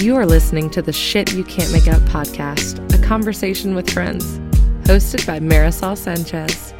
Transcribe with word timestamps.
You 0.00 0.14
are 0.14 0.24
listening 0.24 0.70
to 0.70 0.80
the 0.80 0.92
Shit 0.92 1.32
You 1.32 1.42
Can't 1.42 1.72
Make 1.72 1.88
Up 1.88 2.00
podcast, 2.02 2.78
a 2.94 3.04
conversation 3.04 3.74
with 3.74 3.90
friends, 3.90 4.38
hosted 4.86 5.26
by 5.26 5.40
Marisol 5.40 5.98
Sanchez. 5.98 6.72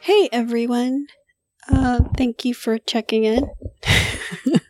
Hey 0.00 0.30
everyone. 0.32 1.08
Uh, 1.68 2.00
thank 2.16 2.46
you 2.46 2.54
for 2.54 2.78
checking 2.78 3.24
in. 3.24 3.50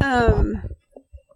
um, 0.00 0.62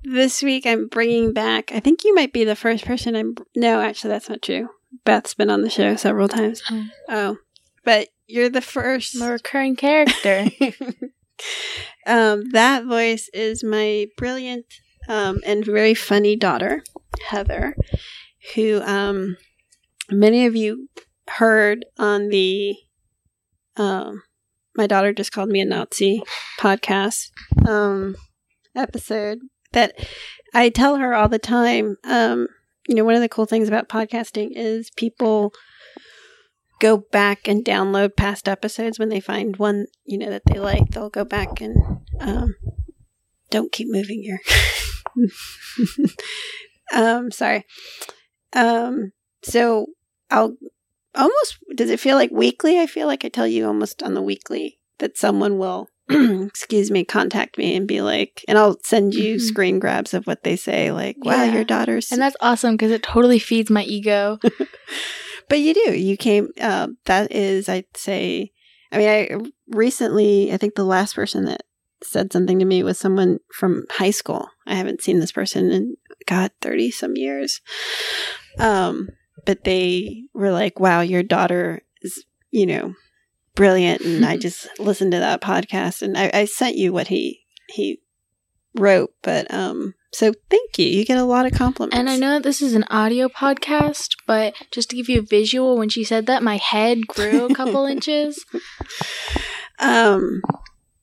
this 0.04 0.44
week 0.44 0.64
I'm 0.64 0.86
bringing 0.86 1.32
back, 1.32 1.72
I 1.72 1.80
think 1.80 2.04
you 2.04 2.14
might 2.14 2.32
be 2.32 2.44
the 2.44 2.54
first 2.54 2.84
person 2.84 3.16
I'm, 3.16 3.34
no, 3.56 3.80
actually 3.80 4.10
that's 4.10 4.28
not 4.28 4.42
true. 4.42 4.68
Beth's 5.04 5.34
been 5.34 5.50
on 5.50 5.62
the 5.62 5.70
show 5.70 5.96
several 5.96 6.28
times. 6.28 6.62
Oh. 6.70 6.86
Oh, 7.08 7.36
but 7.84 8.10
you're 8.28 8.48
the 8.48 8.60
first. 8.60 9.16
I'm 9.16 9.22
a 9.22 9.32
recurring 9.32 9.74
character. 9.74 10.46
um, 12.06 12.48
that 12.50 12.84
voice 12.84 13.28
is 13.34 13.64
my 13.64 14.06
brilliant 14.16 14.66
um, 15.08 15.40
and 15.44 15.64
very 15.64 15.94
funny 15.94 16.36
daughter, 16.36 16.82
Heather, 17.28 17.76
who 18.54 18.80
um, 18.82 19.36
many 20.10 20.46
of 20.46 20.56
you 20.56 20.88
heard 21.28 21.84
on 21.98 22.28
the 22.28 22.76
um, 23.76 24.22
My 24.76 24.86
Daughter 24.86 25.12
Just 25.12 25.32
Called 25.32 25.48
Me 25.48 25.60
a 25.60 25.64
Nazi 25.64 26.22
podcast 26.60 27.30
um, 27.66 28.16
episode 28.74 29.38
that 29.72 29.94
I 30.54 30.68
tell 30.68 30.96
her 30.96 31.14
all 31.14 31.28
the 31.28 31.38
time. 31.38 31.96
Um, 32.04 32.48
you 32.88 32.94
know, 32.94 33.04
one 33.04 33.14
of 33.14 33.20
the 33.20 33.28
cool 33.28 33.46
things 33.46 33.68
about 33.68 33.88
podcasting 33.88 34.50
is 34.54 34.90
people 34.90 35.52
go 36.80 36.98
back 36.98 37.48
and 37.48 37.64
download 37.64 38.16
past 38.16 38.48
episodes 38.48 38.98
when 38.98 39.08
they 39.08 39.20
find 39.20 39.56
one 39.56 39.86
you 40.04 40.18
know 40.18 40.28
that 40.28 40.42
they 40.46 40.58
like 40.58 40.88
they'll 40.90 41.08
go 41.08 41.24
back 41.24 41.60
and 41.60 41.76
um 42.20 42.54
don't 43.50 43.72
keep 43.72 43.88
moving 43.90 44.22
your 44.22 44.38
um 46.92 47.30
sorry 47.30 47.64
um 48.54 49.12
so 49.42 49.86
i'll 50.30 50.54
almost 51.14 51.58
does 51.74 51.90
it 51.90 52.00
feel 52.00 52.16
like 52.16 52.30
weekly 52.30 52.78
i 52.80 52.86
feel 52.86 53.06
like 53.06 53.24
i 53.24 53.28
tell 53.28 53.46
you 53.46 53.66
almost 53.66 54.02
on 54.02 54.14
the 54.14 54.22
weekly 54.22 54.78
that 54.98 55.16
someone 55.16 55.58
will 55.58 55.88
excuse 56.10 56.90
me 56.90 57.04
contact 57.04 57.56
me 57.56 57.74
and 57.76 57.88
be 57.88 58.00
like 58.02 58.44
and 58.48 58.58
i'll 58.58 58.76
send 58.84 59.14
you 59.14 59.36
Mhm. 59.36 59.40
screen 59.40 59.78
grabs 59.78 60.12
of 60.14 60.26
what 60.26 60.42
they 60.44 60.56
say 60.56 60.92
like 60.92 61.16
wow 61.24 61.44
Yeah. 61.44 61.54
your 61.54 61.64
daughter's 61.64 62.10
and 62.12 62.20
that's 62.20 62.36
awesome 62.40 62.74
because 62.74 62.90
it 62.90 63.02
totally 63.02 63.38
feeds 63.38 63.70
my 63.70 63.82
ego. 63.84 64.38
But 65.50 65.58
you 65.60 65.74
do. 65.74 65.92
You 65.94 66.16
came. 66.16 66.48
Uh, 66.58 66.88
that 67.04 67.30
is, 67.30 67.68
I'd 67.68 67.84
say. 67.94 68.50
I 68.90 68.96
mean, 68.98 69.08
I 69.08 69.28
recently. 69.68 70.50
I 70.52 70.56
think 70.56 70.74
the 70.74 70.84
last 70.84 71.14
person 71.14 71.44
that 71.44 71.64
said 72.02 72.32
something 72.32 72.58
to 72.58 72.64
me 72.64 72.82
was 72.82 72.98
someone 72.98 73.40
from 73.52 73.84
high 73.90 74.10
school. 74.10 74.48
I 74.66 74.74
haven't 74.74 75.02
seen 75.02 75.20
this 75.20 75.32
person 75.32 75.70
in 75.70 75.96
God 76.26 76.50
thirty 76.60 76.90
some 76.90 77.16
years. 77.16 77.60
Um, 78.58 79.08
but 79.44 79.64
they 79.64 80.24
were 80.32 80.50
like, 80.50 80.80
"Wow, 80.80 81.00
your 81.00 81.22
daughter 81.22 81.82
is, 82.02 82.24
you 82.50 82.66
know, 82.66 82.94
brilliant," 83.54 84.02
and 84.02 84.24
I 84.24 84.36
just 84.36 84.68
listened 84.78 85.12
to 85.12 85.18
that 85.18 85.40
podcast, 85.40 86.02
and 86.02 86.16
I, 86.16 86.30
I 86.32 86.44
sent 86.44 86.76
you 86.76 86.92
what 86.92 87.08
he 87.08 87.44
he 87.68 88.00
wrote. 88.74 89.14
But 89.22 89.52
um, 89.52 89.94
so 90.12 90.32
thank 90.50 90.78
you. 90.78 90.86
You 90.86 91.04
get 91.04 91.18
a 91.18 91.24
lot 91.24 91.46
of 91.46 91.52
compliments, 91.52 91.96
And 91.96 92.08
I 92.08 92.16
know 92.16 92.34
that 92.34 92.42
this 92.42 92.62
is 92.62 92.74
an 92.74 92.84
audio 92.84 93.28
podcast, 93.28 94.16
but 94.26 94.54
just 94.70 94.90
to 94.90 94.96
give 94.96 95.08
you 95.08 95.20
a 95.20 95.22
visual, 95.22 95.76
when 95.76 95.88
she 95.88 96.04
said 96.04 96.26
that, 96.26 96.42
my 96.42 96.56
head 96.56 97.06
grew 97.06 97.46
a 97.46 97.54
couple 97.54 97.84
inches. 97.86 98.44
Um, 99.78 100.40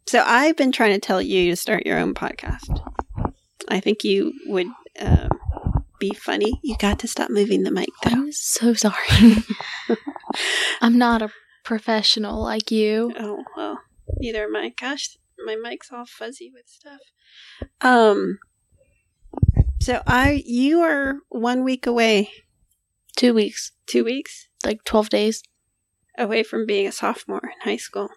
so 0.05 0.23
I've 0.25 0.55
been 0.57 0.71
trying 0.71 0.93
to 0.93 0.99
tell 0.99 1.21
you 1.21 1.49
to 1.49 1.55
start 1.55 1.85
your 1.85 1.99
own 1.99 2.13
podcast. 2.13 2.81
I 3.71 3.79
think 3.79 4.03
you 4.03 4.33
would 4.47 4.67
um, 4.99 5.29
be 5.99 6.13
funny. 6.13 6.59
You 6.63 6.75
got 6.77 6.99
to 6.99 7.07
stop 7.07 7.29
moving 7.29 7.63
the 7.63 7.71
mic 7.71 7.89
though. 8.03 8.11
I'm 8.11 8.31
so 8.31 8.73
sorry. 8.73 9.43
I'm 10.81 10.97
not 10.97 11.21
a 11.21 11.31
professional 11.63 12.43
like 12.43 12.69
you. 12.71 13.13
Oh 13.17 13.43
well, 13.55 13.79
neither 14.17 14.43
am 14.43 14.55
I. 14.55 14.73
Gosh, 14.77 15.17
my 15.45 15.55
mic's 15.55 15.91
all 15.91 16.05
fuzzy 16.05 16.51
with 16.53 16.67
stuff. 16.67 17.01
Um. 17.81 18.39
So 19.79 20.03
I, 20.05 20.43
you 20.45 20.81
are 20.81 21.15
one 21.29 21.63
week 21.63 21.87
away, 21.87 22.29
Two 23.15 23.33
weeks, 23.33 23.71
two 23.87 24.03
weeks 24.03 24.47
like 24.63 24.83
12 24.83 25.09
days. 25.09 25.43
away 26.17 26.43
from 26.43 26.65
being 26.67 26.85
a 26.87 26.91
sophomore 26.91 27.41
in 27.43 27.69
high 27.71 27.77
school. 27.77 28.09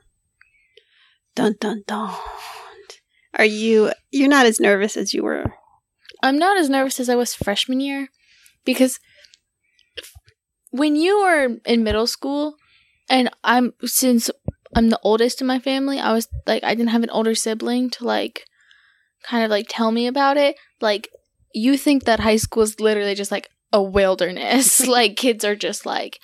Dun 1.35 1.55
dun 1.61 1.85
dun. 1.87 2.15
Are 3.37 3.45
you? 3.45 3.93
You're 4.11 4.29
not 4.29 4.47
as 4.47 4.61
nervous 4.61 4.97
as 4.97 5.13
you 5.13 5.23
were. 5.23 5.45
I'm 6.23 6.39
not 6.39 6.57
as 6.57 6.71
nervous 6.71 7.01
as 7.01 7.09
I 7.09 7.17
was 7.17 7.35
freshman 7.35 7.81
year 7.81 8.09
because 8.65 8.99
when 10.71 10.97
you 10.97 11.21
were 11.23 11.57
in 11.67 11.85
middle 11.85 12.07
school, 12.07 12.57
and 13.09 13.31
I'm 13.43 13.75
since 13.83 14.31
I'm 14.75 14.91
the 14.91 15.01
oldest 15.03 15.41
in 15.41 15.47
my 15.47 15.59
family, 15.59 15.99
I 15.99 16.13
was 16.13 16.29
like 16.47 16.65
I 16.65 16.75
didn't 16.75 16.91
have 16.91 17.03
an 17.03 17.11
older 17.11 17.35
sibling 17.35 17.91
to 17.91 18.05
like 18.05 18.45
kind 19.23 19.45
of 19.45 19.51
like 19.51 19.67
tell 19.69 19.91
me 19.91 20.07
about 20.07 20.37
it. 20.37 20.57
Like 20.81 21.09
you 21.53 21.77
think 21.77 22.05
that 22.05 22.21
high 22.21 22.37
school 22.37 22.63
is 22.63 22.81
literally 22.81 23.15
just 23.15 23.31
like 23.31 23.51
a 23.73 23.83
wilderness. 23.83 24.87
like 24.87 25.17
kids 25.17 25.45
are 25.45 25.57
just 25.57 25.85
like 25.87 26.19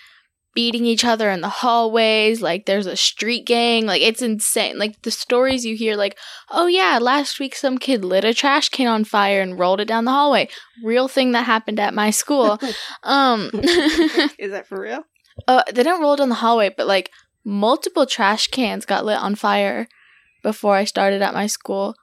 beating 0.54 0.84
each 0.84 1.04
other 1.04 1.30
in 1.30 1.40
the 1.40 1.48
hallways 1.48 2.42
like 2.42 2.66
there's 2.66 2.86
a 2.86 2.96
street 2.96 3.46
gang 3.46 3.86
like 3.86 4.02
it's 4.02 4.22
insane. 4.22 4.78
Like 4.78 5.00
the 5.02 5.10
stories 5.10 5.64
you 5.64 5.76
hear 5.76 5.96
like 5.96 6.18
oh 6.50 6.66
yeah 6.66 6.98
last 7.00 7.38
week 7.38 7.54
some 7.54 7.78
kid 7.78 8.04
lit 8.04 8.24
a 8.24 8.34
trash 8.34 8.68
can 8.68 8.86
on 8.88 9.04
fire 9.04 9.40
and 9.40 9.58
rolled 9.58 9.80
it 9.80 9.88
down 9.88 10.04
the 10.04 10.10
hallway. 10.10 10.48
Real 10.82 11.08
thing 11.08 11.32
that 11.32 11.46
happened 11.46 11.78
at 11.80 11.94
my 11.94 12.10
school. 12.10 12.58
Um 13.02 13.50
Is 14.38 14.50
that 14.50 14.66
for 14.66 14.80
real? 14.80 15.04
uh, 15.48 15.62
they 15.68 15.82
didn't 15.82 16.00
roll 16.00 16.14
it 16.14 16.18
down 16.18 16.28
the 16.28 16.34
hallway 16.36 16.68
but 16.76 16.86
like 16.86 17.10
multiple 17.44 18.04
trash 18.04 18.48
cans 18.48 18.84
got 18.84 19.04
lit 19.04 19.18
on 19.18 19.34
fire 19.34 19.88
before 20.42 20.74
i 20.74 20.84
started 20.84 21.22
at 21.22 21.32
my 21.34 21.46
school. 21.46 21.94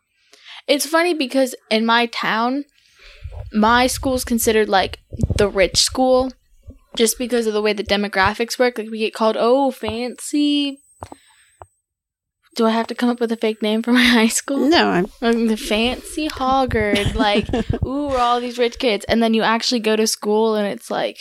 It's 0.67 0.85
funny 0.85 1.13
because 1.13 1.55
in 1.69 1.85
my 1.85 2.07
town 2.07 2.65
my 3.53 3.87
school's 3.87 4.25
considered 4.25 4.67
like 4.69 4.99
the 5.35 5.47
rich 5.49 5.77
school 5.77 6.31
just 6.97 7.17
because 7.17 7.47
of 7.47 7.53
the 7.53 7.61
way 7.61 7.73
the 7.73 7.83
demographics 7.83 8.59
work 8.59 8.77
like 8.77 8.89
we 8.89 8.99
get 8.99 9.13
called 9.13 9.37
oh 9.39 9.71
fancy. 9.71 10.79
Do 12.55 12.65
i 12.65 12.71
have 12.71 12.87
to 12.87 12.95
come 12.95 13.09
up 13.09 13.19
with 13.19 13.31
a 13.31 13.37
fake 13.37 13.61
name 13.61 13.83
for 13.83 13.91
my 13.93 14.03
high 14.03 14.27
school? 14.27 14.67
No, 14.67 14.89
I'm. 14.89 15.07
like 15.21 15.47
the 15.47 15.55
fancy 15.57 16.27
Hoggard 16.27 17.15
like 17.15 17.47
ooh 17.85 18.07
we're 18.07 18.17
all 18.17 18.41
these 18.41 18.57
rich 18.57 18.79
kids. 18.79 19.05
And 19.07 19.21
then 19.21 19.33
you 19.33 19.43
actually 19.43 19.79
go 19.79 19.95
to 19.95 20.07
school 20.07 20.55
and 20.55 20.67
it's 20.67 20.89
like 20.91 21.17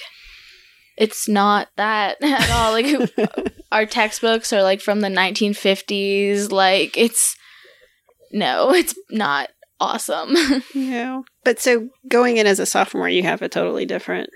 it's 0.97 1.29
not 1.29 1.69
that 1.77 2.17
at 2.23 2.51
all. 2.51 2.73
Like 2.73 3.11
our 3.71 3.87
textbooks 3.87 4.53
are 4.53 4.63
like 4.63 4.81
from 4.81 5.01
the 5.01 5.09
1950s 5.09 6.51
like 6.51 6.97
it's 6.97 7.37
no 8.33 8.73
it's 8.73 8.95
not 9.11 9.51
awesome 9.81 10.35
Yeah. 10.75 11.23
But 11.45 11.61
so 11.61 11.89
going 12.09 12.39
in 12.39 12.47
as 12.47 12.59
a 12.59 12.67
sophomore, 12.67 13.09
you 13.09 13.23
have 13.23 13.43
a 13.43 13.49
totally 13.49 13.85
different. 13.87 14.31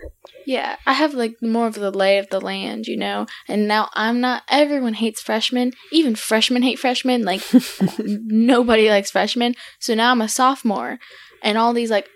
yeah 0.47 0.77
i 0.87 0.93
have 0.93 1.15
like 1.15 1.35
more 1.43 1.67
of 1.67 1.75
the 1.75 1.91
lay 1.91 2.19
of 2.19 2.29
the 2.31 2.41
land 2.41 2.87
you 2.87 2.97
know 2.97 3.27
and 3.49 3.67
now 3.69 3.89
i'm 3.95 4.21
not 4.21 4.43
everyone 4.49 4.95
hates 4.95 5.21
freshmen 5.21 5.73
even 5.93 6.15
freshmen 6.15 6.63
hate 6.63 6.79
freshmen 6.79 7.23
like 7.25 7.43
nobody 7.99 8.89
likes 8.89 9.11
freshmen 9.11 9.55
so 9.79 9.95
now 9.95 10.11
i'm 10.11 10.21
a 10.23 10.29
sophomore 10.29 10.99
and 11.43 11.57
all 11.59 11.73
these 11.73 11.91
like 11.91 12.09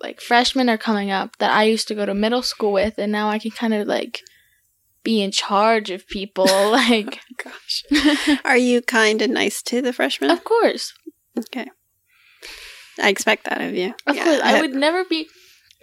like 0.00 0.20
freshmen 0.20 0.68
are 0.68 0.78
coming 0.78 1.10
up 1.10 1.36
that 1.38 1.50
i 1.50 1.64
used 1.64 1.88
to 1.88 1.94
go 1.94 2.04
to 2.06 2.14
middle 2.14 2.42
school 2.42 2.72
with 2.72 2.98
and 2.98 3.10
now 3.12 3.28
i 3.28 3.38
can 3.38 3.50
kind 3.50 3.74
of 3.74 3.86
like 3.86 4.20
be 5.02 5.22
in 5.22 5.30
charge 5.30 5.90
of 5.90 6.06
people 6.08 6.44
like 6.70 7.20
Gosh. 7.42 7.84
Are 8.44 8.56
you 8.58 8.82
kind 8.82 9.22
and 9.22 9.32
nice 9.34 9.62
to 9.62 9.80
the 9.80 9.92
freshmen? 9.92 10.30
of 10.30 10.42
course 10.44 10.92
Okay. 11.38 11.68
I 13.00 13.08
expect 13.08 13.44
that 13.44 13.60
of 13.60 13.74
you. 13.74 13.94
Of 14.06 14.16
Yeah, 14.16 14.24
course, 14.24 14.40
I 14.42 14.60
would 14.60 14.74
never 14.74 15.04
be 15.04 15.28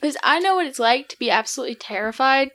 because 0.02 0.18
I 0.24 0.40
know 0.40 0.56
what 0.56 0.66
it's 0.66 0.80
like 0.80 1.08
to 1.10 1.20
be 1.20 1.30
absolutely 1.30 1.76
terrified, 1.76 2.52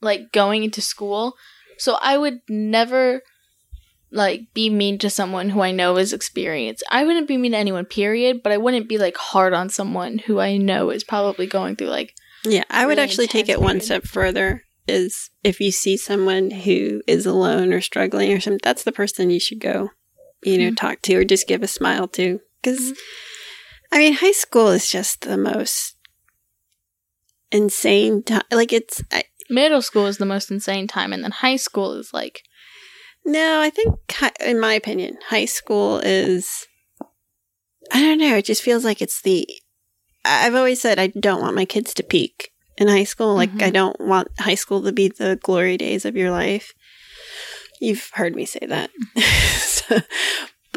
like 0.00 0.32
going 0.32 0.64
into 0.64 0.80
school. 0.80 1.34
So 1.78 1.96
I 2.00 2.18
would 2.18 2.40
never 2.48 3.22
like 4.10 4.42
be 4.54 4.70
mean 4.70 4.98
to 4.98 5.10
someone 5.10 5.50
who 5.50 5.60
I 5.60 5.70
know 5.70 5.96
is 5.96 6.12
experienced. 6.12 6.82
I 6.90 7.04
wouldn't 7.04 7.28
be 7.28 7.36
mean 7.36 7.52
to 7.52 7.58
anyone, 7.58 7.84
period. 7.84 8.42
But 8.42 8.52
I 8.52 8.56
wouldn't 8.56 8.88
be 8.88 8.98
like 8.98 9.16
hard 9.16 9.52
on 9.52 9.68
someone 9.68 10.18
who 10.18 10.40
I 10.40 10.56
know 10.56 10.90
is 10.90 11.04
probably 11.04 11.46
going 11.46 11.76
through 11.76 11.88
like 11.88 12.14
Yeah, 12.44 12.64
I 12.70 12.86
would 12.86 12.92
really 12.98 13.02
actually 13.02 13.26
take 13.28 13.48
it 13.48 13.52
intense 13.58 13.64
one 13.64 13.80
step 13.80 14.04
further. 14.04 14.62
Is 14.86 15.30
if 15.44 15.60
you 15.60 15.70
see 15.70 15.98
someone 15.98 16.50
who 16.50 17.02
is 17.06 17.26
alone 17.26 17.74
or 17.74 17.82
struggling 17.82 18.32
or 18.32 18.40
something, 18.40 18.60
that's 18.62 18.84
the 18.84 18.92
person 18.92 19.28
you 19.28 19.38
should 19.38 19.60
go, 19.60 19.90
you 20.42 20.56
know, 20.56 20.70
Mhm. 20.70 20.76
talk 20.76 21.02
to 21.02 21.14
or 21.16 21.24
just 21.24 21.46
give 21.46 21.62
a 21.62 21.68
smile 21.68 22.08
to. 22.08 22.40
Because, 22.62 22.94
I 23.90 23.98
mean, 23.98 24.14
high 24.14 24.32
school 24.32 24.68
is 24.68 24.88
just 24.90 25.22
the 25.22 25.36
most 25.36 25.96
insane 27.50 28.22
time. 28.22 28.42
Like 28.52 28.72
it's 28.72 29.02
I, 29.12 29.24
middle 29.50 29.82
school 29.82 30.06
is 30.06 30.18
the 30.18 30.26
most 30.26 30.50
insane 30.50 30.86
time, 30.86 31.12
and 31.12 31.24
then 31.24 31.30
high 31.30 31.56
school 31.56 31.94
is 31.94 32.12
like 32.12 32.42
no, 33.24 33.60
I 33.60 33.70
think 33.70 33.94
in 34.44 34.58
my 34.60 34.74
opinion, 34.74 35.18
high 35.28 35.44
school 35.46 35.98
is. 35.98 36.66
I 37.92 37.98
I 37.98 38.02
don't 38.02 38.18
know. 38.18 38.36
It 38.36 38.44
just 38.44 38.62
feels 38.62 38.84
like 38.84 39.00
it's 39.02 39.22
the. 39.22 39.48
I've 40.24 40.54
always 40.54 40.80
said 40.80 40.98
I 40.98 41.06
don't 41.08 41.40
want 41.40 41.56
my 41.56 41.64
kids 41.64 41.94
to 41.94 42.02
peak 42.02 42.50
in 42.76 42.88
high 42.88 43.04
school. 43.04 43.34
Like 43.34 43.50
I 43.62 43.70
Mhm. 43.70 43.72
don't 43.72 44.00
want 44.00 44.28
high 44.38 44.56
school 44.56 44.82
to 44.82 44.92
be 44.92 45.08
the 45.08 45.38
glory 45.42 45.76
days 45.78 46.04
of 46.04 46.16
your 46.16 46.30
life. 46.30 46.72
You've 47.80 48.10
heard 48.14 48.34
me 48.36 48.44
say 48.44 48.66
that. 48.68 48.90
So- 49.68 50.00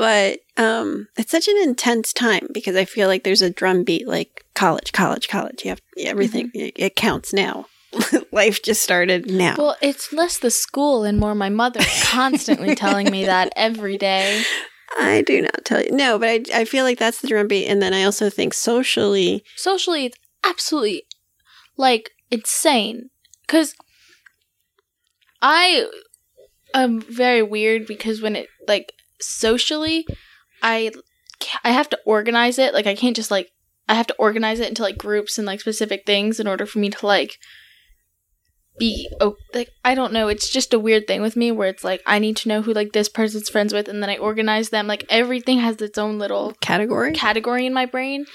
but 0.02 0.40
um, 0.58 1.10
it's 1.16 1.30
such 1.30 1.48
an 1.48 1.58
intense 1.62 2.12
time 2.12 2.48
because 2.52 2.76
I 2.76 2.86
feel 2.86 3.08
like 3.08 3.24
there's 3.24 3.44
a 3.44 3.52
drumbeat 3.52 4.08
like 4.08 4.44
college, 4.56 4.94
college, 4.94 5.28
college. 5.28 5.64
You 5.64 5.70
have 5.70 5.82
everything. 6.00 6.50
It, 6.56 6.74
it 6.76 6.96
counts 6.96 7.34
now. 7.34 7.68
Life 8.32 8.64
just 8.64 8.82
started 8.82 9.30
now. 9.30 9.54
Well, 9.60 9.78
it's 9.80 10.12
less 10.12 10.40
the 10.40 10.50
school 10.50 11.04
and 11.04 11.20
more 11.20 11.36
my 11.36 11.50
mother 11.50 11.82
constantly 12.06 12.74
telling 12.84 13.12
me 13.12 13.26
that 13.26 13.54
every 13.56 13.96
day. 14.00 14.42
I 14.98 15.22
do 15.22 15.40
not 15.44 15.66
tell 15.66 15.84
you. 15.84 15.92
No, 15.92 16.18
but 16.18 16.30
I, 16.30 16.44
I 16.56 16.66
feel 16.66 16.84
like 16.84 16.98
that's 16.98 17.22
the 17.22 17.28
drumbeat. 17.28 17.70
And 17.70 17.80
then 17.80 17.94
I 17.94 18.04
also 18.04 18.28
think 18.32 18.56
socially, 18.56 19.44
Socially, 19.56 20.06
it's 20.06 20.18
absolutely 20.44 21.04
like 21.78 22.10
insane. 22.32 23.12
Because 23.46 23.76
I 25.44 25.86
am 26.74 27.02
very 27.02 27.44
weird 27.44 27.86
because 27.86 28.20
when 28.20 28.36
it, 28.36 28.48
like, 28.68 28.94
socially, 29.22 30.06
I, 30.62 30.92
I 31.64 31.72
have 31.72 31.90
to 31.90 32.00
organize 32.06 32.60
it. 32.60 32.74
Like, 32.74 32.88
I 32.88 32.96
can't 32.96 33.16
just, 33.16 33.32
like, 33.32 33.50
I 33.88 33.96
have 33.96 34.08
to 34.08 34.16
organize 34.18 34.60
it 34.60 34.70
into, 34.70 34.84
like, 34.84 34.98
groups 34.98 35.38
and, 35.38 35.48
like, 35.48 35.62
specific 35.62 36.04
things 36.06 36.40
in 36.40 36.48
order 36.48 36.66
for 36.66 36.80
me 36.80 36.90
to, 36.90 37.06
like, 37.06 37.38
be 38.80 39.10
oh 39.20 39.36
like 39.54 39.70
I 39.84 39.96
don't 39.96 40.14
know 40.14 40.28
it's 40.28 40.50
just 40.50 40.74
a 40.74 40.80
weird 40.80 41.06
thing 41.06 41.22
with 41.22 41.36
me 41.36 41.52
where 41.52 41.68
it's 41.68 41.84
like 41.84 42.02
I 42.06 42.20
need 42.20 42.38
to 42.38 42.50
know 42.50 42.62
who 42.62 42.74
like 42.74 42.94
this 42.94 43.10
person's 43.10 43.50
friends 43.50 43.74
with 43.74 43.88
and 43.88 44.02
then 44.02 44.10
I 44.10 44.18
organize 44.18 44.70
them 44.70 44.88
like 44.88 45.06
everything 45.10 45.60
has 45.60 45.82
its 45.82 45.98
own 45.98 46.18
little 46.18 46.54
category. 46.62 47.12
category 47.12 47.66
in 47.66 47.74
my 47.74 47.86
brain. 47.86 48.26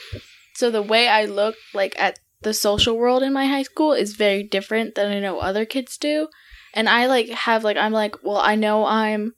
So 0.54 0.70
the 0.70 0.82
way 0.82 1.08
I 1.08 1.24
look 1.24 1.56
like 1.74 1.98
at 1.98 2.18
the 2.42 2.54
social 2.54 2.96
world 2.96 3.22
in 3.22 3.32
my 3.32 3.46
high 3.46 3.62
school 3.62 3.92
is 3.92 4.14
very 4.14 4.42
different 4.42 4.94
than 4.94 5.10
I 5.10 5.20
know 5.20 5.40
other 5.40 5.64
kids 5.64 5.96
do. 5.96 6.28
And 6.74 6.88
I 6.88 7.06
like 7.06 7.28
have 7.30 7.64
like 7.64 7.76
I'm 7.76 7.92
like, 7.92 8.22
well, 8.22 8.38
I 8.38 8.54
know 8.54 8.86
I'm 8.86 9.32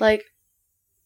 like 0.00 0.24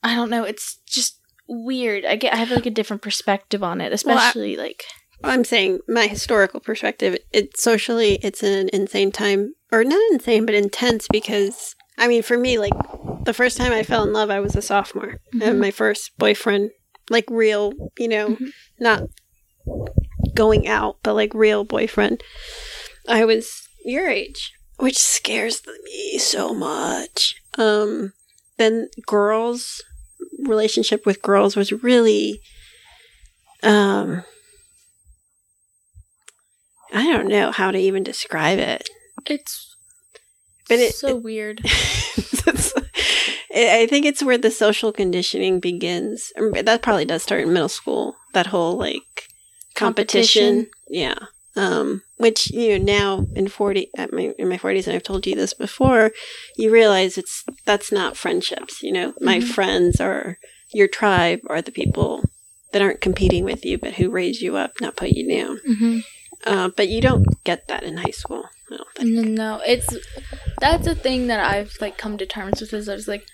I 0.02 0.14
don't 0.14 0.30
know, 0.30 0.44
it's 0.44 0.78
just 0.86 1.20
weird. 1.48 2.04
I 2.04 2.16
get 2.16 2.32
I 2.32 2.36
have 2.36 2.50
like 2.50 2.66
a 2.66 2.70
different 2.70 3.02
perspective 3.02 3.62
on 3.62 3.80
it, 3.80 3.84
Well, 4.04 4.16
I- 4.18 4.28
especially 4.28 4.56
like 4.56 4.84
I'm 5.24 5.44
saying 5.44 5.80
my 5.88 6.06
historical 6.06 6.60
perspective. 6.60 7.16
It 7.32 7.58
socially, 7.58 8.18
it's 8.22 8.42
an 8.44 8.70
insane 8.72 9.10
time, 9.10 9.54
or 9.72 9.82
not 9.82 10.00
insane, 10.12 10.46
but 10.46 10.54
intense. 10.54 11.08
Because 11.10 11.74
I 11.96 12.06
mean, 12.06 12.22
for 12.22 12.38
me, 12.38 12.58
like 12.58 12.72
the 13.24 13.34
first 13.34 13.56
time 13.56 13.72
I 13.72 13.82
fell 13.82 14.04
in 14.04 14.12
love, 14.12 14.30
I 14.30 14.38
was 14.40 14.54
a 14.54 14.62
sophomore, 14.62 15.20
Mhm. 15.34 15.42
and 15.42 15.60
my 15.60 15.72
first 15.72 16.16
boyfriend, 16.18 16.70
like 17.10 17.24
real, 17.28 17.72
you 17.98 18.06
know, 18.08 18.28
Mhm. 18.36 18.52
not 18.78 19.02
going 20.34 20.68
out, 20.68 20.98
but 21.02 21.14
like 21.14 21.34
real 21.34 21.64
boyfriend. 21.64 22.22
I 23.08 23.24
was 23.24 23.62
your 23.84 24.08
age, 24.08 24.52
which 24.76 24.98
scares 24.98 25.62
me 25.84 26.18
so 26.18 26.54
much. 26.54 27.34
Um, 27.56 28.12
then 28.56 28.88
girls 29.06 29.82
relationship 30.46 31.04
with 31.06 31.22
girls 31.22 31.56
was 31.56 31.72
really 31.72 32.40
um 33.62 34.22
I 36.92 37.04
don't 37.04 37.28
know 37.28 37.52
how 37.52 37.70
to 37.70 37.78
even 37.78 38.02
describe 38.02 38.58
it. 38.58 38.88
it's 39.26 39.76
But 40.68 40.78
it- 40.78 40.94
so 40.94 41.16
weird. 41.16 41.60
I 43.60 43.86
think 43.90 44.06
it's 44.06 44.22
where 44.22 44.38
the 44.38 44.50
social 44.50 44.92
conditioning 44.92 45.58
begins. 45.60 46.32
Um, 46.38 46.52
That 46.52 46.82
probably 46.82 47.04
does 47.04 47.22
start 47.22 47.42
in 47.42 47.52
middle 47.52 47.68
school. 47.68 48.14
That 48.34 48.46
whole 48.46 48.76
like 48.76 49.26
competition, 49.74 50.66
Competition. 50.66 50.70
yeah. 50.88 51.14
Um, 51.56 52.02
which 52.18 52.50
you 52.50 52.78
know 52.78 52.84
now 52.84 53.26
in 53.34 53.48
forty 53.48 53.90
at 53.96 54.12
my 54.12 54.34
in 54.38 54.48
my 54.48 54.58
forties, 54.58 54.86
and 54.86 54.94
I've 54.94 55.02
told 55.02 55.26
you 55.26 55.34
this 55.34 55.54
before. 55.54 56.12
You 56.56 56.70
realize 56.70 57.16
it's 57.18 57.44
that's 57.64 57.90
not 57.90 58.16
friendships. 58.16 58.82
You 58.82 58.92
know, 58.92 59.14
my 59.20 59.38
Mhm. 59.38 59.44
friends 59.54 60.00
are 60.00 60.38
your 60.72 60.88
tribe 60.88 61.40
are 61.48 61.62
the 61.62 61.72
people 61.72 62.24
that 62.72 62.82
aren't 62.82 63.00
competing 63.00 63.44
with 63.44 63.64
you, 63.64 63.78
but 63.78 63.94
who 63.94 64.10
raise 64.10 64.42
you 64.42 64.56
up, 64.56 64.72
not 64.80 64.96
put 64.96 65.08
you 65.10 65.26
down. 65.28 65.60
hmm 65.64 65.98
Uh, 66.46 66.68
but 66.76 66.88
you 66.88 67.00
don't 67.00 67.24
get 67.44 67.66
that 67.68 67.82
in 67.82 67.96
high 67.96 68.12
school. 68.12 68.44
I 68.70 68.76
don't 68.76 68.94
think. 68.94 69.10
No, 69.28 69.60
it's 69.66 69.88
that's 70.60 70.86
a 70.86 70.94
thing 70.94 71.26
that 71.28 71.40
I've 71.40 71.72
like 71.80 71.96
come 71.98 72.16
to 72.18 72.26
terms 72.26 72.60
with. 72.60 72.72
Is 72.74 72.88
I 72.88 72.94
was 72.94 73.08
like, 73.08 73.24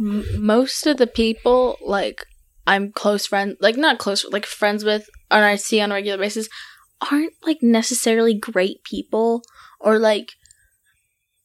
m- 0.00 0.24
most 0.44 0.86
of 0.86 0.96
the 0.96 1.06
people 1.06 1.76
like 1.84 2.24
I'm 2.66 2.92
close 2.92 3.26
friends, 3.26 3.56
like 3.60 3.76
not 3.76 3.98
close, 3.98 4.24
like 4.24 4.46
friends 4.46 4.84
with, 4.84 5.08
or 5.30 5.38
I 5.38 5.56
see 5.56 5.80
on 5.80 5.90
a 5.90 5.94
regular 5.94 6.18
basis, 6.18 6.48
aren't 7.10 7.32
like 7.46 7.58
necessarily 7.62 8.34
great 8.34 8.84
people 8.84 9.42
or 9.80 9.98
like 9.98 10.32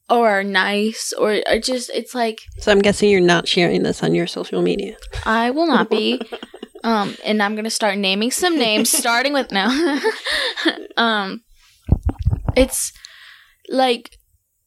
or 0.10 0.30
are 0.30 0.44
nice 0.44 1.14
or 1.18 1.42
are 1.48 1.60
just 1.60 1.90
it's 1.94 2.14
like 2.14 2.40
So 2.60 2.72
I'm 2.72 2.82
guessing 2.82 3.10
you're 3.10 3.22
not 3.22 3.48
sharing 3.48 3.84
this 3.84 4.04
on 4.04 4.14
your 4.14 4.28
social 4.28 4.62
media. 4.62 4.98
I 5.26 5.52
will 5.52 5.68
not 5.68 5.90
be. 5.90 6.22
Um, 6.86 7.16
and 7.26 7.42
I'm 7.42 7.56
gonna 7.56 7.72
start 7.72 7.98
naming 7.98 8.30
some 8.30 8.60
names, 8.60 8.92
starting 8.96 9.34
with 9.34 9.52
no. 9.52 9.66
um, 10.98 11.42
it's 12.56 12.94
like 13.70 14.20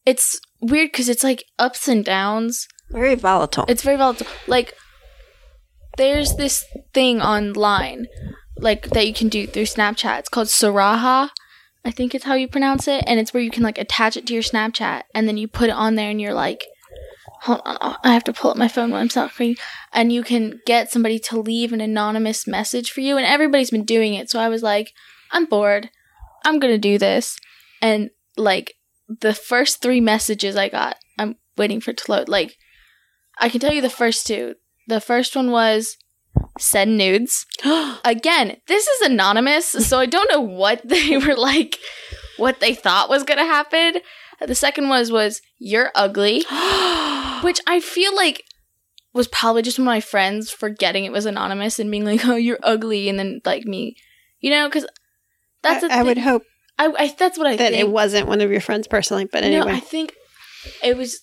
it's 0.04 0.40
weird 0.60 0.90
because 0.90 1.08
it's 1.08 1.22
like 1.22 1.44
ups 1.60 1.86
and 1.86 2.04
downs. 2.04 2.66
Very 2.90 3.14
volatile. 3.14 3.66
It's 3.68 3.84
very 3.84 3.96
volatile. 3.96 4.26
Like 4.48 4.74
there's 5.96 6.34
this 6.34 6.64
thing 6.92 7.20
online, 7.22 8.08
like 8.58 8.90
that 8.90 9.06
you 9.06 9.14
can 9.14 9.28
do 9.28 9.46
through 9.46 9.64
Snapchat. 9.64 10.20
It's 10.20 10.28
called 10.28 10.48
Sarahah. 10.48 11.30
I 11.84 11.90
think 11.90 12.14
it's 12.14 12.24
how 12.24 12.34
you 12.34 12.48
pronounce 12.48 12.88
it, 12.88 13.04
and 13.06 13.18
it's 13.18 13.32
where 13.32 13.42
you 13.42 13.50
can 13.50 13.62
like 13.62 13.78
attach 13.78 14.16
it 14.16 14.26
to 14.26 14.34
your 14.34 14.42
Snapchat, 14.42 15.02
and 15.14 15.26
then 15.28 15.36
you 15.36 15.48
put 15.48 15.70
it 15.70 15.76
on 15.76 15.94
there, 15.94 16.10
and 16.10 16.20
you're 16.20 16.34
like, 16.34 16.66
hold 17.42 17.62
on, 17.64 17.78
oh, 17.80 17.96
I 18.02 18.12
have 18.12 18.24
to 18.24 18.32
pull 18.32 18.50
up 18.50 18.56
my 18.56 18.68
phone 18.68 18.90
while 18.90 19.00
I'm 19.00 19.08
talking, 19.08 19.56
and 19.92 20.12
you 20.12 20.22
can 20.22 20.60
get 20.66 20.90
somebody 20.90 21.18
to 21.20 21.40
leave 21.40 21.72
an 21.72 21.80
anonymous 21.80 22.46
message 22.46 22.90
for 22.90 23.00
you, 23.00 23.16
and 23.16 23.24
everybody's 23.24 23.70
been 23.70 23.84
doing 23.84 24.14
it. 24.14 24.28
So 24.28 24.40
I 24.40 24.48
was 24.48 24.62
like, 24.62 24.92
I'm 25.30 25.46
bored, 25.46 25.90
I'm 26.44 26.58
gonna 26.58 26.78
do 26.78 26.98
this, 26.98 27.38
and 27.80 28.10
like 28.36 28.74
the 29.08 29.34
first 29.34 29.80
three 29.80 30.00
messages 30.00 30.56
I 30.56 30.68
got, 30.68 30.96
I'm 31.18 31.36
waiting 31.56 31.80
for 31.80 31.92
it 31.92 31.98
to 31.98 32.10
load. 32.10 32.28
Like, 32.28 32.58
I 33.38 33.48
can 33.48 33.60
tell 33.60 33.72
you 33.72 33.80
the 33.80 33.88
first 33.88 34.26
two. 34.26 34.56
The 34.88 35.00
first 35.00 35.34
one 35.36 35.50
was 35.50 35.96
send 36.58 36.96
nudes. 36.96 37.46
Again, 38.04 38.56
this 38.66 38.86
is 38.86 39.10
anonymous, 39.10 39.66
so 39.66 39.98
I 39.98 40.06
don't 40.06 40.30
know 40.30 40.40
what 40.40 40.86
they 40.86 41.16
were 41.26 41.36
like, 41.36 41.78
what 42.36 42.60
they 42.60 42.74
thought 42.74 43.08
was 43.08 43.24
gonna 43.24 43.44
happen. 43.44 44.00
The 44.40 44.54
second 44.54 44.88
was 44.88 45.10
was 45.10 45.40
you're 45.58 45.90
ugly, 45.94 46.38
which 47.42 47.60
I 47.66 47.80
feel 47.82 48.14
like 48.14 48.44
was 49.12 49.26
probably 49.28 49.62
just 49.62 49.78
one 49.78 49.88
of 49.88 49.92
my 49.92 50.00
friends 50.00 50.50
forgetting 50.50 51.04
it 51.04 51.12
was 51.12 51.26
anonymous 51.26 51.78
and 51.78 51.90
being 51.90 52.04
like, 52.04 52.24
"Oh, 52.24 52.36
you're 52.36 52.60
ugly," 52.62 53.08
and 53.08 53.18
then 53.18 53.40
like 53.44 53.64
me, 53.64 53.96
you 54.40 54.50
know, 54.50 54.68
because 54.68 54.86
that's 55.62 55.82
a 55.82 55.92
I, 55.92 56.00
I 56.00 56.02
would 56.04 56.18
hope 56.18 56.42
I, 56.78 56.92
I 56.96 57.14
that's 57.18 57.36
what 57.36 57.46
I 57.48 57.56
that 57.56 57.72
think. 57.72 57.80
it 57.80 57.90
wasn't 57.90 58.28
one 58.28 58.40
of 58.40 58.50
your 58.50 58.60
friends 58.60 58.86
personally, 58.86 59.24
but 59.24 59.42
anyway. 59.42 59.64
No, 59.66 59.72
I 59.72 59.80
think 59.80 60.12
it 60.84 60.96
was 60.96 61.20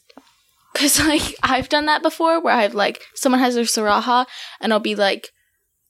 because 0.75 0.99
like 1.07 1.35
I've 1.41 1.69
done 1.69 1.85
that 1.85 2.03
before, 2.03 2.41
where 2.41 2.53
I've 2.53 2.75
like 2.75 3.01
someone 3.15 3.39
has 3.39 3.55
their 3.55 3.65
Sarahah, 3.65 4.27
and 4.61 4.71
I'll 4.73 4.79
be 4.79 4.95
like, 4.95 5.29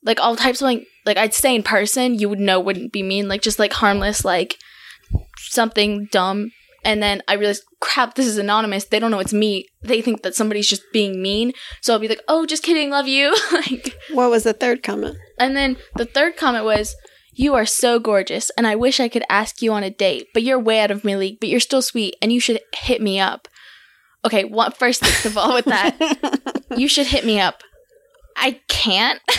like 0.04 0.20
all 0.22 0.36
types 0.36 0.62
of 0.62 0.68
something 0.68 0.86
like 1.06 1.18
I'd 1.18 1.34
say 1.34 1.56
in 1.56 1.64
person, 1.64 2.16
you 2.16 2.30
would 2.30 2.40
know 2.40 2.60
wouldn't 2.60 2.94
be 2.94 3.04
mean, 3.04 3.28
like 3.28 3.42
just 3.42 3.60
like 3.60 3.74
harmless, 3.74 4.24
like 4.24 4.58
something 5.38 6.08
dumb, 6.12 6.52
and 6.86 7.02
then 7.02 7.24
I 7.28 7.34
realize, 7.34 7.62
crap, 7.82 8.14
this 8.14 8.28
is 8.28 8.38
anonymous. 8.38 8.86
They 8.86 9.00
don't 9.00 9.12
know 9.12 9.20
it's 9.20 9.34
me. 9.34 9.68
They 9.82 10.02
think 10.02 10.22
that 10.22 10.36
somebody's 10.36 10.70
just 10.70 10.84
being 10.94 11.22
mean. 11.22 11.52
So 11.82 11.94
I'll 11.94 12.00
be 12.00 12.08
like, 12.08 12.22
oh, 12.28 12.46
just 12.46 12.64
kidding, 12.64 12.92
love 12.92 13.08
you. 13.08 13.36
like, 13.52 13.98
what 14.14 14.30
was 14.30 14.44
the 14.44 14.54
third 14.54 14.84
comment? 14.84 15.18
and 15.40 15.56
then 15.58 15.78
the 15.96 16.06
third 16.06 16.38
comment 16.38 16.64
was, 16.64 16.96
You 17.34 17.56
are 17.56 17.66
so 17.66 18.00
gorgeous, 18.00 18.52
and 18.56 18.68
I 18.68 18.76
wish 18.76 19.00
I 19.00 19.10
could 19.10 19.24
ask 19.30 19.62
you 19.62 19.74
on 19.74 19.84
a 19.84 19.90
date, 19.90 20.28
but 20.34 20.44
you're 20.44 20.60
way 20.60 20.80
out 20.80 20.92
of 20.92 21.04
my 21.04 21.16
league, 21.16 21.40
but 21.40 21.50
you're 21.50 21.60
still 21.60 21.82
sweet, 21.82 22.16
and 22.22 22.32
you 22.32 22.40
should 22.40 22.62
hit 22.74 23.02
me 23.02 23.20
up. 23.20 23.48
Okay, 24.26 24.44
what 24.44 24.78
first 24.78 25.04
of 25.26 25.38
all 25.38 25.54
with 25.54 25.66
that, 25.66 26.66
you 26.78 26.88
should 26.88 27.08
hit 27.08 27.26
me 27.26 27.40
up. 27.40 27.62
I 28.36 28.60
can't. 28.68 29.22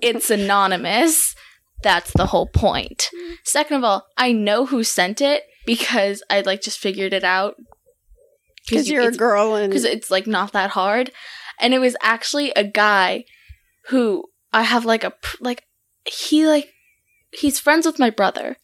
it's 0.00 0.30
anonymous. 0.30 1.34
That's 1.82 2.12
the 2.14 2.26
whole 2.26 2.46
point. 2.46 3.10
Second 3.44 3.78
of 3.78 3.84
all, 3.84 4.06
I 4.16 4.32
know 4.32 4.64
who 4.64 4.82
sent 4.84 5.20
it 5.20 5.42
because 5.66 6.22
I 6.30 6.40
like 6.40 6.62
just 6.62 6.78
figured 6.78 7.12
it 7.12 7.24
out. 7.24 7.56
Because 8.66 8.88
you're 8.88 9.08
a 9.08 9.12
girl 9.12 9.56
and 9.56 9.68
because 9.68 9.84
it's 9.84 10.10
like 10.10 10.26
not 10.26 10.52
that 10.52 10.70
hard 10.70 11.10
and 11.60 11.74
it 11.74 11.78
was 11.78 11.96
actually 12.02 12.50
a 12.52 12.64
guy 12.64 13.24
who 13.88 14.24
i 14.52 14.62
have 14.62 14.84
like 14.84 15.04
a 15.04 15.12
like 15.40 15.64
he 16.06 16.46
like 16.46 16.68
he's 17.32 17.58
friends 17.58 17.86
with 17.86 17.98
my 17.98 18.10
brother 18.10 18.56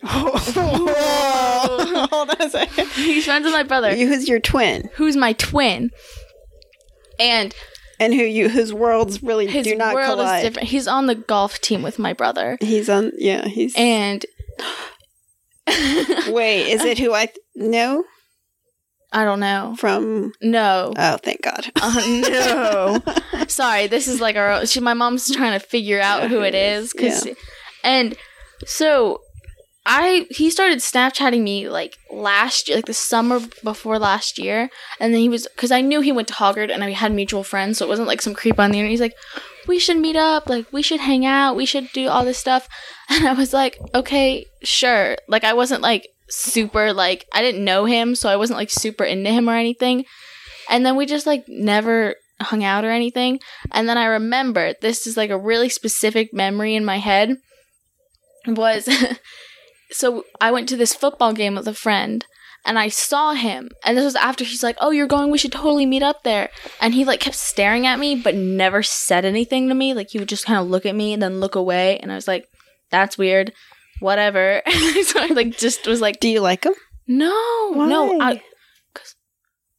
Hold 0.04 0.88
on 2.30 2.40
a 2.40 2.50
second. 2.50 2.88
he's 2.90 3.24
friends 3.24 3.44
with 3.44 3.52
my 3.52 3.62
brother 3.64 3.94
Who's 3.94 4.28
your 4.28 4.40
twin? 4.40 4.88
who's 4.94 5.16
my 5.16 5.32
twin 5.34 5.90
and 7.18 7.54
and 8.00 8.14
who 8.14 8.22
you 8.22 8.48
whose 8.48 8.72
worlds 8.72 9.22
really 9.22 9.46
his 9.48 9.66
do 9.66 9.74
not 9.74 9.94
world 9.94 10.18
collide. 10.18 10.38
is 10.38 10.42
different. 10.50 10.68
He's 10.68 10.86
on 10.86 11.06
the 11.06 11.16
golf 11.16 11.60
team 11.60 11.82
with 11.82 11.98
my 11.98 12.12
brother, 12.12 12.56
He's 12.60 12.88
on. 12.88 13.10
Yeah, 13.18 13.46
he's. 13.48 13.74
and 13.76 14.24
wait, 16.28 16.68
is 16.70 16.84
it 16.84 16.98
who 16.98 17.12
I 17.12 17.26
th- 17.26 17.38
know 17.56 18.04
I 19.10 19.24
don't 19.24 19.40
know. 19.40 19.74
from? 19.78 20.32
No. 20.42 20.92
Oh, 20.96 21.16
thank 21.16 21.40
God. 21.42 21.72
Uh, 21.80 22.02
no. 22.28 23.02
Sorry, 23.48 23.86
this 23.86 24.06
is 24.06 24.20
like 24.20 24.36
our. 24.36 24.66
She, 24.66 24.80
my 24.80 24.92
mom's 24.94 25.34
trying 25.34 25.58
to 25.58 25.66
figure 25.66 26.00
out 26.00 26.28
who 26.30 26.42
it 26.42 26.54
is, 26.54 26.92
cause, 26.92 27.26
and 27.82 28.14
so 28.66 29.20
I 29.90 30.26
he 30.28 30.50
started 30.50 30.80
Snapchatting 30.80 31.42
me 31.42 31.70
like 31.70 31.96
last 32.12 32.68
year, 32.68 32.76
like 32.76 32.84
the 32.84 32.92
summer 32.92 33.40
before 33.64 33.98
last 33.98 34.38
year, 34.38 34.68
and 35.00 35.14
then 35.14 35.20
he 35.22 35.30
was 35.30 35.48
because 35.48 35.72
I 35.72 35.80
knew 35.80 36.02
he 36.02 36.12
went 36.12 36.28
to 36.28 36.34
Hoggard 36.34 36.70
and 36.70 36.84
I 36.84 36.90
had 36.90 37.10
mutual 37.10 37.42
friends, 37.42 37.78
so 37.78 37.86
it 37.86 37.88
wasn't 37.88 38.06
like 38.06 38.20
some 38.20 38.34
creep 38.34 38.60
on 38.60 38.70
the 38.70 38.76
internet. 38.76 38.90
He's 38.90 39.00
like, 39.00 39.16
"We 39.66 39.78
should 39.78 39.96
meet 39.96 40.14
up, 40.14 40.46
like 40.46 40.70
we 40.74 40.82
should 40.82 41.00
hang 41.00 41.24
out, 41.24 41.56
we 41.56 41.64
should 41.64 41.90
do 41.94 42.08
all 42.08 42.22
this 42.26 42.36
stuff," 42.36 42.68
and 43.08 43.26
I 43.26 43.32
was 43.32 43.54
like, 43.54 43.78
"Okay, 43.94 44.44
sure." 44.62 45.16
Like 45.26 45.44
I 45.44 45.54
wasn't 45.54 45.80
like 45.80 46.06
super 46.28 46.92
like 46.92 47.24
I 47.32 47.40
didn't 47.40 47.64
know 47.64 47.86
him, 47.86 48.14
so 48.14 48.28
I 48.28 48.36
wasn't 48.36 48.58
like 48.58 48.70
super 48.70 49.04
into 49.04 49.30
him 49.30 49.48
or 49.48 49.54
anything, 49.54 50.04
and 50.68 50.84
then 50.84 50.96
we 50.96 51.06
just 51.06 51.26
like 51.26 51.44
never 51.48 52.14
hung 52.42 52.62
out 52.62 52.84
or 52.84 52.90
anything. 52.90 53.40
And 53.72 53.88
then 53.88 53.96
I 53.96 54.04
remember 54.04 54.74
this 54.82 55.06
is 55.06 55.16
like 55.16 55.30
a 55.30 55.38
really 55.38 55.70
specific 55.70 56.34
memory 56.34 56.74
in 56.74 56.84
my 56.84 56.98
head 56.98 57.38
was 58.46 58.86
so 59.90 60.24
I 60.40 60.50
went 60.50 60.68
to 60.68 60.76
this 60.76 60.94
football 60.94 61.32
game 61.32 61.54
with 61.54 61.68
a 61.68 61.74
friend 61.74 62.24
and 62.66 62.78
I 62.78 62.88
saw 62.88 63.34
him 63.34 63.70
and 63.84 63.96
this 63.96 64.04
was 64.04 64.16
after 64.16 64.44
he's 64.44 64.62
like, 64.62 64.76
"Oh, 64.80 64.90
you're 64.90 65.06
going, 65.06 65.30
we 65.30 65.38
should 65.38 65.52
totally 65.52 65.86
meet 65.86 66.02
up 66.02 66.24
there." 66.24 66.50
And 66.80 66.94
he 66.94 67.04
like 67.04 67.20
kept 67.20 67.36
staring 67.36 67.86
at 67.86 67.98
me 67.98 68.16
but 68.16 68.34
never 68.34 68.82
said 68.82 69.24
anything 69.24 69.68
to 69.68 69.74
me. 69.74 69.94
Like 69.94 70.10
he 70.10 70.18
would 70.18 70.28
just 70.28 70.46
kind 70.46 70.58
of 70.58 70.68
look 70.68 70.86
at 70.86 70.94
me 70.94 71.12
and 71.12 71.22
then 71.22 71.40
look 71.40 71.54
away 71.54 71.98
and 71.98 72.12
I 72.12 72.14
was 72.14 72.28
like, 72.28 72.46
"That's 72.90 73.18
weird." 73.18 73.52
Whatever. 74.00 74.62
so 75.04 75.20
I 75.20 75.26
like 75.28 75.58
just 75.58 75.86
was 75.86 76.00
like, 76.00 76.20
Do 76.20 76.28
you 76.28 76.40
like 76.40 76.64
him? 76.64 76.74
no, 77.08 77.70
no, 77.74 78.20
I, 78.20 78.42
cause 78.94 79.16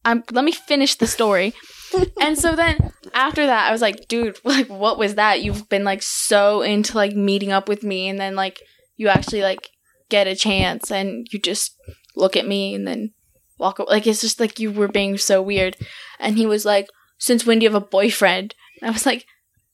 I'm. 0.04 0.24
Let 0.32 0.44
me 0.44 0.51
finish 0.51 0.96
the 0.96 1.08
story. 1.08 1.54
and 2.22 2.38
so 2.38 2.56
then 2.56 2.92
after 3.13 3.46
that, 3.46 3.70
I 3.70 3.72
was 3.72 3.82
like, 3.82 4.08
dude, 4.08 4.38
like, 4.44 4.68
what 4.68 4.98
was 4.98 5.16
that? 5.16 5.42
You've 5.42 5.70
been 5.70 5.84
like 5.84 6.01
so 6.01 6.62
into 6.62 6.96
like 6.96 7.16
meeting 7.16 7.51
up 7.51 7.70
with 7.70 7.84
me, 7.84 8.10
and 8.10 8.20
then 8.20 8.36
like 8.36 8.60
you 8.98 9.08
actually 9.08 9.42
like 9.42 9.70
get 10.10 10.28
a 10.28 10.36
chance, 10.36 10.92
and 10.92 11.28
you 11.32 11.39
just 11.39 11.75
look 12.16 12.36
at 12.36 12.48
me 12.48 12.74
and 12.75 12.88
then 12.88 13.12
walk. 13.58 13.80
away. 13.80 13.88
Like 13.89 14.08
it's 14.08 14.22
just 14.22 14.39
like 14.39 14.60
you 14.60 14.72
were 14.72 14.88
being 14.88 15.18
so 15.18 15.42
weird. 15.42 15.78
And 16.20 16.38
he 16.38 16.46
was 16.46 16.66
like, 16.66 16.88
since 17.18 17.46
when 17.46 17.60
do 17.60 17.63
you 17.66 17.70
have 17.72 17.82
a 17.82 17.86
boyfriend? 17.86 18.56
And 18.82 18.89
I 18.89 18.94
was 18.94 19.06
like, 19.06 19.25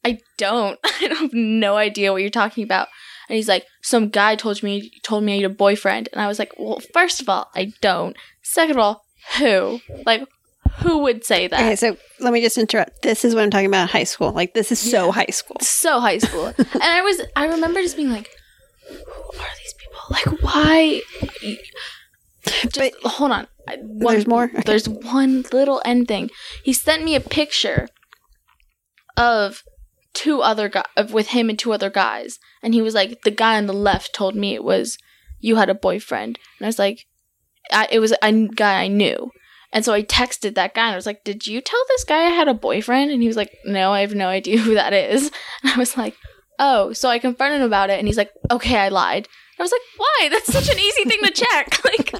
I 0.03 0.19
don't. 0.37 0.79
I 0.85 1.09
have 1.19 1.33
no 1.33 1.77
idea 1.77 2.11
what 2.11 2.21
you're 2.21 2.29
talking 2.29 2.63
about. 2.63 2.87
And 3.27 3.35
he's 3.35 3.47
like, 3.47 3.65
some 3.81 4.09
guy 4.09 4.35
told 4.35 4.61
me 4.61 4.91
told 5.03 5.23
me 5.23 5.33
I 5.33 5.37
need 5.37 5.45
a 5.45 5.49
boyfriend, 5.49 6.09
and 6.13 6.21
I 6.21 6.27
was 6.27 6.37
like, 6.37 6.51
well, 6.59 6.79
first 6.93 7.21
of 7.21 7.29
all, 7.29 7.49
I 7.55 7.73
don't. 7.81 8.15
Second 8.43 8.75
of 8.75 8.77
all, 8.77 9.01
who? 9.39 9.79
Like, 10.05 10.27
who 10.83 10.99
would 10.99 11.25
say 11.25 11.47
that? 11.47 11.59
Okay, 11.59 11.75
so 11.75 11.97
let 12.19 12.33
me 12.33 12.41
just 12.41 12.57
interrupt. 12.59 13.01
This 13.01 13.25
is 13.25 13.33
what 13.33 13.43
I'm 13.43 13.49
talking 13.49 13.65
about. 13.65 13.89
High 13.89 14.03
school. 14.03 14.31
Like 14.31 14.53
this 14.53 14.71
is 14.71 14.79
so 14.79 15.05
Yeah. 15.07 15.11
high 15.13 15.31
school. 15.31 15.57
so 15.61 15.99
high 15.99 16.19
school, 16.19 16.45
and 16.57 16.83
I 16.83 17.01
was 17.01 17.21
I 17.35 17.45
remember 17.47 17.81
just 17.81 17.97
being 17.97 18.11
like, 18.11 18.29
who 18.87 18.95
are 18.95 19.55
these? 19.57 19.73
Like, 20.09 20.25
why? 20.41 21.01
Just 22.45 22.75
But- 22.77 22.93
hold 23.11 23.31
on. 23.31 23.47
One- 23.81 24.13
There's 24.13 24.27
more? 24.27 24.43
Okay. 24.45 24.61
There's 24.65 24.87
one 24.87 25.43
little 25.51 25.81
end 25.83 26.07
thing. 26.07 26.29
He 26.63 26.73
sent 26.73 27.03
me 27.03 27.15
a 27.15 27.19
picture 27.19 27.87
of 29.17 29.63
two 30.13 30.41
other 30.41 30.69
guys 30.69 30.85
with 31.11 31.29
him 31.29 31.49
and 31.49 31.57
two 31.57 31.73
other 31.73 31.89
guys, 31.89 32.39
and 32.61 32.73
he 32.73 32.81
was 32.81 32.93
like, 32.93 33.21
the 33.23 33.31
guy 33.31 33.57
on 33.57 33.65
the 33.65 33.73
left 33.73 34.13
told 34.13 34.35
me 34.35 34.53
it 34.53 34.63
was 34.63 34.97
you 35.39 35.55
had 35.55 35.69
a 35.69 35.75
boyfriend, 35.75 36.37
and 36.59 36.65
I 36.65 36.69
was 36.69 36.79
like, 36.79 37.05
I, 37.71 37.87
it 37.91 37.99
was 37.99 38.13
a 38.21 38.31
guy 38.55 38.83
I 38.83 38.87
knew. 38.87 39.31
And 39.73 39.83
so 39.83 39.91
I 39.91 40.03
texted 40.03 40.55
that 40.55 40.73
guy 40.73 40.85
and 40.85 40.93
I 40.93 40.95
was 40.95 41.05
like, 41.07 41.23
Did 41.25 41.47
you 41.47 41.59
tell 41.59 41.81
this 41.89 42.05
guy 42.05 42.25
I 42.27 42.29
had 42.29 42.47
a 42.47 42.53
boyfriend? 42.53 43.11
And 43.11 43.21
he 43.21 43.27
was 43.27 43.35
like, 43.35 43.51
No, 43.65 43.91
I 43.91 44.01
have 44.01 44.15
no 44.15 44.27
idea 44.29 44.57
who 44.59 44.75
that 44.75 44.93
is. 44.93 45.31
And 45.63 45.73
I 45.73 45.77
was 45.77 45.97
like, 45.97 46.15
Oh, 46.59 46.93
so 46.93 47.09
I 47.09 47.19
confronted 47.19 47.61
him 47.61 47.67
about 47.67 47.89
it 47.89 47.99
and 47.99 48.07
he's 48.07 48.17
like, 48.17 48.31
Okay, 48.51 48.77
I 48.77 48.89
lied. 48.89 49.27
I 49.59 49.63
was 49.63 49.71
like, 49.71 49.81
Why? 49.97 50.29
That's 50.29 50.51
such 50.51 50.69
an 50.69 50.79
easy 50.79 51.03
thing 51.05 51.19
to 51.23 51.31
check. 51.31 51.79
Like, 51.85 52.11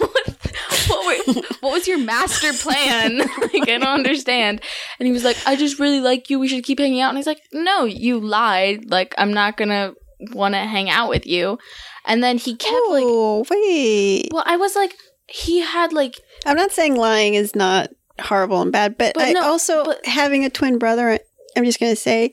what, 0.00 0.26
what, 0.88 1.26
were, 1.26 1.42
what 1.60 1.72
was 1.72 1.86
your 1.86 1.98
master 1.98 2.52
plan? 2.52 3.18
like, 3.18 3.68
I 3.68 3.78
don't 3.78 3.82
understand. 3.84 4.60
And 4.98 5.06
he 5.06 5.12
was 5.12 5.24
like, 5.24 5.36
I 5.46 5.54
just 5.56 5.78
really 5.78 6.00
like 6.00 6.30
you. 6.30 6.38
We 6.40 6.48
should 6.48 6.64
keep 6.64 6.78
hanging 6.80 7.00
out. 7.00 7.10
And 7.10 7.18
he's 7.18 7.26
like, 7.26 7.40
No, 7.52 7.84
you 7.84 8.18
lied. 8.18 8.90
Like, 8.90 9.14
I'm 9.18 9.32
not 9.32 9.56
gonna 9.56 9.94
want 10.32 10.54
to 10.54 10.60
hang 10.60 10.90
out 10.90 11.08
with 11.08 11.26
you. 11.26 11.58
And 12.06 12.22
then 12.24 12.38
he 12.38 12.56
kept 12.56 12.72
like, 12.90 13.04
oh 13.06 13.44
wait. 13.50 14.28
Well, 14.32 14.42
I 14.46 14.56
was 14.56 14.74
like, 14.74 14.94
he 15.28 15.60
had 15.60 15.92
like 15.92 16.16
I'm 16.46 16.56
not 16.56 16.72
saying 16.72 16.96
lying 16.96 17.34
is 17.34 17.54
not 17.54 17.90
horrible 18.18 18.60
and 18.62 18.72
bad, 18.72 18.98
but, 18.98 19.14
But 19.14 19.28
I 19.28 19.32
no, 19.32 19.42
also 19.42 19.84
but- 19.84 20.04
having 20.06 20.44
a 20.44 20.50
twin 20.50 20.78
brother. 20.78 21.18
I'm 21.56 21.64
just 21.64 21.80
gonna 21.80 21.96
say, 21.96 22.32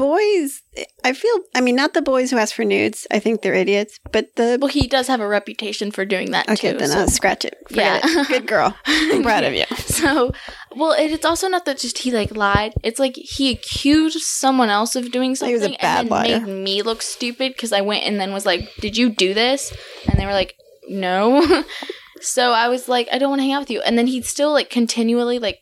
boys. 0.00 0.62
I 1.04 1.12
feel. 1.12 1.36
I 1.54 1.60
mean, 1.60 1.76
not 1.76 1.94
the 1.94 2.02
boys 2.02 2.30
who 2.30 2.38
ask 2.38 2.54
for 2.54 2.64
nudes. 2.64 3.06
I 3.10 3.18
think 3.18 3.42
they're 3.42 3.54
idiots. 3.54 3.98
But 4.10 4.34
the 4.36 4.58
Well, 4.60 4.68
he 4.70 4.86
does 4.88 5.06
have 5.08 5.20
a 5.20 5.28
reputation 5.28 5.90
for 5.90 6.04
doing 6.04 6.30
that 6.32 6.48
okay, 6.48 6.72
too. 6.72 6.78
then 6.78 6.88
so. 6.88 7.00
I'll 7.00 7.08
scratch 7.08 7.44
it. 7.44 7.56
Forget 7.68 8.02
Yeah. 8.04 8.20
it. 8.22 8.28
good 8.28 8.46
girl. 8.46 8.74
I'm 8.86 9.22
proud 9.22 9.44
of 9.44 9.54
you. 9.54 9.64
So, 10.00 10.32
well, 10.76 10.92
it, 10.92 11.10
it's 11.12 11.26
also 11.26 11.46
not 11.48 11.66
that 11.66 11.78
just 11.78 11.98
he 11.98 12.10
like 12.10 12.34
lied. 12.34 12.72
It's 12.82 12.98
like 12.98 13.16
he 13.16 13.50
accused 13.50 14.18
someone 14.20 14.70
else 14.70 14.96
of 14.96 15.10
doing 15.12 15.32
He 15.32 15.34
something 15.36 15.54
was 15.60 15.64
a 15.66 15.76
bad 15.80 16.00
and 16.02 16.10
liar. 16.10 16.40
made 16.40 16.64
me 16.64 16.82
look 16.82 17.02
stupid 17.02 17.52
because 17.52 17.72
I 17.72 17.82
went 17.82 18.04
and 18.04 18.18
then 18.18 18.32
was 18.32 18.46
like, 18.46 18.74
"Did 18.80 18.96
you 18.96 19.10
do 19.10 19.34
this?" 19.34 19.72
And 20.08 20.18
they 20.18 20.24
were 20.24 20.32
like, 20.32 20.54
"No." 20.88 21.44
so 22.22 22.52
I 22.52 22.68
was 22.68 22.88
like, 22.88 23.08
"I 23.12 23.18
don't 23.18 23.28
want 23.30 23.40
to 23.40 23.44
hang 23.44 23.52
out 23.52 23.60
with 23.60 23.70
you." 23.70 23.82
And 23.82 23.98
then 23.98 24.06
he'd 24.06 24.24
still 24.24 24.52
like 24.52 24.70
continually 24.70 25.38
like 25.38 25.58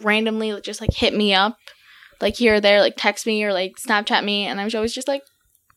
randomly 0.00 0.58
just 0.60 0.80
like 0.80 0.92
hit 0.94 1.14
me 1.14 1.34
up 1.34 1.56
like 2.20 2.36
here 2.36 2.54
or 2.54 2.60
there, 2.60 2.80
like 2.80 2.94
text 2.96 3.26
me 3.26 3.42
or 3.44 3.52
like 3.52 3.72
Snapchat 3.76 4.24
me, 4.24 4.46
and 4.46 4.60
I 4.60 4.64
was 4.64 4.74
always 4.74 4.94
just 4.94 5.08
like, 5.08 5.22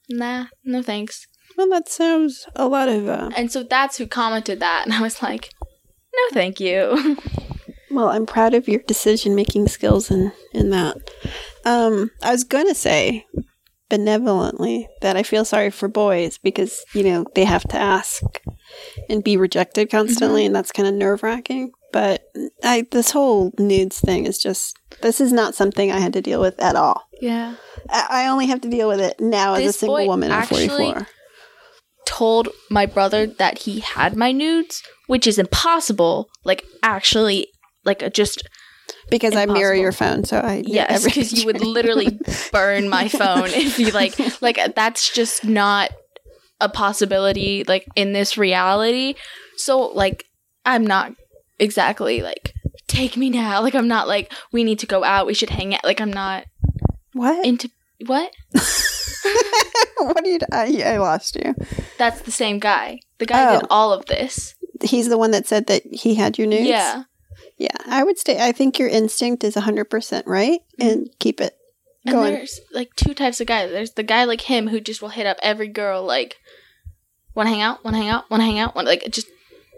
"Nah, 0.09 0.45
no 0.63 0.81
thanks." 0.81 1.27
Well, 1.57 1.69
that 1.69 1.89
sounds 1.89 2.47
a 2.55 2.67
lot 2.67 2.87
of. 2.87 3.07
Uh, 3.07 3.29
And 3.35 3.51
so 3.51 3.63
that's 3.63 3.97
who 3.97 4.07
commented 4.07 4.59
that, 4.59 4.83
and 4.85 4.93
I 4.93 5.01
was 5.01 5.21
like, 5.21 5.49
"No, 6.13 6.21
thank 6.33 6.59
you." 6.59 7.17
well, 7.91 8.09
I'm 8.09 8.25
proud 8.25 8.53
of 8.53 8.67
your 8.67 8.81
decision 8.87 9.35
making 9.35 9.67
skills 9.67 10.09
in 10.11 10.31
in 10.53 10.69
that. 10.71 10.97
Um, 11.65 12.11
I 12.23 12.31
was 12.31 12.43
gonna 12.43 12.75
say 12.75 13.25
benevolently 13.89 14.87
that 15.01 15.17
I 15.17 15.23
feel 15.23 15.43
sorry 15.43 15.69
for 15.69 15.89
boys 15.89 16.37
because 16.37 16.83
you 16.93 17.03
know 17.03 17.25
they 17.35 17.43
have 17.43 17.63
to 17.65 17.77
ask 17.77 18.21
and 19.09 19.23
be 19.23 19.37
rejected 19.37 19.89
constantly, 19.91 20.45
and 20.45 20.55
that's 20.55 20.71
kind 20.71 20.87
of 20.87 20.95
nerve 20.95 21.23
wracking. 21.23 21.71
But 21.91 22.23
I 22.63 22.85
this 22.91 23.11
whole 23.11 23.51
nudes 23.57 23.99
thing 23.99 24.25
is 24.25 24.37
just 24.37 24.77
this 25.01 25.19
is 25.19 25.31
not 25.33 25.55
something 25.55 25.91
I 25.91 25.99
had 25.99 26.13
to 26.13 26.21
deal 26.21 26.39
with 26.41 26.59
at 26.61 26.75
all. 26.75 27.03
yeah. 27.21 27.55
I, 27.89 28.07
I 28.09 28.27
only 28.27 28.47
have 28.47 28.61
to 28.61 28.69
deal 28.69 28.87
with 28.87 28.99
it 28.99 29.19
now 29.19 29.55
as 29.55 29.65
a 29.65 29.73
single 29.73 30.07
woman 30.07 30.31
at 30.31 30.47
44. 30.47 31.07
told 32.05 32.49
my 32.69 32.85
brother 32.85 33.25
that 33.27 33.59
he 33.59 33.79
had 33.79 34.15
my 34.15 34.31
nudes, 34.31 34.83
which 35.07 35.27
is 35.27 35.37
impossible. 35.39 36.29
Like 36.43 36.63
actually, 36.83 37.47
like 37.83 38.13
just 38.13 38.47
Because 39.09 39.35
I 39.35 39.45
mirror 39.45 39.73
your 39.73 39.91
phone, 39.91 40.23
so 40.23 40.37
I 40.37 40.63
yes, 40.65 41.03
because 41.03 41.33
you 41.33 41.45
would 41.45 41.61
literally 41.65 42.19
burn 42.51 42.89
my 42.89 43.07
phone 43.21 43.47
if 43.47 43.79
you 43.79 43.91
like 43.91 44.17
like 44.41 44.59
that's 44.75 45.11
just 45.13 45.43
not 45.43 45.89
a 46.59 46.69
possibility 46.69 47.63
like 47.67 47.85
in 47.95 48.13
this 48.13 48.37
reality. 48.37 49.15
So 49.57 49.79
like 49.87 50.25
I'm 50.65 50.85
not 50.85 51.13
exactly 51.61 52.21
like 52.21 52.53
take 52.87 53.15
me 53.15 53.29
now. 53.29 53.61
Like 53.61 53.75
I'm 53.75 53.87
not 53.87 54.07
like 54.07 54.33
we 54.51 54.63
need 54.63 54.79
to 54.79 54.85
go 54.85 55.03
out. 55.03 55.25
We 55.25 55.33
should 55.33 55.51
hang 55.51 55.73
out. 55.73 55.83
Like 55.83 56.01
I'm 56.01 56.11
not 56.11 56.45
what? 57.13 57.45
into 57.45 57.69
what? 58.05 58.31
what 59.97 60.23
did 60.23 60.43
I, 60.51 60.81
I 60.85 60.97
lost 60.97 61.35
you? 61.35 61.55
That's 61.97 62.21
the 62.21 62.31
same 62.31 62.59
guy. 62.59 62.99
The 63.19 63.25
guy 63.25 63.53
did 63.53 63.63
Oh. 63.63 63.67
all 63.69 63.93
of 63.93 64.05
this. 64.07 64.55
He's 64.83 65.09
the 65.09 65.17
one 65.17 65.31
that 65.31 65.47
said 65.47 65.67
that 65.67 65.83
he 65.85 66.15
had 66.15 66.37
your 66.37 66.47
nudes. 66.47 66.67
Yeah. 66.67 67.03
yeah. 67.57 67.77
I 67.85 68.03
would 68.03 68.17
say 68.17 68.43
I 68.45 68.51
think 68.51 68.79
your 68.79 68.89
instinct 68.89 69.43
is 69.43 69.55
hundred 69.55 69.85
percent 69.85 70.25
right, 70.27 70.59
mm-hmm. 70.79 70.87
and 70.87 71.09
keep 71.19 71.39
it 71.39 71.55
And 72.05 72.15
going. 72.15 72.33
there's 72.33 72.59
like 72.73 72.95
two 72.95 73.13
types 73.13 73.39
of 73.39 73.47
guys. 73.47 73.69
There's 73.71 73.91
the 73.93 74.03
guy 74.03 74.23
like 74.23 74.41
him 74.41 74.67
who 74.69 74.79
just 74.81 75.01
will 75.01 75.09
hit 75.09 75.27
up 75.27 75.37
every 75.43 75.67
girl 75.67 76.03
like, 76.03 76.37
want 77.35 77.47
to 77.47 77.51
hang 77.51 77.61
out, 77.61 77.83
want 77.85 77.95
to 77.95 78.01
hang 78.01 78.09
out, 78.09 78.29
want 78.31 78.41
to 78.41 78.45
hang 78.45 78.59
out, 78.59 78.75
want 78.75 78.87
like 78.87 79.05
just 79.11 79.27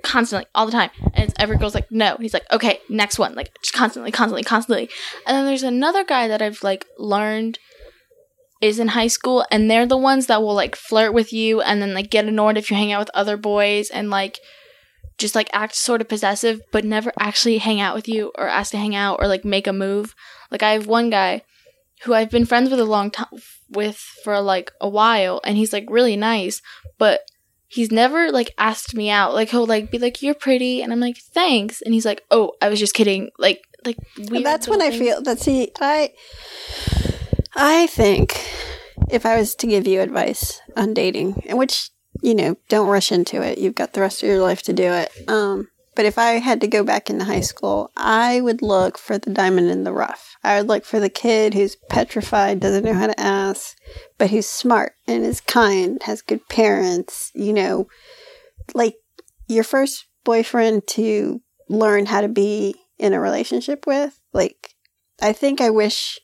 constantly 0.03 0.47
all 0.53 0.65
the 0.65 0.71
time. 0.71 0.91
And 1.13 1.25
it's, 1.25 1.33
every 1.39 1.57
girl's 1.57 1.75
like, 1.75 1.91
no. 1.91 2.17
He's 2.19 2.33
like, 2.33 2.45
okay, 2.51 2.79
next 2.89 3.17
one, 3.17 3.33
like 3.35 3.51
just 3.61 3.73
constantly, 3.73 4.11
constantly, 4.11 4.43
constantly. 4.43 4.89
And 5.25 5.35
then 5.35 5.45
there's 5.45 5.63
another 5.63 6.03
guy 6.03 6.27
that 6.27 6.41
I've 6.41 6.61
like 6.61 6.85
learned 6.97 7.59
is 8.61 8.79
in 8.79 8.89
high 8.89 9.07
school, 9.07 9.45
and 9.51 9.69
they're 9.69 9.85
the 9.85 9.97
ones 9.97 10.27
that 10.27 10.41
will 10.41 10.53
like 10.53 10.75
flirt 10.75 11.13
with 11.13 11.33
you, 11.33 11.61
and 11.61 11.81
then 11.81 11.93
like 11.93 12.09
get 12.09 12.25
annoyed 12.25 12.57
if 12.57 12.69
you 12.69 12.77
hang 12.77 12.91
out 12.91 12.99
with 12.99 13.09
other 13.13 13.35
boys, 13.35 13.89
and 13.89 14.09
like 14.09 14.39
just 15.17 15.35
like 15.35 15.49
act 15.53 15.75
sort 15.75 16.01
of 16.01 16.09
possessive, 16.09 16.61
but 16.71 16.85
never 16.85 17.11
actually 17.19 17.57
hang 17.57 17.79
out 17.79 17.95
with 17.95 18.07
you 18.07 18.31
or 18.35 18.47
ask 18.47 18.71
to 18.71 18.77
hang 18.77 18.95
out 18.95 19.17
or 19.19 19.27
like 19.27 19.45
make 19.45 19.67
a 19.67 19.73
move. 19.73 20.15
Like 20.49 20.63
I 20.63 20.71
have 20.71 20.87
one 20.87 21.09
guy 21.09 21.43
who 22.03 22.13
I've 22.13 22.31
been 22.31 22.45
friends 22.45 22.69
with 22.69 22.79
a 22.79 22.85
long 22.85 23.11
time 23.11 23.27
with 23.69 23.97
for 24.23 24.39
like 24.41 24.71
a 24.81 24.89
while 24.89 25.39
and 25.43 25.57
he's 25.57 25.73
like 25.73 25.85
really 25.89 26.17
nice, 26.17 26.61
but 26.97 27.21
he's 27.73 27.91
never 27.91 28.31
like 28.31 28.53
asked 28.57 28.93
me 28.93 29.09
out. 29.09 29.33
Like 29.33 29.49
he'll 29.49 29.65
like 29.65 29.89
be 29.89 29.97
like 29.97 30.21
you're 30.21 30.35
pretty 30.35 30.81
and 30.81 30.93
I'm 30.93 30.99
like 30.99 31.17
thanks 31.17 31.81
and 31.81 31.93
he's 31.93 32.05
like, 32.05 32.23
"Oh, 32.29 32.53
I 32.61 32.69
was 32.69 32.79
just 32.79 32.93
kidding." 32.93 33.31
Like 33.39 33.63
like 33.85 33.97
that's 34.15 34.67
when 34.67 34.81
I 34.81 34.91
feel 34.91 35.21
that. 35.23 35.39
See, 35.39 35.71
I, 35.79 36.13
I 37.55 37.87
think 37.87 38.39
if 39.09 39.25
I 39.25 39.37
was 39.37 39.55
to 39.55 39.67
give 39.67 39.87
you 39.87 40.01
advice 40.01 40.61
on 40.77 40.93
dating, 40.93 41.43
and 41.47 41.57
which 41.57 41.89
you 42.21 42.35
know, 42.35 42.55
don't 42.69 42.87
rush 42.87 43.11
into 43.11 43.41
it. 43.41 43.57
You've 43.57 43.75
got 43.75 43.93
the 43.93 44.01
rest 44.01 44.23
of 44.23 44.29
your 44.29 44.39
life 44.39 44.61
to 44.63 44.73
do 44.73 44.83
it. 44.83 45.11
Um, 45.27 45.67
but 45.95 46.05
if 46.05 46.17
I 46.17 46.33
had 46.33 46.61
to 46.61 46.67
go 46.67 46.83
back 46.83 47.09
into 47.09 47.25
high 47.25 47.41
school, 47.41 47.91
I 47.95 48.41
would 48.41 48.61
look 48.61 48.97
for 48.97 49.17
the 49.17 49.29
diamond 49.29 49.69
in 49.69 49.83
the 49.83 49.93
rough. 49.93 50.35
I 50.43 50.57
would 50.57 50.67
look 50.67 50.85
for 50.85 50.99
the 50.99 51.09
kid 51.09 51.53
who's 51.53 51.77
petrified, 51.89 52.59
doesn't 52.59 52.83
know 52.83 52.93
how 52.93 53.07
to 53.07 53.19
ask, 53.19 53.75
but 54.17 54.29
who's 54.29 54.47
smart 54.47 54.93
and 55.07 55.23
is 55.23 55.41
kind, 55.41 56.01
has 56.03 56.21
good 56.21 56.47
parents, 56.49 57.31
you 57.33 57.53
know, 57.53 57.87
like 58.73 58.95
your 59.47 59.63
first 59.63 60.05
boyfriend 60.23 60.87
to 60.87 61.41
learn 61.69 62.05
how 62.05 62.21
to 62.21 62.27
be 62.27 62.75
in 62.97 63.13
a 63.13 63.19
relationship 63.19 63.85
with. 63.85 64.19
Like, 64.33 64.69
I 65.21 65.33
think 65.33 65.61
I 65.61 65.69
wish 65.69 66.19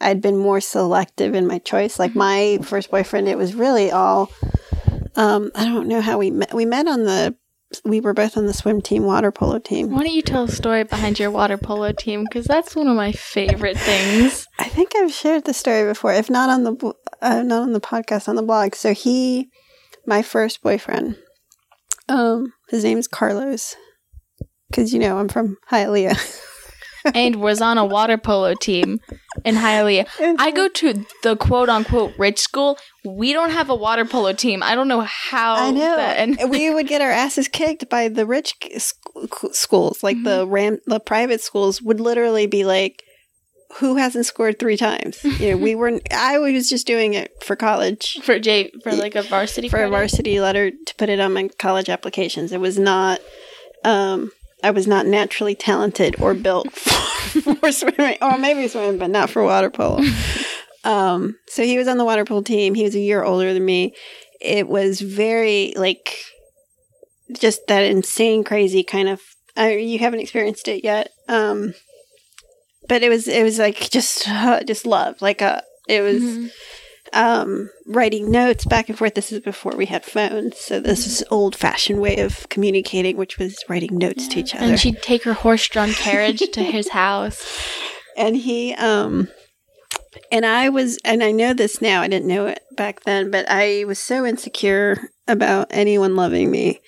I'd 0.00 0.22
been 0.22 0.36
more 0.36 0.60
selective 0.60 1.34
in 1.34 1.46
my 1.46 1.58
choice. 1.58 1.98
Like, 1.98 2.14
my 2.14 2.58
first 2.62 2.90
boyfriend, 2.90 3.28
it 3.28 3.38
was 3.38 3.54
really 3.54 3.90
all, 3.90 4.30
um, 5.16 5.50
I 5.54 5.64
don't 5.64 5.88
know 5.88 6.00
how 6.00 6.18
we 6.18 6.30
met. 6.30 6.54
We 6.54 6.64
met 6.64 6.86
on 6.86 7.04
the, 7.04 7.36
we 7.84 8.00
were 8.00 8.12
both 8.12 8.36
on 8.36 8.46
the 8.46 8.52
swim 8.52 8.80
team, 8.80 9.04
water 9.04 9.30
polo 9.30 9.58
team. 9.58 9.90
Why 9.90 10.02
don't 10.02 10.12
you 10.12 10.22
tell 10.22 10.44
a 10.44 10.48
story 10.48 10.84
behind 10.84 11.18
your 11.18 11.30
water 11.30 11.56
polo 11.56 11.92
team? 11.92 12.24
Because 12.24 12.46
that's 12.46 12.74
one 12.74 12.88
of 12.88 12.96
my 12.96 13.12
favorite 13.12 13.78
things. 13.78 14.46
I 14.58 14.64
think 14.64 14.94
I've 14.96 15.12
shared 15.12 15.44
the 15.44 15.54
story 15.54 15.84
before, 15.88 16.12
if 16.12 16.28
not 16.28 16.50
on 16.50 16.64
the 16.64 16.94
uh, 17.22 17.42
not 17.42 17.62
on 17.62 17.72
the 17.72 17.80
podcast, 17.80 18.28
on 18.28 18.36
the 18.36 18.42
blog. 18.42 18.74
So 18.74 18.92
he, 18.92 19.50
my 20.06 20.22
first 20.22 20.62
boyfriend, 20.62 21.16
um, 22.08 22.52
his 22.68 22.84
name's 22.84 23.06
Carlos, 23.06 23.76
because 24.68 24.92
you 24.92 24.98
know 24.98 25.18
I'm 25.18 25.28
from 25.28 25.56
Hialeah. 25.70 26.46
and 27.14 27.36
was 27.36 27.60
on 27.60 27.78
a 27.78 27.84
water 27.84 28.18
polo 28.18 28.54
team 28.54 29.00
in 29.44 29.54
Hialeah. 29.56 30.06
I 30.38 30.50
go 30.50 30.68
to 30.68 31.04
the 31.22 31.36
quote 31.36 31.68
unquote 31.68 32.12
rich 32.18 32.38
school. 32.38 32.78
We 33.04 33.32
don't 33.32 33.50
have 33.50 33.70
a 33.70 33.74
water 33.74 34.04
polo 34.04 34.32
team. 34.32 34.62
I 34.62 34.74
don't 34.74 34.88
know 34.88 35.00
how. 35.00 35.54
I 35.54 35.70
know. 35.70 35.96
that- 35.96 36.18
and 36.18 36.50
we 36.50 36.72
would 36.72 36.86
get 36.86 37.00
our 37.00 37.10
asses 37.10 37.48
kicked 37.48 37.88
by 37.88 38.08
the 38.08 38.26
rich 38.26 38.54
sc- 38.78 38.96
schools, 39.52 40.02
like 40.02 40.22
the 40.24 40.46
ram, 40.46 40.78
the 40.86 41.00
private 41.00 41.40
schools 41.40 41.80
would 41.82 42.00
literally 42.00 42.46
be 42.46 42.64
like, 42.64 43.02
"Who 43.78 43.96
hasn't 43.96 44.26
scored 44.26 44.58
three 44.58 44.76
times?" 44.76 45.22
You 45.24 45.52
know, 45.52 45.56
we 45.56 45.74
weren't. 45.74 46.02
I 46.12 46.38
was 46.38 46.68
just 46.68 46.86
doing 46.86 47.14
it 47.14 47.30
for 47.42 47.56
college. 47.56 48.18
for 48.22 48.38
J 48.38 48.70
for 48.82 48.92
like 48.92 49.14
a 49.14 49.22
varsity 49.22 49.68
for 49.68 49.82
a 49.82 49.88
varsity 49.88 50.40
letter 50.40 50.70
to 50.70 50.94
put 50.96 51.08
it 51.08 51.20
on 51.20 51.32
my 51.32 51.48
college 51.58 51.88
applications. 51.88 52.52
It 52.52 52.60
was 52.60 52.78
not. 52.78 53.20
Um, 53.84 54.30
I 54.62 54.70
was 54.70 54.86
not 54.86 55.06
naturally 55.06 55.54
talented 55.54 56.20
or 56.20 56.34
built 56.34 56.70
for, 56.72 57.40
for 57.56 57.72
swimming, 57.72 58.18
or 58.20 58.38
maybe 58.38 58.68
swimming, 58.68 58.98
but 58.98 59.10
not 59.10 59.30
for 59.30 59.42
water 59.42 59.70
polo. 59.70 60.00
Um, 60.82 61.36
so 61.46 61.62
he 61.62 61.76
was 61.76 61.88
on 61.88 61.98
the 61.98 62.06
water 62.06 62.24
polo 62.24 62.40
team. 62.40 62.72
He 62.74 62.84
was 62.84 62.94
a 62.94 63.00
year 63.00 63.22
older 63.22 63.52
than 63.52 63.62
me. 63.66 63.94
It 64.40 64.66
was 64.66 65.02
very 65.02 65.74
like 65.76 66.16
just 67.38 67.66
that 67.68 67.84
insane, 67.84 68.44
crazy 68.44 68.82
kind 68.82 69.08
of. 69.10 69.20
I, 69.56 69.74
you 69.76 69.98
haven't 69.98 70.20
experienced 70.20 70.68
it 70.68 70.82
yet, 70.82 71.10
um, 71.28 71.74
but 72.88 73.02
it 73.02 73.10
was 73.10 73.28
it 73.28 73.42
was 73.42 73.58
like 73.58 73.90
just 73.90 74.26
uh, 74.26 74.62
just 74.66 74.86
love. 74.86 75.20
Like 75.20 75.42
a 75.42 75.62
it 75.86 76.00
was 76.00 76.22
Mhm. 76.22 76.50
Um, 77.12 77.70
writing 77.86 78.30
notes 78.30 78.64
back 78.64 78.88
and 78.88 78.96
forth. 78.98 79.14
This 79.14 79.32
is 79.32 79.40
before 79.40 79.72
we 79.76 79.86
had 79.86 80.04
phones, 80.04 80.58
so 80.58 80.80
this 80.80 81.06
is 81.06 81.24
old 81.30 81.56
fashioned 81.56 82.00
way 82.00 82.18
of 82.18 82.48
communicating, 82.48 83.16
which 83.16 83.38
was 83.38 83.64
writing 83.68 83.96
notes 83.98 84.28
to 84.28 84.40
each 84.40 84.54
other. 84.54 84.64
And 84.64 84.80
she'd 84.80 85.02
take 85.02 85.24
her 85.24 85.32
horse-drawn 85.32 85.92
carriage 85.92 86.42
to 86.52 86.62
his 86.62 86.88
house. 87.02 87.44
and 88.16 88.36
he 88.36 88.74
um 88.74 89.28
and 90.32 90.44
I 90.44 90.68
was 90.68 90.98
and 91.04 91.22
I 91.22 91.30
know 91.30 91.54
this 91.54 91.80
now 91.80 92.02
I 92.02 92.08
didn't 92.08 92.26
know 92.28 92.46
it 92.46 92.62
back 92.76 93.02
then 93.04 93.30
but 93.30 93.46
I 93.48 93.84
was 93.84 93.98
so 93.98 94.26
insecure 94.26 94.98
about 95.28 95.68
anyone 95.70 96.16
loving 96.16 96.50
me 96.50 96.80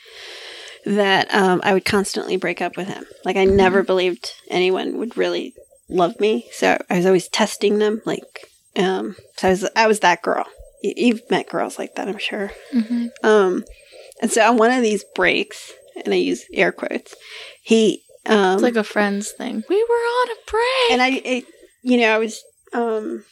that 0.85 1.33
um 1.33 1.61
I 1.63 1.73
would 1.75 1.85
constantly 1.85 2.37
break 2.37 2.61
up 2.61 2.77
with 2.77 2.89
him 2.89 3.05
like 3.25 3.37
I 3.37 3.45
never 3.45 3.83
believed 3.85 4.33
anyone 4.51 4.99
would 4.99 5.17
really 5.17 5.55
love 5.89 6.19
me 6.19 6.49
so 6.53 6.77
I 6.91 6.97
was 6.97 7.07
always 7.07 7.29
testing 7.29 7.79
them 7.79 8.03
like 8.05 8.49
um 8.77 9.17
so 9.37 9.49
I 9.49 9.51
was 9.51 9.69
I 9.77 9.87
was 9.87 10.01
that 10.01 10.23
girl 10.23 10.47
You- 10.83 10.95
you've 10.97 11.31
met 11.31 11.49
girls 11.49 11.79
like 11.79 11.95
that 11.97 12.09
I'm 12.09 12.19
sure 12.19 12.53
hmm 12.73 13.07
um 13.23 13.65
and 14.21 14.31
so 14.31 14.49
on 14.51 14.57
one 14.57 14.71
of 14.71 14.83
these 14.83 15.05
breaks 15.15 15.73
and 16.05 16.13
I 16.15 16.17
use 16.19 16.45
air 16.55 16.73
quotes 16.73 17.15
he 17.63 18.03
um 18.27 18.55
It's 18.55 18.63
like 18.63 18.77
a 18.77 18.85
friends 18.85 19.33
thing. 19.33 19.65
We 19.69 19.77
were 19.77 19.95
on 19.95 20.29
a 20.31 20.51
break. 20.51 20.91
and 20.93 21.03
I, 21.03 21.11
it, 21.25 21.45
you 21.83 21.97
know, 21.99 22.15
I 22.15 22.19
was, 22.19 22.41
um, 22.73 23.25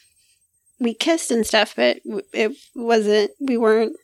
we 0.79 0.93
kissed 0.93 1.31
and 1.31 1.45
stuff, 1.47 1.73
but 1.77 1.97
it 2.33 2.51
wasn't, 2.75 3.31
we 3.39 3.55
weren't, 3.55 3.95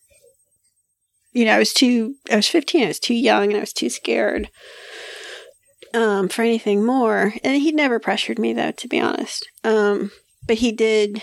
you 1.33 1.43
know, 1.45 1.53
I 1.53 1.59
was 1.59 1.73
too, 1.73 2.15
I 2.31 2.37
was 2.37 2.47
15, 2.47 2.83
I 2.83 2.87
was 2.87 2.99
too 2.99 3.13
young 3.13 3.45
and 3.49 3.57
I 3.57 3.59
was 3.59 3.73
too 3.73 3.89
scared, 3.89 4.49
um, 5.93 6.29
for 6.29 6.41
anything 6.43 6.85
more. 6.85 7.33
And 7.43 7.61
he 7.61 7.71
never 7.71 7.99
pressured 7.99 8.39
me 8.39 8.53
though, 8.53 8.71
to 8.71 8.87
be 8.87 8.99
honest. 8.99 9.45
Um, 9.63 10.11
but 10.47 10.57
he 10.57 10.71
did 10.71 11.21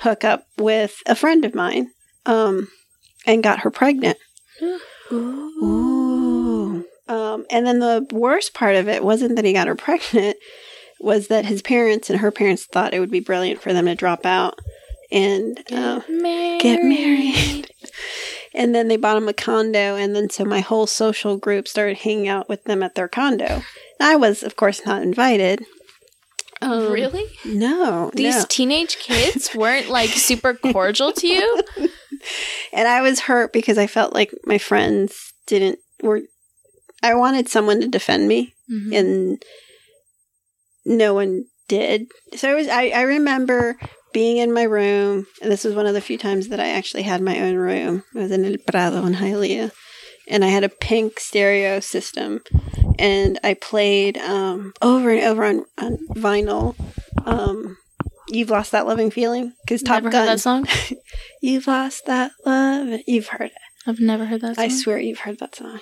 hook 0.00 0.24
up 0.24 0.46
with 0.58 1.02
a 1.06 1.14
friend 1.14 1.44
of 1.44 1.54
mine, 1.54 1.90
um, 2.26 2.68
and 3.26 3.42
got 3.42 3.60
her 3.60 3.70
pregnant. 3.70 4.18
Ooh. 5.12 6.84
Um, 7.08 7.46
and 7.50 7.66
then 7.66 7.78
the 7.78 8.06
worst 8.10 8.52
part 8.52 8.74
of 8.74 8.88
it 8.88 9.04
wasn't 9.04 9.36
that 9.36 9.44
he 9.44 9.52
got 9.52 9.68
her 9.68 9.74
pregnant, 9.76 10.36
was 11.00 11.28
that 11.28 11.46
his 11.46 11.62
parents 11.62 12.10
and 12.10 12.20
her 12.20 12.30
parents 12.30 12.64
thought 12.64 12.94
it 12.94 13.00
would 13.00 13.10
be 13.10 13.20
brilliant 13.20 13.60
for 13.60 13.72
them 13.72 13.86
to 13.86 13.94
drop 13.94 14.26
out 14.26 14.58
and 15.12 15.62
uh, 15.70 16.00
married. 16.08 16.60
get 16.60 16.82
married. 16.82 17.70
and 18.54 18.74
then 18.74 18.88
they 18.88 18.96
bought 18.96 19.16
him 19.16 19.28
a 19.28 19.32
condo, 19.32 19.96
and 19.96 20.16
then 20.16 20.30
so 20.30 20.44
my 20.44 20.60
whole 20.60 20.86
social 20.86 21.36
group 21.36 21.68
started 21.68 21.98
hanging 21.98 22.28
out 22.28 22.48
with 22.48 22.64
them 22.64 22.82
at 22.82 22.94
their 22.94 23.08
condo. 23.08 23.62
I 24.00 24.16
was, 24.16 24.42
of 24.42 24.56
course, 24.56 24.84
not 24.84 25.02
invited. 25.02 25.64
Um, 26.62 26.90
Really? 26.92 27.24
No, 27.44 28.10
These 28.14 28.36
no. 28.36 28.44
teenage 28.48 28.96
kids 28.98 29.54
weren't 29.54 29.88
like 29.88 30.10
super 30.28 30.54
cordial 30.54 31.12
to 31.12 31.26
you? 31.26 31.62
and 32.72 32.88
I 32.88 33.02
was 33.02 33.20
hurt 33.20 33.52
because 33.52 33.78
I 33.78 33.86
felt 33.86 34.12
like 34.14 34.32
my 34.44 34.58
friends 34.58 35.32
didn't 35.46 35.78
were. 36.02 36.22
I 37.02 37.14
wanted 37.14 37.48
someone 37.48 37.80
to 37.82 37.88
defend 37.88 38.26
me, 38.26 38.54
Mhm. 38.70 38.96
and 38.98 39.42
no 40.84 41.14
one 41.14 41.44
did. 41.68 42.06
So 42.36 42.50
I 42.50 42.54
was. 42.54 42.68
I, 42.68 42.88
I 42.88 43.02
remember 43.02 43.76
being 44.12 44.38
in 44.38 44.52
my 44.52 44.62
room, 44.62 45.26
and 45.42 45.52
this 45.52 45.64
was 45.64 45.74
one 45.74 45.86
of 45.86 45.94
the 45.94 46.00
few 46.00 46.16
times 46.16 46.48
that 46.48 46.60
I 46.60 46.68
actually 46.68 47.02
had 47.02 47.20
my 47.20 47.38
own 47.40 47.56
room. 47.56 48.02
I 48.14 48.20
was 48.20 48.30
in 48.32 48.44
El 48.44 48.56
Prado 48.66 49.04
in 49.04 49.14
Hialeah, 49.14 49.72
and 50.28 50.44
I 50.44 50.48
had 50.48 50.64
a 50.64 50.68
pink 50.70 51.20
stereo 51.20 51.80
system, 51.80 52.40
and 52.98 53.38
I 53.44 53.54
played 53.54 54.18
um, 54.18 54.72
over 54.82 55.10
and 55.10 55.24
over 55.24 55.44
on, 55.44 55.64
on 55.78 55.98
vinyl. 56.14 56.74
Um, 57.24 57.76
You've 58.28 58.50
lost 58.50 58.72
that 58.72 58.88
loving 58.88 59.12
feeling 59.12 59.52
because 59.64 59.82
Top 59.84 60.02
Never 60.02 60.10
Gun. 60.10 60.26
heard 60.26 60.34
that 60.34 60.40
song? 60.40 60.66
You've 61.40 61.68
lost 61.68 62.06
that 62.06 62.32
love. 62.44 62.98
You've 63.06 63.28
heard 63.28 63.42
it. 63.52 63.52
I've 63.86 64.00
never 64.00 64.24
heard 64.24 64.40
that 64.40 64.56
song. 64.56 64.64
I 64.64 64.68
swear 64.68 64.98
you've 64.98 65.20
heard 65.20 65.38
that 65.38 65.54
song. 65.54 65.78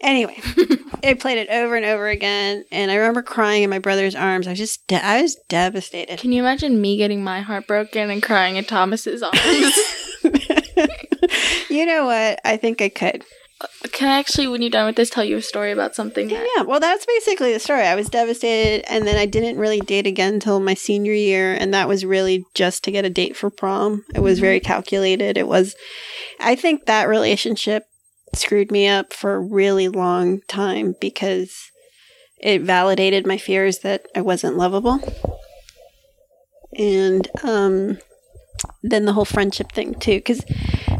Anyway, 0.00 0.38
I 1.04 1.12
played 1.12 1.36
it 1.36 1.50
over 1.50 1.76
and 1.76 1.84
over 1.84 2.08
again, 2.08 2.64
and 2.72 2.90
I 2.90 2.94
remember 2.94 3.20
crying 3.22 3.64
in 3.64 3.68
my 3.70 3.80
brother's 3.80 4.14
arms. 4.14 4.46
I 4.46 4.50
was 4.52 4.58
just, 4.60 4.86
de- 4.86 5.04
I 5.04 5.20
was 5.20 5.36
devastated. 5.50 6.18
Can 6.20 6.32
you 6.32 6.40
imagine 6.40 6.80
me 6.80 6.96
getting 6.96 7.22
my 7.22 7.42
heart 7.42 7.66
broken 7.66 8.08
and 8.08 8.22
crying 8.22 8.56
in 8.56 8.64
Thomas's 8.64 9.22
arms? 9.22 9.78
you 11.68 11.84
know 11.84 12.06
what? 12.06 12.40
I 12.46 12.56
think 12.56 12.80
I 12.80 12.88
could. 12.88 13.24
Can 13.92 14.08
I 14.08 14.18
actually, 14.18 14.48
when 14.48 14.62
you're 14.62 14.70
done 14.70 14.86
with 14.86 14.96
this, 14.96 15.10
tell 15.10 15.24
you 15.24 15.36
a 15.36 15.42
story 15.42 15.70
about 15.70 15.94
something 15.94 16.28
that 16.28 16.48
Yeah, 16.56 16.62
well, 16.62 16.80
that's 16.80 17.06
basically 17.06 17.52
the 17.52 17.60
story. 17.60 17.82
I 17.82 17.94
was 17.94 18.08
devastated, 18.08 18.84
and 18.90 19.06
then 19.06 19.16
I 19.16 19.26
didn't 19.26 19.58
really 19.58 19.80
date 19.80 20.06
again 20.06 20.34
until 20.34 20.58
my 20.58 20.74
senior 20.74 21.12
year, 21.12 21.54
and 21.54 21.72
that 21.72 21.88
was 21.88 22.04
really 22.04 22.44
just 22.54 22.82
to 22.84 22.90
get 22.90 23.04
a 23.04 23.10
date 23.10 23.36
for 23.36 23.50
prom. 23.50 24.04
It 24.14 24.20
was 24.20 24.40
very 24.40 24.60
calculated. 24.60 25.38
It 25.38 25.46
was, 25.46 25.76
I 26.40 26.56
think 26.56 26.86
that 26.86 27.08
relationship 27.08 27.84
screwed 28.34 28.72
me 28.72 28.88
up 28.88 29.12
for 29.12 29.34
a 29.34 29.40
really 29.40 29.88
long 29.88 30.40
time 30.48 30.96
because 31.00 31.70
it 32.38 32.62
validated 32.62 33.26
my 33.26 33.38
fears 33.38 33.78
that 33.78 34.06
I 34.16 34.20
wasn't 34.20 34.56
lovable. 34.56 35.00
And 36.76 37.28
um, 37.44 37.98
then 38.82 39.04
the 39.04 39.12
whole 39.12 39.24
friendship 39.24 39.70
thing, 39.70 39.94
too, 39.94 40.16
because 40.16 40.44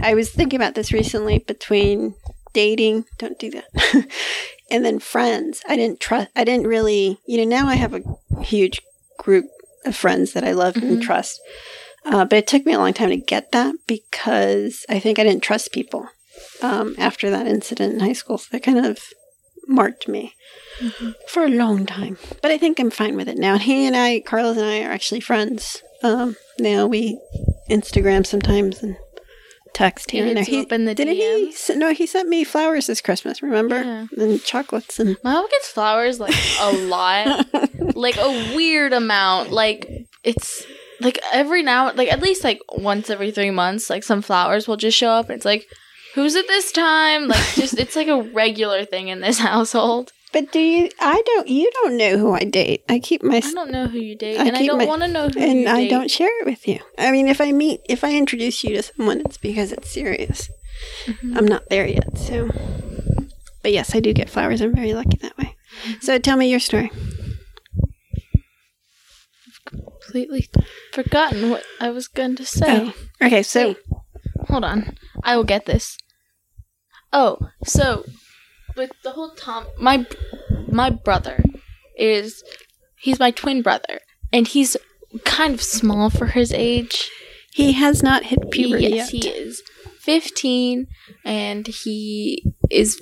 I 0.01 0.15
was 0.15 0.31
thinking 0.31 0.59
about 0.59 0.77
this 0.77 0.93
recently 0.93 1.39
between 1.39 2.15
dating, 2.55 3.05
don't 3.19 3.39
do 3.39 3.51
that, 3.51 4.09
and 4.71 4.85
then 4.85 4.99
friends. 4.99 5.63
I 5.69 5.77
didn't 5.77 6.01
trust, 6.01 6.29
I 6.35 6.45
didn't 6.45 6.67
really, 6.67 7.19
you 7.27 7.37
know, 7.39 7.45
now 7.45 7.69
I 7.69 7.75
have 7.75 7.93
a 7.95 8.03
huge 8.43 8.81
group 9.19 9.45
of 9.85 9.95
friends 9.95 10.33
that 10.33 10.45
I 10.45 10.53
love 10.53 10.77
and 10.77 10.99
Mhm. 10.99 11.03
trust. 11.03 11.41
Uh, 12.07 12.25
but 12.25 12.39
it 12.39 12.47
took 12.47 12.65
me 12.67 12.73
a 12.73 12.79
long 12.79 12.93
time 12.93 13.11
to 13.11 13.17
get 13.17 13.53
that 13.53 13.75
because 13.87 14.85
I 14.89 14.99
think 14.99 15.19
I 15.19 15.25
didn't 15.25 15.43
trust 15.43 15.73
people 15.73 16.09
um, 16.63 16.95
after 16.99 17.31
that 17.31 17.47
incident 17.47 17.95
in 17.95 18.01
high 18.01 18.13
school. 18.13 18.39
So 18.39 18.49
that 18.53 18.63
kind 18.63 18.85
of 18.85 18.99
marked 19.67 20.07
me 20.09 20.35
for 21.29 21.45
a 21.45 21.49
long 21.49 21.87
time. 21.87 22.19
But 22.43 22.51
I 22.51 22.59
think 22.59 22.79
I'm 22.79 22.91
fine 22.91 23.17
with 23.17 23.29
it 23.29 23.39
now. 23.39 23.55
And 23.55 23.63
he 23.63 23.87
and 23.87 23.97
I, 23.97 24.21
Carlos 24.21 24.57
and 24.59 24.67
I, 24.67 24.83
are 24.83 24.91
actually 24.93 25.21
friends. 25.21 25.83
Um, 26.03 26.37
now 26.59 26.87
we 26.87 27.19
Instagram 27.71 28.27
sometimes 28.27 28.83
and 28.83 28.97
text 29.75 30.11
He 30.11 30.19
here 30.19 30.27
and 30.29 30.37
there. 30.39 30.45
He, 30.45 30.61
up 30.63 30.73
in 30.73 30.87
the 30.87 30.95
didn't 30.95 31.15
he? 31.17 31.23
DMs? 31.23 31.53
s- 31.53 31.71
No, 31.77 31.93
he 31.93 32.07
sent 32.07 32.29
me 32.29 32.45
flowers 32.45 32.87
this 32.87 33.01
Christmas. 33.03 33.43
Remember? 33.43 33.83
Yeah. 33.83 34.07
And 34.17 34.43
chocolates 34.43 34.99
and. 34.99 35.17
My 35.23 35.33
mom 35.35 35.47
gets 35.51 35.69
flowers 35.69 36.19
like 36.21 36.35
a 36.61 36.73
lot, 36.87 37.47
like 37.97 38.17
a 38.17 38.55
weird 38.57 38.93
amount. 38.93 39.51
Like 39.51 40.07
it's 40.23 40.65
like 41.01 41.19
every 41.33 41.63
now, 41.63 41.93
like 41.93 42.11
at 42.11 42.23
least 42.23 42.45
like 42.45 42.61
once 42.73 43.11
every 43.11 43.31
three 43.31 43.51
months, 43.51 43.91
like 43.91 44.05
some 44.05 44.23
flowers 44.23 44.67
will 44.67 44.77
just 44.79 44.97
show 44.97 45.11
up. 45.11 45.29
And 45.29 45.37
it's 45.37 45.45
like, 45.45 45.67
who's 46.15 46.35
it 46.35 46.47
this 46.49 46.73
time? 46.73 47.27
Like 47.29 47.45
just 47.55 47.79
it's 47.79 47.97
like 47.97 48.09
a 48.09 48.23
regular 48.23 48.85
thing 48.85 49.09
in 49.09 49.21
this 49.21 49.39
household. 49.51 50.13
But 50.35 50.51
do 50.51 50.59
you? 50.59 50.91
I 51.01 51.23
don't. 51.25 51.47
You 51.47 51.71
don't 51.75 51.97
know 51.97 52.19
who 52.19 52.33
I 52.33 52.41
date. 52.41 52.83
I 52.89 52.99
keep 52.99 53.23
my. 53.23 53.37
I 53.37 53.53
don't 53.53 53.71
know 53.71 53.87
who 53.87 53.99
you 53.99 54.17
date, 54.17 54.41
I 54.41 54.47
and 54.47 54.57
I 54.57 54.67
don't 54.67 54.85
want 54.89 55.03
to 55.03 55.09
know 55.09 55.29
who 55.29 55.39
and 55.39 55.69
I 55.69 55.83
date. 55.83 55.91
don't 55.91 56.11
share 56.11 56.41
it 56.41 56.45
with 56.45 56.67
you. 56.67 56.81
I 56.99 57.13
mean, 57.13 57.29
if 57.29 57.41
I 57.41 57.53
meet, 57.53 57.83
if 57.89 58.03
I 58.03 58.13
introduce 58.17 58.65
you 58.65 58.75
to 58.75 58.83
someone, 58.83 59.21
it's 59.21 59.39
because 59.39 59.71
it's 59.71 59.89
serious. 59.89 60.51
Mhm. 61.07 61.39
I'm 61.39 61.47
not 61.47 61.69
there 61.71 61.87
yet, 61.87 62.19
so. 62.19 62.51
But 63.63 63.73
yes, 63.73 63.95
I 63.95 64.01
do 64.01 64.13
get 64.13 64.29
flowers. 64.29 64.61
I'm 64.61 64.75
very 64.75 64.93
lucky 64.93 65.19
that 65.23 65.39
way. 65.39 65.55
So 66.01 66.19
tell 66.19 66.37
me 66.37 66.51
your 66.51 66.61
story. 66.61 66.91
completely 69.65 70.49
forgotten 70.93 71.51
what 71.51 71.63
I 71.81 71.91
was 71.91 72.09
going 72.09 72.35
to 72.37 72.45
say. 72.45 72.67
Oh, 72.69 72.93
okay. 73.23 73.43
So 73.45 73.69
Wait. 73.69 73.77
Hold 74.49 74.65
on. 74.65 74.97
I 75.23 75.37
will 75.37 75.45
get 75.45 75.65
this. 75.67 75.97
Oh, 77.13 77.39
so 77.65 78.05
with 78.77 78.91
the 79.03 79.11
whole 79.13 79.31
Tom 79.31 79.67
my 79.79 80.07
my 80.69 80.91
brother 80.91 81.43
is 81.97 82.43
he's 82.97 83.19
my 83.19 83.31
twin 83.31 83.63
brother 83.63 84.01
and 84.33 84.49
he's 84.49 84.77
kind 85.25 85.55
of 85.55 85.63
small 85.63 86.11
for 86.11 86.27
his 86.27 86.53
age. 86.53 87.11
he 87.53 87.73
has 87.73 88.03
not 88.03 88.25
hit 88.25 88.51
puberty 88.51 88.89
yes, 88.89 89.13
yet. 89.13 89.23
he 89.25 89.29
is 89.31 89.63
15 90.01 90.87
and 91.25 91.67
he 91.67 92.53
is 92.71 93.01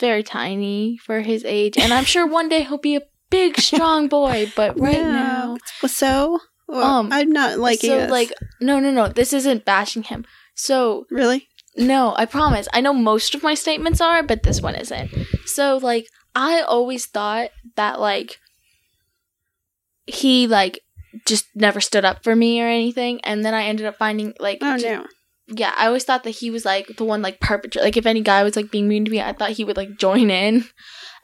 very 0.00 0.22
tiny 0.22 0.96
for 0.98 1.20
his 1.20 1.44
age 1.44 1.76
and 1.78 1.92
I'm 1.92 2.04
sure 2.04 2.26
one 2.26 2.48
day 2.48 2.62
he'll 2.62 2.78
be 2.78 2.96
a 2.96 3.02
big 3.30 3.58
strong 3.60 4.08
boy, 4.08 4.50
but 4.56 4.78
right 4.86 4.96
No. 4.96 5.10
now 5.12 5.56
so 5.86 6.38
well, 6.66 6.82
Um, 6.82 7.12
I'm 7.12 7.30
not 7.30 7.58
liking 7.58 7.90
so 7.90 7.98
this. 8.00 8.10
like 8.10 8.32
no 8.60 8.80
no 8.80 8.90
no 8.90 9.08
this 9.08 9.32
isn't 9.32 9.64
bashing 9.64 10.04
him. 10.04 10.24
So 10.54 11.04
really. 11.10 11.48
No, 11.76 12.14
I 12.16 12.26
promise. 12.26 12.68
I 12.72 12.80
know 12.80 12.92
most 12.92 13.34
of 13.34 13.42
my 13.42 13.54
statements 13.54 14.00
are, 14.00 14.22
but 14.22 14.42
this 14.42 14.60
one 14.60 14.74
isn't. 14.74 15.10
So 15.46 15.78
like 15.78 16.06
I 16.34 16.60
always 16.62 17.06
thought 17.06 17.50
that 17.76 18.00
like 18.00 18.38
he 20.06 20.46
like 20.46 20.80
just 21.26 21.46
never 21.54 21.80
stood 21.80 22.04
up 22.04 22.24
for 22.24 22.34
me 22.34 22.60
or 22.60 22.66
anything 22.66 23.20
and 23.24 23.44
then 23.44 23.54
I 23.54 23.64
ended 23.64 23.86
up 23.86 23.96
finding 23.96 24.34
like 24.40 24.58
Oh 24.60 24.76
ju- 24.76 24.86
no. 24.88 25.06
yeah, 25.48 25.72
I 25.76 25.86
always 25.86 26.04
thought 26.04 26.24
that 26.24 26.30
he 26.30 26.50
was 26.50 26.64
like 26.64 26.88
the 26.96 27.04
one 27.04 27.22
like 27.22 27.38
perpetrate 27.40 27.82
like 27.84 27.96
if 27.96 28.04
any 28.06 28.20
guy 28.20 28.42
was 28.42 28.56
like 28.56 28.70
being 28.70 28.88
mean 28.88 29.04
to 29.04 29.10
me, 29.10 29.20
I 29.20 29.32
thought 29.32 29.50
he 29.50 29.64
would 29.64 29.76
like 29.76 29.96
join 29.98 30.30
in. 30.30 30.64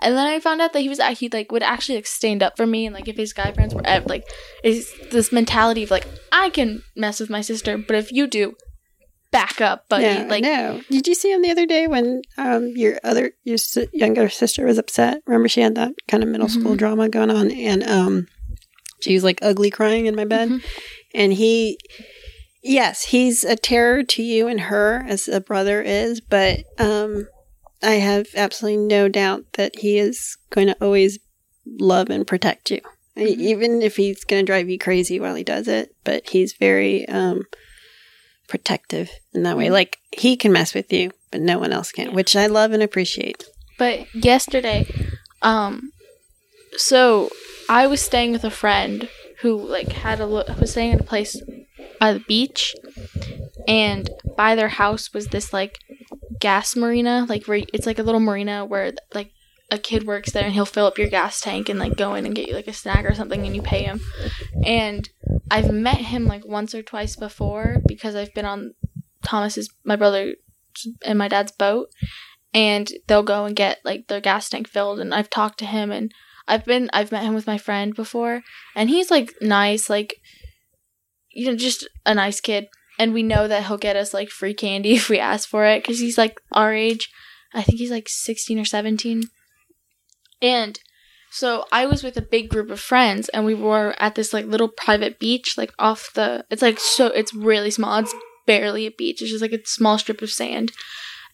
And 0.03 0.17
then 0.17 0.27
I 0.27 0.41
found 0.41 0.63
out 0.63 0.73
that 0.73 0.81
he 0.81 0.89
was 0.89 1.01
actually 1.01 1.31
like 1.33 1.53
would 1.53 1.63
actually 1.63 1.97
like 1.97 2.07
stand 2.07 2.43
up 2.43 2.57
for 2.57 2.67
me 2.67 2.87
and 2.87 2.95
like 2.95 3.09
if 3.09 3.17
his 3.17 3.33
guy 3.33 3.53
friends 3.53 3.75
were 3.75 3.83
like 4.07 4.25
is 4.65 4.91
this 5.11 5.31
mentality 5.33 5.83
of 5.83 5.91
like 5.91 6.07
I 6.33 6.51
can 6.51 6.83
mess 6.97 7.21
with 7.21 7.29
my 7.31 7.41
sister, 7.43 7.77
but 7.77 7.97
if 7.97 8.11
you 8.13 8.27
do, 8.27 8.55
back 9.31 9.61
up, 9.61 9.89
buddy. 9.89 10.05
no, 10.05 10.27
like 10.29 10.43
no. 10.43 10.81
Did 10.91 11.07
you 11.07 11.15
see 11.15 11.33
him 11.33 11.43
the 11.43 11.51
other 11.51 11.67
day 11.67 11.87
when 11.87 12.23
um 12.39 12.69
your 12.77 12.99
other 13.05 13.33
your 13.45 13.57
younger 13.93 14.29
sister 14.29 14.65
was 14.67 14.79
upset? 14.79 15.23
Remember 15.27 15.49
she 15.49 15.61
had 15.61 15.75
that 15.77 15.93
kind 16.09 16.23
of 16.23 16.29
middle 16.29 16.49
school 16.49 16.75
Mhm. 16.75 16.79
drama 16.79 17.09
going 17.09 17.31
on, 17.31 17.51
and 17.51 17.83
um 17.85 18.27
she 19.01 19.15
was 19.15 19.25
like 19.25 19.39
ugly 19.43 19.71
crying 19.71 20.07
in 20.07 20.15
my 20.17 20.25
bed, 20.25 20.49
Mhm. 20.51 20.65
and 21.15 21.33
he. 21.33 21.79
Yes, 22.63 23.05
he's 23.05 23.43
a 23.43 23.57
terror 23.57 24.03
to 24.03 24.23
you 24.23 24.47
and 24.47 24.61
her 24.61 25.03
as 25.09 25.29
a 25.29 25.41
brother 25.41 25.81
is, 25.81 26.21
but 26.21 26.61
um, 26.79 27.27
I 27.83 27.93
have 27.93 28.27
absolutely 28.37 28.85
no 28.87 29.09
doubt 29.09 29.45
that 29.55 29.79
he 29.79 29.97
is 29.99 30.37
going 30.51 30.67
to 30.67 30.77
always 30.79 31.19
love 31.65 32.11
and 32.11 32.27
protect 32.27 32.71
you, 32.71 32.83
Mhm. 33.17 33.27
even 33.39 33.81
if 33.81 33.97
he's 33.97 34.25
going 34.25 34.45
to 34.45 34.47
drive 34.47 34.69
you 34.69 34.79
crazy 34.79 35.19
while 35.19 35.35
he 35.37 35.43
does 35.43 35.69
it. 35.69 35.95
But 36.05 36.29
he's 36.29 36.53
very 36.53 37.09
um, 37.09 37.45
protective 38.51 39.09
in 39.33 39.45
that 39.45 39.57
way. 39.57 39.71
Like 39.71 39.97
he 40.13 40.37
can 40.37 40.53
mess 40.53 40.75
with 40.75 40.93
you, 40.93 41.11
but 41.31 41.41
no 41.41 41.59
one 41.59 41.73
else 41.73 41.91
can, 41.93 42.09
Yeah. 42.09 42.15
which 42.15 42.37
I 42.37 42.47
love 42.47 42.73
and 42.73 42.83
appreciate. 42.83 43.45
But 43.79 44.15
yesterday, 44.15 44.87
um, 45.41 45.93
so 46.77 47.31
I 47.69 47.87
was 47.87 48.03
staying 48.03 48.33
with 48.33 48.45
a 48.45 48.51
friend 48.51 49.09
who 49.41 49.57
like 49.57 49.91
had 49.93 50.21
a 50.21 50.27
lo- 50.27 50.45
was 50.61 50.73
staying 50.73 50.93
at 50.93 51.01
a 51.01 51.05
place 51.05 51.41
by 51.99 52.13
the 52.13 52.21
beach, 52.21 52.75
and 53.67 54.11
by 54.37 54.55
their 54.55 54.69
house 54.69 55.13
was 55.15 55.29
this 55.29 55.53
like 55.53 55.79
gas 56.39 56.77
marina, 56.77 57.27
like 57.29 57.47
where 57.47 57.63
it's 57.73 57.87
like 57.87 57.99
a 57.99 58.03
little 58.03 58.21
marina 58.21 58.65
where 58.65 58.93
like 59.15 59.31
a 59.71 59.79
kid 59.79 60.05
works 60.05 60.33
there 60.33 60.43
and 60.45 60.53
he'll 60.53 60.67
fill 60.67 60.87
up 60.87 60.99
your 60.99 61.09
gas 61.09 61.41
tank 61.41 61.69
and 61.69 61.79
like 61.79 61.97
go 61.97 62.15
in 62.15 62.27
and 62.27 62.35
get 62.35 62.49
you 62.49 62.55
like 62.55 62.67
a 62.67 62.73
snack 62.73 63.05
or 63.05 63.15
something 63.15 63.47
and 63.47 63.55
you 63.55 63.63
pay 63.63 63.83
him. 63.85 64.01
And 64.65 65.09
I've 65.51 65.73
met 65.73 65.97
him 65.97 66.27
like 66.27 66.47
once 66.47 66.75
or 66.75 66.83
twice 66.83 67.17
before 67.17 67.79
because 67.87 68.15
I've 68.15 68.33
been 68.35 68.45
on 68.45 68.75
Thomas's 69.25 69.69
my 69.85 69.97
brother 69.97 70.35
and 71.05 71.19
my 71.19 71.29
dad's 71.29 71.53
boat 71.53 71.89
and 72.55 72.91
they'll 73.07 73.23
go 73.23 73.45
and 73.45 73.57
get 73.57 73.79
like 73.85 74.09
their 74.09 74.21
gas 74.21 74.49
tank 74.49 74.69
filled 74.69 75.01
and 75.01 75.15
I've 75.15 75.31
talked 75.31 75.59
to 75.59 75.67
him 75.67 75.91
and 75.91 76.13
I've 76.47 76.65
been 76.65 76.89
I've 76.93 77.13
met 77.13 77.25
him 77.25 77.35
with 77.35 77.47
my 77.47 77.59
friend 77.59 77.95
before 77.95 78.43
and 78.75 78.89
he's 78.89 79.11
like 79.11 79.35
nice 79.41 79.91
like 79.91 80.17
you 81.31 81.47
know 81.47 81.57
just 81.57 81.89
a 82.07 82.15
nice 82.15 82.41
kid 82.41 82.69
and 82.99 83.13
we 83.13 83.23
know 83.23 83.49
that 83.49 83.67
he'll 83.67 83.79
get 83.79 83.97
us 83.97 84.15
like 84.15 84.31
free 84.31 84.55
candy 84.55 84.93
if 84.95 85.09
we 85.09 85.19
ask 85.19 85.49
for 85.49 85.65
it 85.65 85.85
cuz 85.85 86.01
he's 86.01 86.19
like 86.19 86.41
our 86.53 86.73
age. 86.73 87.11
I 87.53 87.63
think 87.63 87.79
he's 87.79 87.91
like 87.91 88.09
16 88.09 88.61
or 88.61 88.65
17 88.65 89.25
and 90.41 90.79
so 91.31 91.65
I 91.71 91.87
was 91.87 92.03
with 92.03 92.17
a 92.17 92.23
big 92.23 92.49
group 92.49 92.71
of 92.71 92.81
friends 92.81 93.29
and 93.29 93.45
we 93.45 93.55
were 93.55 93.95
at 93.99 94.17
this 94.17 94.33
like 94.33 94.47
little 94.47 94.69
private 94.69 95.21
beach 95.21 95.55
like 95.57 95.73
off 95.79 96.11
the 96.15 96.45
it's 96.51 96.61
like 96.61 96.81
so 96.81 97.07
it's 97.07 97.33
really 97.33 97.71
small. 97.71 97.99
It's 97.99 98.15
barely 98.47 98.87
a 98.87 98.91
beach. 98.91 99.23
It's 99.23 99.31
just 99.31 99.43
like 99.43 99.53
a 99.53 99.65
small 99.65 99.97
strip 99.97 100.23
of 100.23 100.31
sand. 100.31 100.73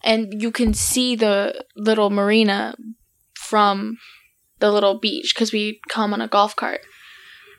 And 0.04 0.42
you 0.42 0.50
can 0.52 0.74
see 0.74 1.16
the 1.16 1.64
little 1.74 2.10
marina 2.10 2.76
from 3.34 3.96
the 4.58 4.70
little 4.70 4.98
beach 4.98 5.32
because 5.34 5.50
we 5.50 5.80
come 5.88 6.12
on 6.12 6.20
a 6.20 6.28
golf 6.28 6.54
cart. 6.54 6.82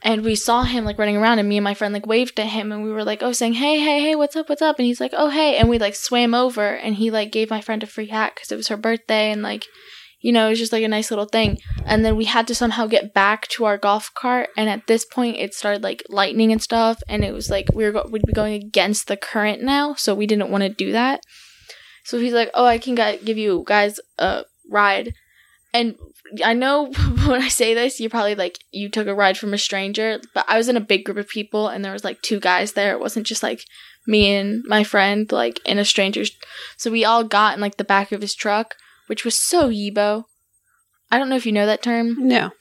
And 0.03 0.23
we 0.23 0.35
saw 0.35 0.61
him 0.61 0.85
like 0.85 0.99
running 0.99 1.17
around 1.17 1.39
and 1.39 1.49
me 1.49 1.57
and 1.57 1.63
my 1.63 1.73
friend 1.73 1.91
like 1.91 2.05
waved 2.05 2.39
at 2.39 2.47
him 2.47 2.71
and 2.71 2.83
we 2.83 2.91
were 2.91 3.03
like 3.03 3.23
oh 3.23 3.31
saying 3.31 3.53
hey 3.53 3.79
hey 3.79 3.99
hey 3.99 4.15
what's 4.15 4.35
up 4.35 4.47
what's 4.47 4.61
up? 4.61 4.77
And 4.77 4.85
he's 4.85 5.01
like 5.01 5.13
oh 5.17 5.29
hey. 5.29 5.57
And 5.57 5.69
we 5.69 5.79
like 5.79 5.95
swam 5.95 6.35
over 6.35 6.67
and 6.67 6.95
he 6.95 7.09
like 7.09 7.31
gave 7.31 7.49
my 7.49 7.61
friend 7.61 7.81
a 7.81 7.87
free 7.87 8.07
hat 8.07 8.35
because 8.35 8.51
it 8.51 8.57
was 8.57 8.67
her 8.67 8.77
birthday 8.77 9.31
and 9.31 9.41
like 9.41 9.65
you 10.19 10.31
know 10.31 10.47
it 10.47 10.49
was 10.51 10.59
just 10.59 10.71
like 10.71 10.83
a 10.83 10.87
nice 10.87 11.11
little 11.11 11.25
thing. 11.25 11.57
And 11.85 12.03
then 12.03 12.15
we 12.15 12.25
had 12.25 12.47
to 12.47 12.55
somehow 12.55 12.87
get 12.87 13.13
back 13.13 13.47
to 13.49 13.65
our 13.65 13.77
golf 13.77 14.11
cart 14.13 14.49
and 14.57 14.69
at 14.69 14.87
this 14.87 15.05
point 15.05 15.37
it 15.37 15.53
started 15.53 15.83
like 15.83 16.03
lightning 16.09 16.51
and 16.51 16.61
stuff 16.61 17.01
and 17.07 17.23
it 17.23 17.33
was 17.33 17.49
like 17.49 17.67
we 17.73 17.83
were 17.83 17.91
go- 17.91 18.09
we'd 18.09 18.23
be 18.25 18.33
going 18.33 18.53
against 18.53 19.07
the 19.07 19.17
current 19.17 19.61
now 19.61 19.93
so 19.93 20.15
we 20.15 20.27
didn't 20.27 20.51
want 20.51 20.63
to 20.63 20.69
do 20.69 20.91
that. 20.91 21.21
So 22.03 22.19
he's 22.19 22.33
like 22.33 22.49
oh 22.53 22.65
i 22.65 22.77
can 22.77 22.95
gu- 22.95 23.23
give 23.23 23.37
you 23.37 23.63
guys 23.67 23.99
a 24.17 24.43
ride. 24.69 25.13
And 25.73 25.95
i 26.43 26.53
know 26.53 26.91
when 27.25 27.41
i 27.41 27.47
say 27.47 27.73
this 27.73 27.99
you're 27.99 28.09
probably 28.09 28.35
like 28.35 28.57
you 28.71 28.89
took 28.89 29.07
a 29.07 29.15
ride 29.15 29.37
from 29.37 29.53
a 29.53 29.57
stranger 29.57 30.19
but 30.33 30.43
i 30.49 30.57
was 30.57 30.67
in 30.67 30.75
a 30.75 30.81
big 30.81 31.05
group 31.05 31.17
of 31.17 31.29
people 31.29 31.69
and 31.69 31.85
there 31.85 31.93
was 31.93 32.03
like 32.03 32.21
two 32.21 32.39
guys 32.39 32.73
there. 32.73 32.93
It 32.93 32.99
wasn't 32.99 33.27
just 33.27 33.43
like 33.43 33.63
me 34.07 34.33
and 34.33 34.63
my 34.65 34.83
friend 34.83 35.31
like 35.31 35.59
in 35.65 35.77
a 35.77 35.85
stranger's 35.85 36.31
so 36.77 36.89
we 36.89 37.05
all 37.05 37.23
got 37.23 37.53
in 37.55 37.61
like 37.61 37.77
the 37.77 37.83
back 37.83 38.11
of 38.11 38.21
his 38.21 38.33
truck 38.33 38.75
which 39.07 39.25
was 39.25 39.37
so 39.37 39.69
yeebo 39.69 40.23
i 41.11 41.17
don't 41.17 41.29
know 41.29 41.35
if 41.35 41.45
you 41.45 41.51
know 41.51 41.65
that 41.65 41.81
term 41.81 42.15
No, 42.27 42.51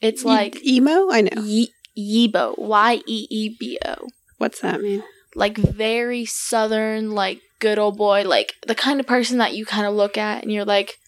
it's 0.00 0.24
like 0.24 0.64
emo. 0.66 1.10
I 1.10 1.20
know. 1.22 1.42
Ye- 1.42 1.72
Yeebo, 1.96 2.58
Y 2.58 3.00
E 3.06 3.26
E 3.30 3.56
B 3.60 3.78
O. 3.84 3.94
What's 4.38 4.60
that 4.60 4.80
mean? 4.80 5.02
Like 5.34 5.56
very 5.58 6.24
southern, 6.24 7.12
like 7.12 7.40
good 7.60 7.78
old 7.78 7.96
boy, 7.98 8.24
like 8.26 8.54
the 8.66 8.74
kind 8.74 8.98
of 8.98 9.06
person 9.06 9.38
that 9.38 9.54
you 9.54 9.64
kind 9.64 9.86
of 9.86 9.94
look 9.94 10.18
at 10.18 10.42
and 10.42 10.50
you're 10.50 10.64
like, 10.64 10.98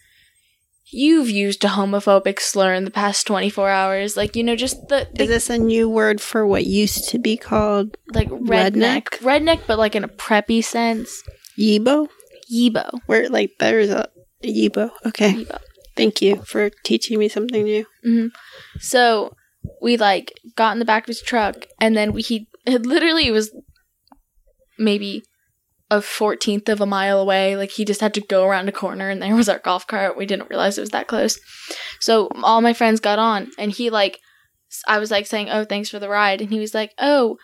you've 0.92 1.28
used 1.30 1.64
a 1.64 1.68
homophobic 1.68 2.38
slur 2.38 2.74
in 2.74 2.84
the 2.84 2.90
past 2.90 3.26
24 3.26 3.68
hours. 3.70 4.16
Like, 4.16 4.36
you 4.36 4.44
know, 4.44 4.54
just 4.56 4.76
the, 4.88 5.08
the 5.14 5.22
Is 5.24 5.28
this 5.28 5.50
a 5.50 5.58
new 5.58 5.88
word 5.88 6.20
for 6.20 6.46
what 6.46 6.66
used 6.66 7.08
to 7.08 7.18
be 7.18 7.36
called 7.36 7.96
like 8.12 8.28
redneck. 8.28 9.06
redneck. 9.20 9.62
but 9.66 9.78
like 9.78 9.96
in 9.96 10.04
a 10.04 10.08
preppy 10.08 10.62
sense. 10.62 11.22
Yeebo? 11.58 12.08
Yeebo. 12.52 13.00
Where 13.06 13.28
like 13.28 13.52
there's 13.58 13.90
a 13.90 14.08
Yeebo. 14.48 14.90
Okay. 15.06 15.34
Yeebo. 15.34 15.58
Thank 15.96 16.20
you 16.20 16.42
for 16.42 16.70
teaching 16.82 17.18
me 17.18 17.28
something 17.28 17.62
new. 17.62 17.86
So 18.80 19.34
we 19.80 19.96
like 19.96 20.32
got 20.56 20.72
in 20.72 20.78
the 20.78 20.84
back 20.84 21.04
of 21.04 21.08
his 21.08 21.22
truck 21.22 21.66
and 21.80 21.96
then 21.96 22.12
we 22.12 22.22
he 22.22 22.48
it 22.66 22.86
literally 22.86 23.30
was 23.30 23.54
maybe 24.78 25.22
a 25.90 25.98
14th 25.98 26.68
of 26.68 26.80
a 26.80 26.86
mile 26.86 27.20
away 27.20 27.56
like 27.56 27.70
he 27.70 27.84
just 27.84 28.00
had 28.00 28.14
to 28.14 28.20
go 28.20 28.46
around 28.46 28.68
a 28.68 28.72
corner 28.72 29.10
and 29.10 29.22
there 29.22 29.36
was 29.36 29.48
our 29.48 29.58
golf 29.58 29.86
cart 29.86 30.16
we 30.16 30.26
didn't 30.26 30.48
realize 30.48 30.76
it 30.76 30.80
was 30.80 30.90
that 30.90 31.06
close 31.06 31.38
so 32.00 32.28
all 32.42 32.60
my 32.60 32.72
friends 32.72 33.00
got 33.00 33.18
on 33.18 33.50
and 33.58 33.72
he 33.72 33.90
like 33.90 34.18
I 34.88 34.98
was 34.98 35.10
like 35.10 35.26
saying 35.26 35.50
oh 35.50 35.64
thanks 35.64 35.90
for 35.90 35.98
the 35.98 36.08
ride 36.08 36.40
and 36.40 36.50
he 36.50 36.58
was 36.58 36.74
like 36.74 36.92
oh 36.98 37.36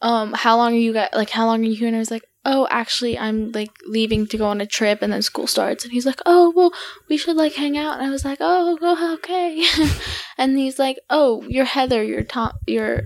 um 0.00 0.32
how 0.32 0.56
long 0.56 0.72
are 0.72 0.78
you 0.78 0.92
guys 0.92 1.10
like 1.12 1.30
how 1.30 1.46
long 1.46 1.60
are 1.60 1.68
you 1.68 1.74
here 1.74 1.88
and 1.88 1.96
i 1.96 1.98
was 1.98 2.10
like 2.10 2.22
oh 2.50 2.66
actually 2.70 3.18
i'm 3.18 3.52
like 3.52 3.70
leaving 3.86 4.26
to 4.26 4.38
go 4.38 4.46
on 4.46 4.60
a 4.60 4.66
trip 4.66 5.02
and 5.02 5.12
then 5.12 5.20
school 5.20 5.46
starts 5.46 5.84
and 5.84 5.92
he's 5.92 6.06
like 6.06 6.20
oh 6.24 6.50
well 6.56 6.72
we 7.06 7.16
should 7.18 7.36
like 7.36 7.52
hang 7.52 7.76
out 7.76 7.98
and 7.98 8.06
i 8.06 8.10
was 8.10 8.24
like 8.24 8.38
oh 8.40 8.78
okay. 9.18 9.64
And 10.38 10.56
he's 10.56 10.78
like 10.78 10.98
oh 11.10 11.44
you're 11.46 11.66
heather 11.66 12.02
you're 12.02 12.24
tom 12.24 12.52
you're 12.66 13.02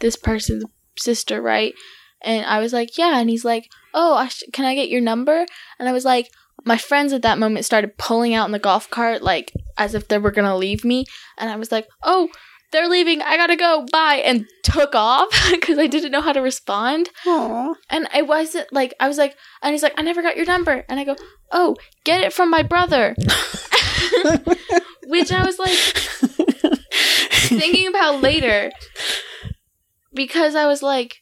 this 0.00 0.16
person's 0.16 0.64
sister 0.98 1.40
right? 1.40 1.74
And 2.22 2.44
i 2.44 2.58
was 2.58 2.72
like 2.72 2.98
yeah 2.98 3.20
and 3.20 3.30
he's 3.30 3.44
like 3.44 3.70
oh 3.94 4.14
I 4.14 4.28
sh- 4.28 4.42
can 4.52 4.64
i 4.64 4.74
get 4.74 4.88
your 4.88 5.00
number? 5.00 5.46
And 5.78 5.88
i 5.88 5.92
was 5.92 6.04
like 6.04 6.28
my 6.64 6.76
friends 6.76 7.12
at 7.12 7.22
that 7.22 7.38
moment 7.38 7.64
started 7.64 7.96
pulling 7.98 8.34
out 8.34 8.46
in 8.46 8.52
the 8.52 8.58
golf 8.58 8.90
cart 8.90 9.22
like 9.22 9.52
as 9.78 9.94
if 9.94 10.08
they 10.08 10.18
were 10.18 10.32
gonna 10.32 10.56
leave 10.56 10.84
me. 10.84 11.04
And 11.38 11.50
i 11.50 11.56
was 11.56 11.70
like 11.70 11.86
oh 12.02 12.28
they're 12.72 12.88
leaving 12.88 13.20
i 13.22 13.36
gotta 13.36 13.56
go 13.56 13.84
bye 13.90 14.22
and 14.24 14.46
took 14.62 14.94
off 14.94 15.28
because 15.50 15.78
i 15.78 15.86
didn't 15.86 16.12
know 16.12 16.20
how 16.20 16.32
to 16.32 16.40
respond 16.40 17.08
Aw. 17.26 17.74
and 17.88 18.08
I 18.12 18.22
wasn't 18.22 18.72
like, 18.72 18.94
I 19.00 19.08
was 19.08 19.18
like, 19.18 19.36
and 19.62 19.72
he's 19.72 19.82
like, 19.82 19.94
I 19.96 20.02
never 20.02 20.22
got 20.22 20.36
your 20.36 20.46
number. 20.46 20.84
And 20.88 20.98
I 21.00 21.04
go, 21.04 21.16
oh, 21.52 21.76
get 22.04 22.22
it 22.22 22.32
from 22.32 22.50
my 22.50 22.62
brother. 22.62 23.14
Which 25.06 25.32
I 25.32 25.44
was 25.44 25.58
like 25.58 25.70
thinking 27.48 27.88
about 27.88 28.22
later 28.22 28.70
because 30.12 30.54
I 30.54 30.66
was 30.66 30.82
like, 30.82 31.16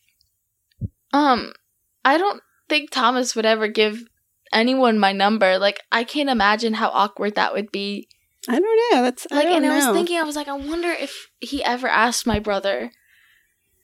um, 1.12 1.52
I 2.04 2.18
don't 2.18 2.42
think 2.68 2.90
Thomas 2.90 3.34
would 3.34 3.46
ever 3.46 3.68
give 3.68 4.02
anyone 4.52 4.98
my 4.98 5.12
number. 5.12 5.58
Like, 5.58 5.80
I 5.90 6.04
can't 6.04 6.28
imagine 6.28 6.74
how 6.74 6.88
awkward 6.90 7.34
that 7.34 7.54
would 7.54 7.70
be. 7.70 8.08
I 8.48 8.58
don't 8.58 8.92
know. 8.92 9.02
That's 9.02 9.26
Like, 9.30 9.40
I 9.40 9.42
don't 9.44 9.56
and 9.56 9.64
know. 9.66 9.72
I 9.72 9.76
was 9.76 9.96
thinking, 9.96 10.18
I 10.18 10.22
was 10.24 10.36
like, 10.36 10.48
I 10.48 10.54
wonder 10.54 10.88
if 10.90 11.28
he 11.40 11.62
ever 11.62 11.86
asked 11.86 12.26
my 12.26 12.38
brother. 12.38 12.90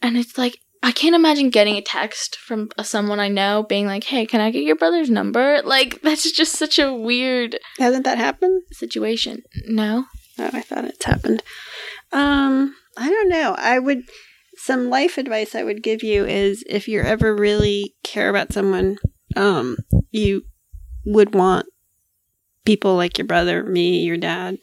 And 0.03 0.16
it's 0.16 0.37
like, 0.38 0.59
I 0.83 0.92
can't 0.92 1.14
imagine 1.14 1.50
getting 1.50 1.77
a 1.77 1.83
text 1.83 2.37
from 2.37 2.70
someone 2.83 3.20
I 3.20 3.29
know 3.29 3.62
being 3.62 3.87
like, 3.87 4.05
hey, 4.05 4.27
can 4.27 4.40
I 4.40 4.50
get 4.50 4.64
your 4.64 4.77
brother's 4.77 5.11
number? 5.11 5.62
Like, 5.62 6.00
that's 6.03 6.31
just 6.33 6.55
such 6.55 6.79
a 6.79 6.92
weird 6.94 7.59
Hasn't 7.79 8.05
that 8.05 8.18
happened? 8.18 8.62
situation. 8.72 9.42
No? 9.66 10.05
Oh, 10.38 10.50
I 10.53 10.61
thought 10.62 10.85
it's 10.85 11.05
happened. 11.05 11.42
Um, 12.12 12.74
I 12.96 13.09
don't 13.09 13.29
know. 13.29 13.55
I 13.59 13.79
would 13.79 14.03
some 14.57 14.88
life 14.88 15.18
advice 15.18 15.55
I 15.55 15.62
would 15.64 15.83
give 15.83 16.03
you 16.03 16.24
is 16.24 16.64
if 16.68 16.87
you 16.88 17.00
ever 17.00 17.35
really 17.35 17.94
care 18.05 18.29
about 18.31 18.53
someone, 18.53 18.98
um, 19.37 19.77
you 20.11 20.42
would 21.05 21.35
want 21.35 21.66
people 22.64 22.96
like 22.96 23.18
your 23.18 23.27
brother, 23.27 23.62
me, 23.64 23.98
your 24.00 24.16
dad, 24.16 24.59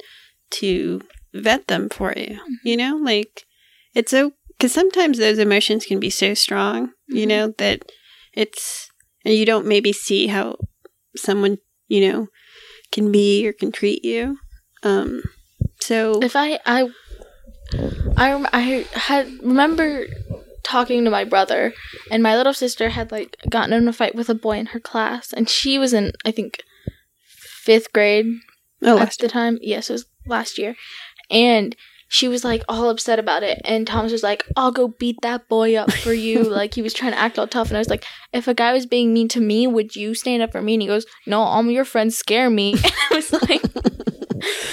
to 0.51 1.01
vet 1.33 1.67
them 1.67 1.89
for 1.89 2.13
you. 2.15 2.39
You 2.63 2.77
know, 2.77 2.97
like 2.97 3.45
it's 3.93 4.11
so 4.11 4.33
because 4.49 4.71
sometimes 4.71 5.17
those 5.17 5.37
emotions 5.39 5.85
can 5.85 5.99
be 5.99 6.09
so 6.09 6.33
strong. 6.33 6.91
You 7.07 7.25
Mhm. 7.25 7.29
know 7.29 7.53
that 7.57 7.91
it's 8.33 8.89
and 9.25 9.33
you 9.33 9.45
don't 9.45 9.65
maybe 9.67 9.93
see 9.93 10.27
how 10.27 10.57
someone 11.15 11.57
you 11.87 12.11
know 12.11 12.27
can 12.91 13.11
be 13.11 13.47
or 13.47 13.53
can 13.53 13.71
treat 13.71 14.03
you. 14.03 14.37
Um, 14.83 15.23
so 15.79 16.19
If 16.21 16.35
I, 16.35 16.59
I, 16.65 16.89
I, 18.17 18.45
I 18.51 18.85
had, 18.93 19.27
remember 19.41 20.05
talking 20.63 21.03
to 21.05 21.11
my 21.11 21.23
brother, 21.23 21.73
and 22.09 22.21
my 22.21 22.35
little 22.35 22.53
sister 22.53 22.89
had, 22.89 23.11
like, 23.11 23.37
gotten 23.49 23.73
in 23.73 23.87
a 23.87 23.93
fight 23.93 24.15
with 24.15 24.29
a 24.29 24.35
boy 24.35 24.57
in 24.57 24.67
her 24.67 24.79
class, 24.79 25.33
and 25.33 25.49
she 25.49 25.77
was 25.77 25.93
in, 25.93 26.11
I 26.25 26.31
think, 26.31 26.63
fifth 27.61 27.93
grade 27.93 28.25
oh, 28.83 28.89
at 28.89 28.95
last 28.95 29.19
the 29.19 29.27
time. 29.27 29.57
Yes, 29.61 29.89
it 29.89 29.93
was 29.93 30.05
last 30.25 30.57
year. 30.57 30.75
And 31.29 31.75
she 32.07 32.27
was 32.27 32.43
like 32.43 32.63
all 32.67 32.89
upset 32.89 33.19
about 33.19 33.43
it. 33.43 33.61
And 33.63 33.87
Thomas 33.87 34.11
was 34.11 34.23
like, 34.23 34.43
I'll 34.57 34.71
go 34.71 34.89
beat 34.89 35.21
that 35.21 35.47
boy 35.47 35.75
up 35.75 35.91
for 35.91 36.11
you. 36.11 36.43
like 36.59 36.73
he 36.73 36.81
was 36.81 36.93
trying 36.93 37.13
to 37.13 37.19
act 37.19 37.39
all 37.39 37.47
tough. 37.47 37.69
And 37.69 37.77
I 37.77 37.79
was 37.79 37.89
like, 37.89 38.05
if 38.33 38.47
a 38.47 38.53
guy 38.53 38.73
was 38.73 38.85
being 38.85 39.13
mean 39.13 39.29
to 39.29 39.39
me, 39.39 39.65
would 39.67 39.95
you 39.95 40.13
stand 40.13 40.43
up 40.43 40.51
for 40.51 40.61
me? 40.61 40.73
And 40.73 40.81
he 40.81 40.87
goes, 40.87 41.05
No, 41.25 41.39
all 41.39 41.63
your 41.63 41.85
friends 41.85 42.17
scare 42.17 42.49
me. 42.49 42.73
And 42.83 42.93
I 43.11 43.15
was 43.15 43.31
like, 43.31 43.61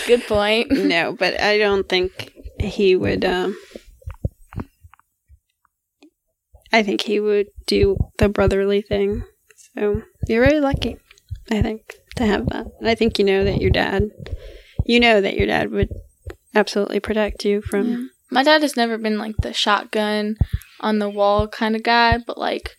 Good 0.07 0.27
point. 0.27 0.71
no, 0.73 1.13
but 1.13 1.41
I 1.41 1.59
don't 1.59 1.89
think 1.89 2.33
he 2.59 2.97
would. 2.97 3.25
Um, 3.25 3.57
I 6.73 6.83
think 6.83 7.03
he 7.03 7.21
would 7.21 7.49
do 7.67 7.97
the 8.19 8.29
brotherly 8.29 8.83
thing. 8.83 9.25
So 9.75 10.03
you're 10.27 10.45
very 10.45 10.61
lucky, 10.61 10.97
I 11.51 11.63
think, 11.63 11.95
to 12.19 12.27
have 12.27 12.47
that. 12.51 12.67
And 12.79 12.89
I 12.89 12.95
think 12.95 13.19
you 13.19 13.25
know 13.25 13.45
that 13.45 13.61
your 13.61 13.71
dad, 13.71 14.11
you 14.85 15.01
know 15.01 15.21
that 15.21 15.37
your 15.37 15.47
dad 15.47 15.71
would 15.71 15.89
absolutely 16.55 17.01
protect 17.01 17.45
you 17.45 17.61
from. 17.63 17.89
Yeah. 17.89 18.05
My 18.31 18.43
dad 18.43 18.63
has 18.63 18.77
never 18.77 18.99
been 18.99 19.19
like 19.19 19.37
the 19.39 19.53
shotgun 19.53 20.37
on 20.81 20.99
the 20.99 21.09
wall 21.09 21.49
kind 21.49 21.75
of 21.75 21.83
guy, 21.83 22.19
but 22.19 22.37
like, 22.39 22.77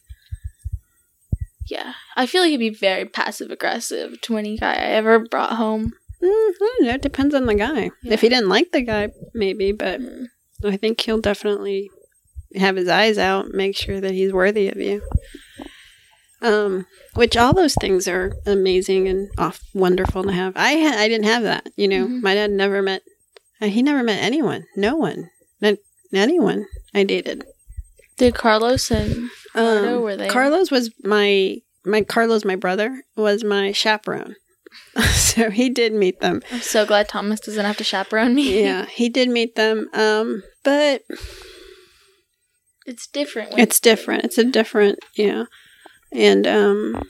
yeah, 1.67 1.93
I 2.15 2.25
feel 2.25 2.41
like 2.41 2.49
he'd 2.49 2.57
be 2.57 2.69
very 2.69 3.05
passive 3.05 3.51
aggressive 3.51 4.21
to 4.21 4.37
any 4.37 4.57
guy 4.57 4.73
I 4.73 4.87
ever 4.97 5.19
brought 5.19 5.53
home. 5.53 5.93
Mm, 6.21 6.25
I 6.27 6.53
don't 6.59 6.83
know. 6.83 6.93
It 6.93 7.01
depends 7.01 7.33
on 7.33 7.45
the 7.45 7.55
guy. 7.55 7.91
If 8.03 8.21
he 8.21 8.29
didn't 8.29 8.49
like 8.49 8.71
the 8.71 8.81
guy, 8.81 9.09
maybe, 9.33 9.71
but 9.71 9.99
Mm. 10.01 10.25
I 10.65 10.75
think 10.75 10.99
he'll 10.99 11.21
definitely 11.21 11.89
have 12.55 12.75
his 12.75 12.89
eyes 12.89 13.17
out, 13.17 13.53
make 13.53 13.77
sure 13.77 14.01
that 14.01 14.11
he's 14.11 14.33
worthy 14.33 14.67
of 14.67 14.77
you. 14.77 15.01
Um, 16.41 16.85
which 17.15 17.35
all 17.35 17.53
those 17.53 17.75
things 17.75 18.07
are 18.07 18.31
amazing 18.45 19.07
and 19.09 19.29
off 19.37 19.59
wonderful 19.73 20.23
to 20.23 20.31
have. 20.31 20.53
I 20.55 20.71
ha- 20.77 20.97
I 20.97 21.07
didn't 21.09 21.25
have 21.25 21.43
that. 21.43 21.67
You 21.75 21.87
know, 21.89 22.07
Mhm. 22.07 22.21
my 22.21 22.33
dad 22.33 22.51
never 22.51 22.81
met. 22.81 23.01
uh, 23.61 23.67
He 23.67 23.81
never 23.83 24.03
met 24.03 24.23
anyone. 24.23 24.65
No 24.75 24.95
one. 24.95 25.29
Not 25.61 25.77
anyone 26.13 26.65
I 26.95 27.03
dated. 27.03 27.43
Did 28.17 28.33
Carlos 28.35 28.89
and 28.89 29.29
Ricardo, 29.53 29.95
Um, 29.97 30.01
were 30.01 30.15
they? 30.15 30.27
Carlos 30.29 30.71
was 30.71 30.89
my 31.03 31.57
my 31.85 32.01
Carlos, 32.01 32.43
my 32.45 32.55
brother, 32.55 33.03
was 33.15 33.43
my 33.43 33.71
chaperone. 33.71 34.35
so 35.13 35.49
he 35.49 35.69
did 35.69 35.93
meet 35.93 36.19
them. 36.19 36.41
I'm 36.51 36.61
so 36.61 36.85
glad 36.85 37.07
Thomas 37.09 37.39
doesn't 37.41 37.63
have 37.65 37.77
to 37.77 37.83
chaperone 37.83 38.33
me. 38.35 38.61
Yeah, 38.63 38.85
he 38.91 39.09
did 39.09 39.29
meet 39.29 39.55
them. 39.55 39.89
Um, 39.93 40.43
but 40.63 41.03
it's 42.85 43.07
different. 43.07 43.51
when- 43.51 43.59
it's 43.59 43.79
different. 43.79 44.23
It's 44.25 44.37
a 44.37 44.43
different, 44.43 44.99
yeah. 45.15 45.45
And 46.11 46.47
um 46.47 47.01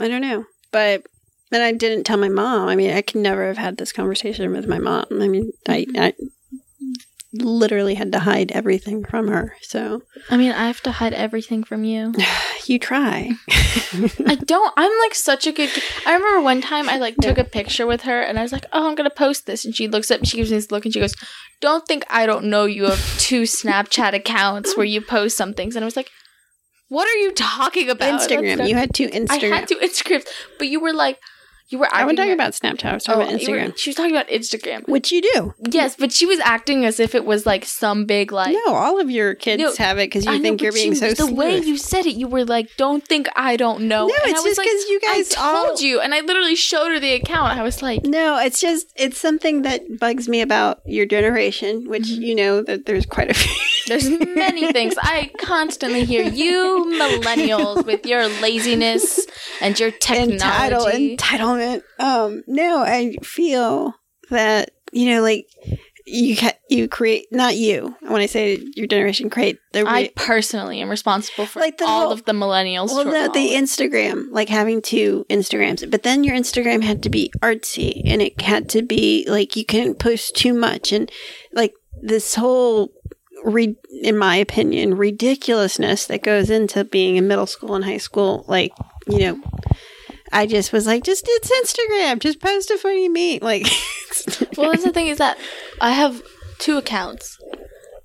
I 0.00 0.08
don't 0.08 0.22
know. 0.22 0.46
But 0.70 1.02
then 1.50 1.60
I 1.60 1.72
didn't 1.72 2.04
tell 2.04 2.16
my 2.16 2.30
mom. 2.30 2.68
I 2.68 2.76
mean, 2.76 2.92
I 2.92 3.02
could 3.02 3.20
never 3.20 3.46
have 3.46 3.58
had 3.58 3.76
this 3.76 3.92
conversation 3.92 4.50
with 4.52 4.66
my 4.66 4.78
mom. 4.78 5.04
I 5.10 5.28
mean, 5.28 5.52
I, 5.68 5.86
I 5.96 6.14
literally 7.34 7.94
had 7.94 8.12
to 8.12 8.18
hide 8.20 8.52
everything 8.52 9.04
from 9.04 9.28
her. 9.28 9.56
So 9.62 10.02
I 10.30 10.36
mean, 10.36 10.52
I 10.52 10.66
have 10.66 10.80
to 10.82 10.92
hide 10.92 11.12
everything 11.12 11.62
from 11.62 11.84
you. 11.84 12.14
you 12.66 12.78
try. 12.78 13.32
I 13.50 14.38
don't. 14.44 14.72
I'm 14.76 14.98
like 15.00 15.14
such 15.14 15.46
a 15.46 15.52
good. 15.52 15.70
I 16.06 16.14
remember 16.14 16.40
one 16.40 16.62
time 16.62 16.88
I 16.88 16.96
like 16.98 17.16
took 17.16 17.38
a 17.38 17.44
picture 17.44 17.86
with 17.86 18.02
her 18.02 18.22
and 18.22 18.38
I 18.38 18.42
was 18.42 18.52
like, 18.52 18.66
"Oh, 18.72 18.88
I'm 18.88 18.94
gonna 18.94 19.10
post 19.10 19.46
this," 19.46 19.64
and 19.64 19.74
she 19.74 19.88
looks 19.88 20.10
up, 20.10 20.20
and 20.20 20.28
she 20.28 20.38
gives 20.38 20.50
me 20.50 20.56
this 20.56 20.70
look, 20.70 20.84
and 20.84 20.92
she 20.94 21.00
goes, 21.00 21.14
"Don't 21.60 21.86
think 21.86 22.04
I 22.08 22.26
don't 22.26 22.46
know 22.46 22.64
you 22.64 22.84
have 22.84 23.18
two 23.18 23.42
Snapchat 23.42 24.14
accounts 24.14 24.76
where 24.76 24.86
you 24.86 25.00
post 25.00 25.36
some 25.36 25.54
things." 25.54 25.76
And 25.76 25.84
I 25.84 25.86
was 25.86 25.96
like, 25.96 26.10
"What 26.92 27.06
are 27.08 27.18
you 27.24 27.32
talking 27.32 27.88
about?" 27.90 28.20
Instagram. 28.20 28.68
You 28.68 28.74
had 28.76 28.94
two 28.94 29.06
I 29.06 29.18
Instagram. 29.20 29.50
had 29.56 29.68
two 29.68 29.76
Instagrams, 29.76 30.26
but 30.58 30.68
you 30.68 30.78
were 30.80 30.92
like, 30.92 31.18
you 31.68 31.78
were. 31.78 31.88
I 31.90 32.02
wasn't 32.04 32.18
talking 32.18 32.32
about 32.34 32.52
Snapchat. 32.52 32.84
I 32.84 32.94
was 32.94 33.08
Oh, 33.08 33.14
talking 33.14 33.28
about 33.30 33.42
you 33.42 33.50
were- 33.52 33.56
Instagram. 33.58 33.78
she 33.78 33.88
was 33.90 33.96
talking 33.96 34.10
about 34.18 34.28
Instagram. 34.28 34.86
Which 34.88 35.10
you 35.10 35.22
do. 35.22 35.54
Yes, 35.70 35.96
but 35.98 36.12
she 36.12 36.26
was 36.26 36.38
acting 36.40 36.84
as 36.84 37.00
if 37.00 37.14
it 37.14 37.24
was 37.24 37.46
like 37.46 37.64
some 37.64 38.04
big 38.04 38.30
like. 38.30 38.54
no, 38.66 38.74
all 38.74 39.00
of 39.00 39.10
your 39.10 39.34
kids 39.34 39.62
No, 39.62 39.72
have 39.82 39.96
it 39.96 40.06
because 40.10 40.26
you 40.26 40.32
I 40.32 40.38
think 40.38 40.58
but 40.58 40.64
you're 40.64 40.72
being 40.72 40.92
she- 40.92 40.98
so 41.14 41.14
The 41.26 41.32
way 41.32 41.58
you 41.60 41.78
said 41.78 42.04
it, 42.04 42.14
you 42.14 42.28
were 42.28 42.44
like, 42.44 42.68
"Don't 42.76 43.02
think 43.12 43.26
I 43.36 43.56
don't 43.56 43.82
know." 43.92 44.06
No, 44.06 44.14
And 44.14 44.30
it's 44.32 44.40
I 44.40 44.42
was 44.42 44.50
just 44.56 44.58
like, 44.58 44.66
because 44.66 44.84
you 44.90 45.00
guys 45.00 45.32
I 45.32 45.54
told 45.54 45.70
all 45.78 45.80
you, 45.80 46.00
and 46.02 46.12
I 46.14 46.20
literally 46.20 46.56
showed 46.56 46.88
her 46.92 47.00
the 47.00 47.14
account. 47.14 47.56
I 47.58 47.62
was 47.62 47.80
like, 47.80 48.04
No, 48.04 48.36
it's 48.38 48.60
just 48.60 48.88
it's 48.96 49.18
something 49.18 49.62
that 49.62 49.98
bugs 49.98 50.28
me 50.28 50.42
about 50.42 50.80
your 50.84 51.06
generation, 51.06 51.88
which 51.88 52.08
Mhm. 52.08 52.20
you 52.26 52.34
know 52.34 52.60
that 52.62 52.84
there's 52.84 53.06
quite 53.06 53.30
a 53.30 53.34
few. 53.34 53.50
"There's 53.86 54.08
many 54.10 54.72
things 54.72 54.94
I 55.00 55.30
constantly 55.38 56.04
hear 56.04 56.22
you 56.24 56.86
millennials 57.00 57.84
with 57.86 58.06
your 58.06 58.26
laziness 58.40 59.26
and 59.60 59.78
your 59.78 59.90
entitle 59.90 60.80
technology." 60.84 61.16
entitlement. 61.16 61.82
Um, 61.98 62.42
no, 62.46 62.82
I 62.82 63.16
feel 63.22 63.94
that 64.30 64.70
you 64.92 65.06
know, 65.14 65.22
like 65.22 65.46
you 66.04 66.36
ca- 66.36 66.58
you 66.68 66.88
create 66.88 67.26
not 67.30 67.56
you. 67.56 67.94
When 68.02 68.20
I 68.20 68.26
say 68.26 68.58
your 68.74 68.86
generation 68.88 69.30
create 69.30 69.58
the 69.72 69.84
I 69.86 70.10
personally 70.16 70.80
am 70.80 70.90
responsible 70.90 71.46
for 71.46 71.60
Like 71.60 71.78
the 71.78 71.86
all 71.86 72.02
whole- 72.02 72.12
of 72.12 72.24
the 72.24 72.32
millennials. 72.32 72.88
well, 72.88 73.04
no, 73.04 73.28
the. 73.32 73.50
Instagram, 73.52 74.26
like 74.30 74.48
having 74.48 74.82
two 74.82 75.24
Instagrams, 75.30 75.88
but 75.90 76.02
then 76.02 76.24
your 76.24 76.34
Instagram 76.36 76.82
had 76.82 77.02
to 77.04 77.08
be 77.10 77.30
artsy 77.40 78.02
and 78.04 78.20
it 78.20 78.40
had 78.40 78.68
to 78.70 78.82
be 78.82 79.24
like 79.28 79.54
you 79.56 79.64
couldn't 79.64 79.98
post 80.00 80.34
too 80.36 80.52
much 80.52 80.92
and 80.92 81.10
like 81.52 81.72
this 82.02 82.34
whole 82.34 82.90
re- 83.44 83.76
in 84.02 84.16
my 84.16 84.36
opinion 84.36 84.96
ridiculousness 84.96 86.06
that 86.06 86.22
goes 86.22 86.50
into 86.50 86.84
being 86.84 87.16
in 87.16 87.28
middle 87.28 87.46
school 87.46 87.74
and 87.74 87.84
high 87.84 87.98
school 87.98 88.44
like 88.48 88.72
you 89.08 89.18
know 89.18 89.42
I 90.32 90.46
just 90.46 90.72
was 90.72 90.86
like, 90.86 91.04
just 91.04 91.26
it's 91.28 91.50
Instagram. 91.50 92.18
Just 92.18 92.40
post 92.40 92.70
a 92.70 92.78
funny 92.78 93.08
meme. 93.08 93.40
Like, 93.42 93.64
well, 94.56 94.70
that's 94.70 94.82
the 94.82 94.92
thing 94.92 95.08
is 95.08 95.18
that 95.18 95.36
I 95.80 95.92
have 95.92 96.22
two 96.58 96.78
accounts, 96.78 97.38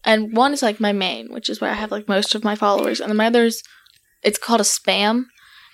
and 0.04 0.36
one 0.36 0.52
is 0.52 0.62
like 0.62 0.80
my 0.80 0.91
main, 0.91 1.32
which 1.32 1.50
is 1.50 1.62
where 1.62 1.71
I 1.71 1.76
have 1.76 1.91
like 1.91 2.08
most 2.08 2.36
of 2.36 2.43
my 2.43 2.56
followers, 2.56 3.00
and 3.00 3.10
then 3.10 3.17
my 3.17 3.28
other's 3.28 3.63
it's 4.23 4.38
called 4.38 4.60
a 4.60 4.65
spam, 4.65 5.26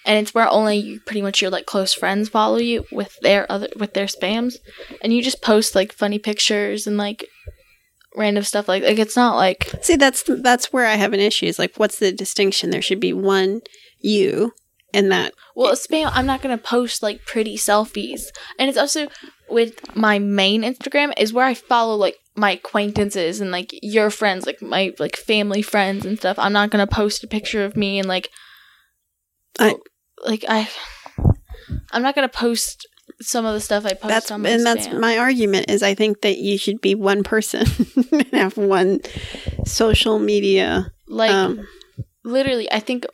and 0.06 0.20
it's 0.20 0.36
where 0.36 0.48
only 0.48 0.78
you, 0.78 1.00
pretty 1.00 1.24
much 1.24 1.42
your 1.42 1.50
like 1.50 1.66
close 1.66 1.94
friends 1.94 2.30
follow 2.30 2.58
you 2.58 2.86
with 2.92 3.18
their 3.22 3.52
other 3.52 3.70
with 3.76 3.96
their 3.96 4.06
spams, 4.06 4.58
and 5.02 5.12
you 5.12 5.24
just 5.24 5.42
post 5.42 5.74
like 5.74 5.92
funny 5.92 6.20
pictures 6.20 6.86
and 6.86 6.98
like 6.98 7.28
random 8.16 8.44
stuff 8.44 8.68
like 8.68 8.84
like 8.84 9.00
it's 9.00 9.16
not 9.16 9.36
like 9.36 9.72
see 9.82 9.96
that's 9.96 10.24
that's 10.42 10.72
where 10.72 10.86
I 10.86 10.96
have 10.96 11.14
an 11.14 11.20
issue. 11.20 11.46
Is 11.46 11.60
like, 11.60 11.76
what's 11.78 12.00
the 12.00 12.12
distinction? 12.12 12.70
There 12.70 12.82
should 12.82 13.00
be 13.00 13.14
one 13.14 13.62
you 14.00 14.52
and 14.94 15.12
that 15.12 15.34
well 15.56 15.74
spam 15.74 16.12
i'm 16.14 16.26
not 16.28 16.42
gonna 16.42 16.58
post 16.58 17.02
like 17.02 17.26
pretty 17.26 17.58
selfies 17.58 18.26
and 18.60 18.70
it's 18.70 18.78
also 18.78 19.08
with 19.50 19.96
my 19.96 20.20
main 20.20 20.62
instagram 20.62 21.12
is 21.18 21.34
where 21.34 21.46
i 21.46 21.54
follow 21.54 21.96
like 21.96 22.16
my 22.36 22.52
acquaintances 22.52 23.42
and 23.42 23.50
like 23.50 23.72
your 23.82 24.10
friends 24.10 24.46
like 24.46 24.62
my 24.62 24.92
like 25.00 25.16
family 25.16 25.62
friends 25.64 26.06
and 26.06 26.18
stuff 26.20 26.38
i'm 26.38 26.54
not 26.54 26.70
gonna 26.70 26.86
post 26.86 27.24
a 27.24 27.28
picture 27.28 27.66
of 27.66 27.76
me 27.76 27.98
and 27.98 28.08
like 28.08 28.30
I- 29.60 29.78
like 30.26 30.46
i 30.48 30.70
i'm 31.92 32.04
not 32.04 32.14
gonna 32.14 32.30
post 32.30 32.88
some 33.22 33.46
of 33.46 33.54
the 33.54 33.60
stuff 33.62 33.86
i 33.86 33.90
post 33.94 34.08
that's 34.08 34.32
on 34.32 34.42
my 34.42 34.50
and 34.50 34.66
that's 34.66 34.88
spam. 34.88 35.00
my 35.00 35.18
argument 35.18 35.70
is 35.70 35.82
I 35.84 35.94
think 35.94 36.22
that 36.22 36.38
you 36.38 36.58
should 36.58 36.82
be 36.82 36.96
one 36.96 37.24
person 37.24 37.66
and 38.12 38.28
have 38.34 38.58
one 38.58 39.00
social 39.66 40.20
media. 40.20 40.92
like 41.08 41.32
um, 41.32 41.66
literally 42.24 42.72
i 42.72 42.80
think 42.80 43.06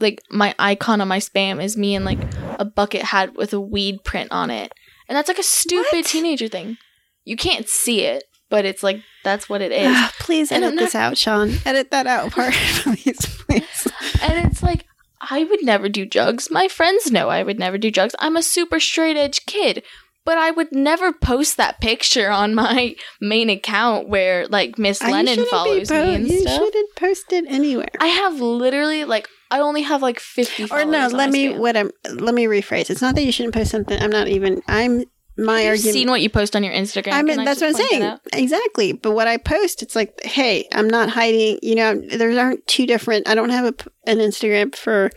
like 0.00 0.20
my 0.30 0.54
icon 0.58 1.00
on 1.00 1.08
my 1.08 1.18
spam 1.18 1.62
is 1.62 1.76
me 1.76 1.94
in 1.94 2.04
like 2.04 2.18
a 2.58 2.64
bucket 2.64 3.02
hat 3.02 3.34
with 3.34 3.52
a 3.52 3.60
weed 3.60 4.04
print 4.04 4.30
on 4.30 4.50
it 4.50 4.72
and 5.08 5.16
that's 5.16 5.28
like 5.28 5.38
a 5.38 5.42
stupid 5.42 5.86
What? 5.92 6.06
teenager 6.06 6.48
thing 6.48 6.76
you 7.24 7.36
can't 7.36 7.68
see 7.68 8.02
it 8.02 8.24
but 8.50 8.64
it's 8.64 8.82
like 8.82 9.00
that's 9.24 9.48
what 9.48 9.60
it 9.62 9.72
is 9.72 9.96
please 10.20 10.52
edit 10.52 10.70
I'm 10.70 10.76
this 10.76 10.94
out, 10.94 11.18
Sean. 11.18 11.50
Edit 11.64 11.90
that 11.90 12.06
out 12.06 12.30
part, 12.30 12.52
please, 12.82 13.18
please. 13.44 13.88
and 14.22 14.46
it's 14.46 14.62
like 14.62 14.84
i 15.30 15.44
would 15.44 15.62
never 15.64 15.88
do 15.88 16.04
drugs 16.04 16.50
my 16.50 16.68
friends 16.68 17.10
know 17.10 17.28
i 17.28 17.42
would 17.42 17.58
never 17.58 17.78
do 17.78 17.90
drugs 17.90 18.14
i'm 18.18 18.36
a 18.36 18.42
super 18.42 18.80
straight 18.80 19.16
edge 19.16 19.44
kid 19.46 19.82
but 20.24 20.38
i 20.38 20.50
would 20.50 20.72
never 20.72 21.12
post 21.12 21.56
that 21.56 21.80
picture 21.80 22.30
on 22.30 22.54
my 22.54 22.94
main 23.20 23.48
account 23.50 24.08
where 24.08 24.46
like 24.48 24.78
miss 24.78 25.02
lennon 25.02 25.44
follows 25.46 25.88
po- 25.88 26.04
me 26.06 26.14
and 26.14 26.28
you 26.28 26.40
stuff 26.40 26.54
shouldn't 26.54 26.96
post 26.96 27.32
it 27.32 27.44
anywhere. 27.48 27.88
i 28.00 28.06
have 28.06 28.40
literally 28.40 29.04
like 29.04 29.28
i 29.50 29.60
only 29.60 29.82
have 29.82 30.02
like 30.02 30.18
50 30.18 30.68
or 30.70 30.84
no, 30.84 31.08
let 31.08 31.30
me 31.30 31.56
what 31.56 31.76
I'm. 31.76 31.90
Let 32.10 32.34
me 32.34 32.46
rephrase. 32.46 32.90
It's 32.90 33.00
not 33.00 33.14
that 33.14 33.22
you 33.22 33.30
shouldn't 33.30 33.54
post 33.54 33.70
something. 33.70 33.96
I'm 34.00 34.10
not 34.10 34.26
even. 34.26 34.60
I'm 34.66 35.04
my 35.38 35.60
Have 35.60 35.70
argument. 35.72 35.94
seen 35.94 36.08
what 36.08 36.22
you 36.22 36.30
post 36.30 36.56
on 36.56 36.64
your 36.64 36.72
Instagram? 36.72 37.12
I 37.12 37.22
mean, 37.22 37.36
Can 37.36 37.44
that's 37.44 37.60
what 37.60 37.68
I'm 37.68 37.76
just 37.76 37.90
point 37.90 38.02
that 38.02 38.20
saying. 38.32 38.44
Exactly. 38.44 38.92
But 38.92 39.12
what 39.12 39.28
I 39.28 39.36
post, 39.36 39.82
it's 39.82 39.94
like, 39.94 40.22
hey, 40.24 40.66
I'm 40.72 40.88
not 40.88 41.10
hiding. 41.10 41.58
You 41.62 41.74
know, 41.74 41.94
there 41.94 42.38
aren't 42.38 42.66
two 42.66 42.86
different. 42.86 43.28
I 43.28 43.34
don't 43.34 43.50
have 43.50 43.66
a 43.66 44.10
an 44.10 44.18
Instagram 44.18 44.74
for. 44.74 45.10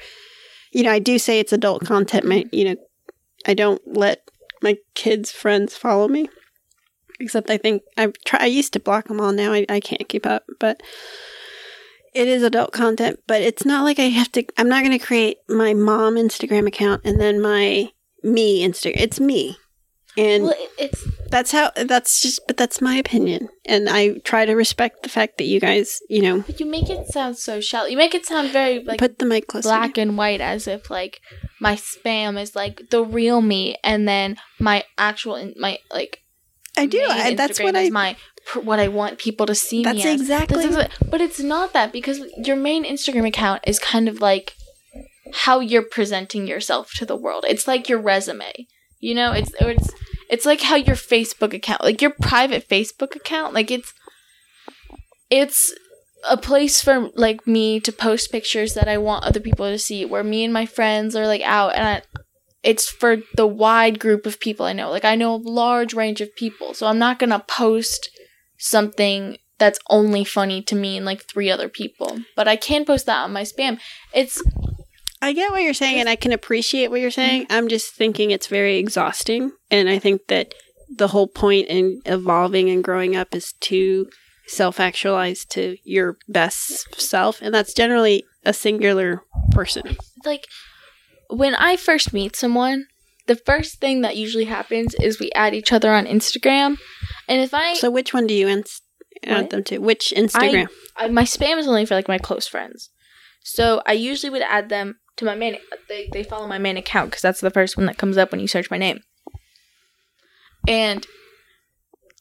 You 0.71 0.83
know, 0.83 0.91
I 0.91 0.99
do 0.99 1.17
say 1.17 1.39
it's 1.39 1.53
adult 1.53 1.85
content. 1.85 2.25
My, 2.25 2.45
you 2.51 2.65
know, 2.65 2.75
I 3.47 3.53
don't 3.53 3.81
let 3.87 4.29
my 4.61 4.77
kids' 4.93 5.31
friends 5.31 5.75
follow 5.75 6.07
me. 6.07 6.29
Except 7.19 7.49
I 7.49 7.57
think 7.57 7.83
I 7.97 8.11
try. 8.25 8.39
I 8.41 8.45
used 8.45 8.73
to 8.73 8.79
block 8.79 9.07
them 9.07 9.19
all. 9.19 9.31
Now 9.31 9.53
I, 9.53 9.65
I 9.69 9.79
can't 9.79 10.07
keep 10.07 10.25
up. 10.25 10.43
But 10.59 10.81
it 12.13 12.27
is 12.27 12.43
adult 12.43 12.71
content. 12.71 13.19
But 13.25 13.41
it's 13.41 13.65
not 13.65 13.83
like 13.83 13.99
I 13.99 14.09
have 14.09 14.31
to. 14.33 14.43
I'm 14.57 14.69
not 14.69 14.83
going 14.83 14.97
to 14.97 15.03
create 15.03 15.37
my 15.47 15.73
mom 15.73 16.15
Instagram 16.15 16.67
account 16.67 17.01
and 17.05 17.19
then 17.19 17.41
my 17.41 17.89
me 18.21 18.67
Instagram. 18.67 18.97
It's 18.97 19.19
me. 19.19 19.57
And 20.19 20.43
Well, 20.43 20.55
it's 20.77 21.01
that's 21.29 21.51
how 21.51 21.71
that's 21.75 22.21
just 22.21 22.39
but 22.47 22.57
that's 22.57 22.81
my 22.81 22.95
opinion 22.95 23.49
and 23.73 23.87
i 23.87 24.01
try 24.31 24.45
to 24.49 24.53
respect 24.55 25.03
the 25.03 25.09
fact 25.17 25.37
that 25.37 25.45
you 25.45 25.59
guys 25.59 25.99
you 26.09 26.21
know 26.23 26.41
but 26.47 26.59
you 26.59 26.65
make 26.65 26.89
it 26.89 27.05
sound 27.07 27.37
so 27.37 27.61
shallow. 27.61 27.87
You 27.87 27.97
make 27.97 28.15
it 28.15 28.25
sound 28.25 28.49
very 28.49 28.83
like 28.83 28.97
put 28.97 29.19
the 29.19 29.25
mic 29.27 29.45
closer 29.47 29.69
black 29.69 29.97
and 30.03 30.17
white, 30.17 30.41
as 30.41 30.67
if 30.67 30.89
like 30.89 31.21
my 31.59 31.75
spam 31.75 32.31
is 32.43 32.55
like 32.55 32.89
the 32.89 33.03
real 33.03 33.41
me, 33.41 33.77
and 33.83 34.07
then 34.07 34.37
my 34.59 34.77
actual 34.97 35.35
in- 35.35 35.53
my 35.65 35.77
like 35.99 36.13
i 36.77 36.85
do 36.87 36.99
I, 37.09 37.35
that's 37.35 37.59
Instagram 37.59 37.63
what 37.65 37.75
is 37.75 37.87
i 37.89 37.91
my 38.01 38.09
what 38.69 38.79
I 38.79 38.87
want 38.87 39.19
people 39.19 39.45
to 39.45 39.53
see 39.53 39.83
That's 39.83 40.05
exactly- 40.05 40.63
This 40.63 40.71
is 40.71 40.77
what- 40.77 40.91
but 41.11 41.21
it's 41.21 41.39
not 41.55 41.73
that 41.73 41.91
because 41.93 42.17
your 42.47 42.55
main 42.55 42.83
Instagram 42.93 43.27
account 43.27 43.61
is 43.67 43.77
kind 43.77 44.07
of 44.09 44.15
like 44.29 44.55
how 45.45 45.59
you're 45.59 45.83
presenting 45.97 46.47
yourself 46.47 46.91
to 46.95 47.05
the 47.05 47.15
world. 47.15 47.45
It's 47.47 47.67
like 47.67 47.87
your 47.89 48.01
resume. 48.01 48.51
You 48.99 49.13
know, 49.15 49.31
it's 49.31 49.51
it's 49.59 49.89
it's 50.29 50.45
like 50.45 50.61
how 50.61 50.75
your 50.75 50.95
Facebook 50.95 51.53
account, 51.53 51.83
like 51.83 52.01
your 52.01 52.11
private 52.21 52.69
Facebook 52.69 53.15
account, 53.15 53.53
like 53.53 53.71
it's 53.71 53.93
it's 55.29 55.73
a 56.27 56.37
place 56.37 56.81
for 56.81 57.09
like 57.15 57.47
me 57.47 57.79
to 57.79 57.91
post 57.91 58.31
pictures 58.31 58.73
that 58.73 58.87
I 58.87 58.97
want 58.97 59.25
other 59.25 59.39
people 59.39 59.65
to 59.65 59.79
see 59.79 60.05
where 60.05 60.23
me 60.23 60.43
and 60.43 60.53
my 60.53 60.65
friends 60.65 61.15
are 61.15 61.27
like 61.27 61.41
out 61.41 61.75
and 61.75 61.87
I, 61.87 62.01
it's 62.61 62.89
for 62.89 63.17
the 63.35 63.47
wide 63.47 63.99
group 63.99 64.25
of 64.25 64.39
people 64.39 64.65
I 64.65 64.73
know. 64.73 64.89
Like 64.89 65.05
I 65.05 65.15
know 65.15 65.35
a 65.35 65.37
large 65.37 65.93
range 65.93 66.21
of 66.21 66.35
people. 66.35 66.73
So 66.73 66.87
I'm 66.87 66.99
not 66.99 67.19
going 67.19 67.29
to 67.29 67.39
post 67.39 68.09
something 68.57 69.37
that's 69.59 69.79
only 69.89 70.23
funny 70.23 70.61
to 70.63 70.75
me 70.75 70.97
and 70.97 71.05
like 71.05 71.23
three 71.23 71.49
other 71.49 71.69
people. 71.69 72.19
But 72.35 72.47
I 72.47 72.55
can 72.55 72.85
post 72.85 73.05
that 73.05 73.23
on 73.23 73.33
my 73.33 73.43
spam. 73.43 73.79
It's 74.13 74.43
i 75.21 75.33
get 75.33 75.51
what 75.51 75.61
you're 75.61 75.73
saying 75.73 75.99
and 75.99 76.09
i 76.09 76.15
can 76.15 76.31
appreciate 76.31 76.89
what 76.89 77.01
you're 77.01 77.11
saying. 77.11 77.45
I'm 77.49 77.67
just 77.67 77.93
thinking 77.93 78.31
it's 78.31 78.47
very 78.47 78.77
exhausting. 78.77 79.51
And 79.69 79.89
i 79.89 79.99
think 79.99 80.27
that 80.27 80.53
the 80.95 81.09
whole 81.09 81.27
point 81.27 81.67
in 81.67 82.01
evolving 82.05 82.69
and 82.69 82.83
growing 82.83 83.15
up 83.15 83.35
is 83.35 83.53
to 83.61 84.09
self-actualize 84.47 85.45
to 85.45 85.77
your 85.83 86.17
best 86.27 86.99
self. 86.99 87.41
And 87.41 87.53
that's 87.53 87.73
generally 87.73 88.23
a 88.43 88.53
singular 88.53 89.21
person. 89.51 89.97
Like 90.25 90.47
when 91.29 91.53
I 91.55 91.75
first 91.75 92.13
meet 92.13 92.35
someone, 92.35 92.87
the 93.27 93.35
first 93.35 93.79
thing 93.79 94.01
that 94.01 94.17
usually 94.17 94.45
happens 94.45 94.95
is 94.95 95.19
we 95.19 95.31
add 95.35 95.53
each 95.53 95.71
other 95.71 95.93
on 95.93 96.05
Instagram. 96.05 96.79
And 97.27 97.41
if 97.41 97.53
I, 97.53 97.75
so 97.75 97.91
which 97.91 98.11
one 98.11 98.25
do 98.25 98.33
you 98.33 98.63
add 99.23 99.51
them 99.51 99.63
to? 99.65 99.77
Which 99.77 100.11
instagram? 100.17 100.67
I 100.97 101.07
my 101.09 101.23
spam 101.23 101.57
is 101.59 101.67
only 101.67 101.85
for 101.85 101.93
like 101.93 102.07
my 102.07 102.17
close 102.17 102.47
friends. 102.47 102.89
So 103.43 103.83
I 103.85 103.93
usually 103.93 104.31
would 104.31 104.41
add 104.41 104.69
them 104.69 104.95
to 105.19 105.25
my 105.25 105.35
main 105.35 105.57
they 105.87 106.09
they 106.11 106.23
follow 106.23 106.47
my 106.47 106.57
main 106.57 106.77
account 106.77 107.11
cuz 107.11 107.21
that's 107.21 107.41
the 107.41 107.51
first 107.51 107.77
one 107.77 107.85
that 107.85 107.97
comes 107.97 108.17
up 108.17 108.31
when 108.31 108.39
you 108.41 108.47
search 108.47 108.71
my 108.71 108.77
name. 108.77 109.01
And 110.67 111.05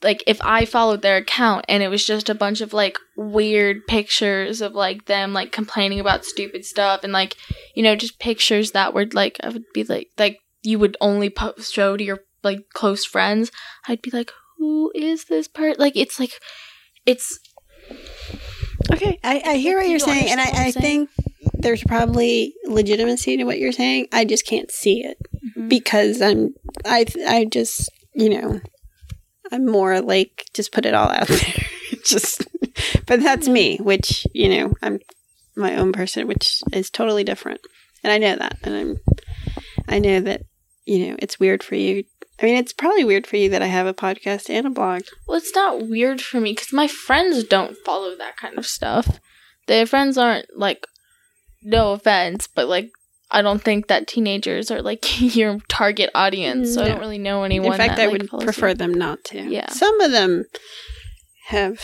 like 0.02 0.22
if 0.26 0.40
I 0.42 0.64
followed 0.64 1.02
their 1.02 1.16
account 1.16 1.64
and 1.68 1.82
it 1.82 1.88
was 1.88 2.06
just 2.06 2.28
a 2.28 2.34
bunch 2.34 2.60
of 2.60 2.72
like 2.72 2.98
weird 3.16 3.86
pictures 3.86 4.60
of 4.60 4.74
like 4.74 5.06
them 5.06 5.32
like 5.32 5.50
complaining 5.50 5.98
about 6.00 6.24
stupid 6.24 6.64
stuff 6.64 7.02
and 7.02 7.12
like 7.12 7.34
you 7.74 7.82
know 7.82 7.96
just 7.96 8.18
pictures 8.20 8.72
that 8.72 8.94
were 8.94 9.06
like 9.12 9.38
I 9.42 9.48
would 9.48 9.64
be 9.74 9.84
like 9.84 10.10
like 10.18 10.38
you 10.62 10.78
would 10.78 10.96
only 11.00 11.30
post 11.30 11.72
show 11.72 11.96
to 11.96 12.04
your 12.04 12.20
like 12.44 12.60
close 12.74 13.04
friends 13.04 13.50
I'd 13.88 14.02
be 14.02 14.10
like 14.10 14.30
who 14.58 14.92
is 14.94 15.24
this 15.24 15.48
part 15.48 15.78
like 15.78 15.96
it's 15.96 16.20
like 16.20 16.32
it's 17.04 17.40
Okay, 18.92 19.18
I, 19.22 19.42
I 19.44 19.56
hear 19.56 19.76
what 19.76 19.84
You 19.84 19.92
you're 19.92 19.98
saying, 19.98 20.30
and 20.30 20.40
I, 20.40 20.44
I 20.44 20.70
saying? 20.70 21.08
think 21.08 21.10
there's 21.58 21.82
probably 21.84 22.54
legitimacy 22.66 23.36
to 23.36 23.44
what 23.44 23.58
you're 23.58 23.72
saying. 23.72 24.08
I 24.12 24.24
just 24.24 24.46
can't 24.46 24.70
see 24.70 25.04
it 25.04 25.16
Mhm. 25.56 25.68
because 25.68 26.20
I'm 26.22 26.54
I 26.84 27.06
I 27.26 27.44
just 27.44 27.90
you 28.14 28.28
know 28.30 28.60
I'm 29.52 29.66
more 29.66 30.00
like 30.00 30.46
just 30.54 30.72
put 30.72 30.86
it 30.86 30.94
all 30.94 31.10
out 31.10 31.26
there. 31.28 31.54
just, 32.04 32.46
but 33.06 33.20
that's 33.20 33.48
me, 33.48 33.78
which 33.78 34.26
you 34.34 34.48
know 34.48 34.74
I'm 34.82 35.00
my 35.56 35.76
own 35.76 35.92
person, 35.92 36.26
which 36.28 36.60
is 36.72 36.90
totally 36.90 37.24
different, 37.24 37.60
and 38.04 38.12
I 38.12 38.18
know 38.18 38.36
that, 38.36 38.58
and 38.62 38.74
I'm 38.74 38.96
I 39.88 39.98
know 39.98 40.20
that 40.20 40.42
you 40.86 41.08
know 41.08 41.16
it's 41.18 41.40
weird 41.40 41.62
for 41.62 41.74
you. 41.74 42.04
I 42.40 42.44
mean, 42.46 42.56
it's 42.56 42.72
probably 42.72 43.02
weird 43.04 43.26
for 43.26 43.36
you 43.36 43.48
that 43.50 43.62
I 43.62 43.66
have 43.66 43.86
a 43.88 43.94
podcast 43.94 44.48
and 44.48 44.64
a 44.66 44.70
blog. 44.70 45.02
Well, 45.26 45.38
it's 45.38 45.54
not 45.56 45.88
weird 45.88 46.20
for 46.20 46.40
me 46.40 46.52
because 46.52 46.72
my 46.72 46.86
friends 46.86 47.42
don't 47.42 47.76
follow 47.84 48.14
that 48.16 48.36
kind 48.36 48.56
of 48.58 48.64
stuff. 48.66 49.18
Their 49.66 49.86
friends 49.86 50.16
aren't 50.16 50.46
like, 50.56 50.86
no 51.62 51.92
offense, 51.92 52.48
but 52.52 52.68
like, 52.68 52.90
I 53.30 53.42
don't 53.42 53.62
think 53.62 53.88
that 53.88 54.06
teenagers 54.06 54.70
are 54.70 54.80
like 54.82 55.20
your 55.36 55.58
target 55.68 56.10
audience. 56.14 56.74
So 56.74 56.82
I 56.82 56.88
don't 56.88 57.00
really 57.00 57.18
know 57.18 57.42
anyone. 57.44 57.72
In 57.72 57.78
fact, 57.78 57.96
that, 57.96 58.08
I 58.08 58.12
like, 58.12 58.32
would 58.32 58.42
prefer 58.42 58.68
you. 58.68 58.74
them 58.74 58.94
not 58.94 59.24
to. 59.24 59.42
Yeah. 59.42 59.70
Some 59.70 60.00
of 60.00 60.12
them 60.12 60.44
have 61.46 61.80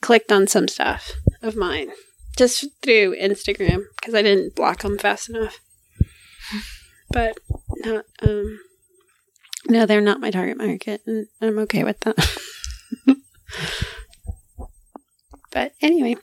clicked 0.00 0.30
on 0.30 0.46
some 0.46 0.68
stuff 0.68 1.12
of 1.42 1.56
mine 1.56 1.90
just 2.36 2.66
through 2.82 3.16
Instagram 3.16 3.84
because 3.98 4.14
I 4.14 4.22
didn't 4.22 4.54
block 4.54 4.82
them 4.82 4.98
fast 4.98 5.28
enough. 5.30 5.60
But 7.10 7.38
not, 7.84 8.04
um, 8.22 8.58
No, 9.68 9.86
they're 9.86 10.00
not 10.00 10.20
my 10.20 10.30
target 10.30 10.58
market, 10.58 11.02
and 11.06 11.26
I'm 11.40 11.58
okay 11.60 11.82
with 11.84 12.00
that. 12.00 12.16
but 15.52 15.72
anyway, 15.80 16.16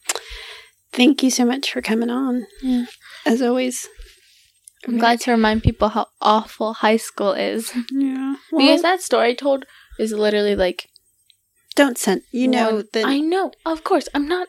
thank 0.94 1.24
you 1.24 1.30
so 1.30 1.46
much 1.46 1.72
for 1.72 1.82
coming 1.82 2.10
on. 2.10 2.46
Yeah. 2.62 2.86
As 3.26 3.42
always. 3.42 3.88
I'm 4.86 4.98
glad 4.98 5.22
to 5.22 5.32
remind 5.32 5.64
people 5.64 5.90
how 5.90 6.08
awful 6.22 6.74
high 6.74 6.98
school 6.98 7.32
is. 7.34 7.72
Yeah. 7.92 8.36
because 8.52 8.82
that 8.82 9.02
story 9.02 9.30
I 9.30 9.34
told 9.34 9.66
is 9.98 10.12
literally 10.12 10.56
like 10.56 10.90
don't 11.76 11.98
send. 11.98 12.22
You 12.32 12.48
know 12.48 12.84
that 12.94 13.06
I 13.06 13.20
know, 13.20 13.52
of 13.66 13.84
course. 13.84 14.08
I'm 14.14 14.28
not 14.28 14.48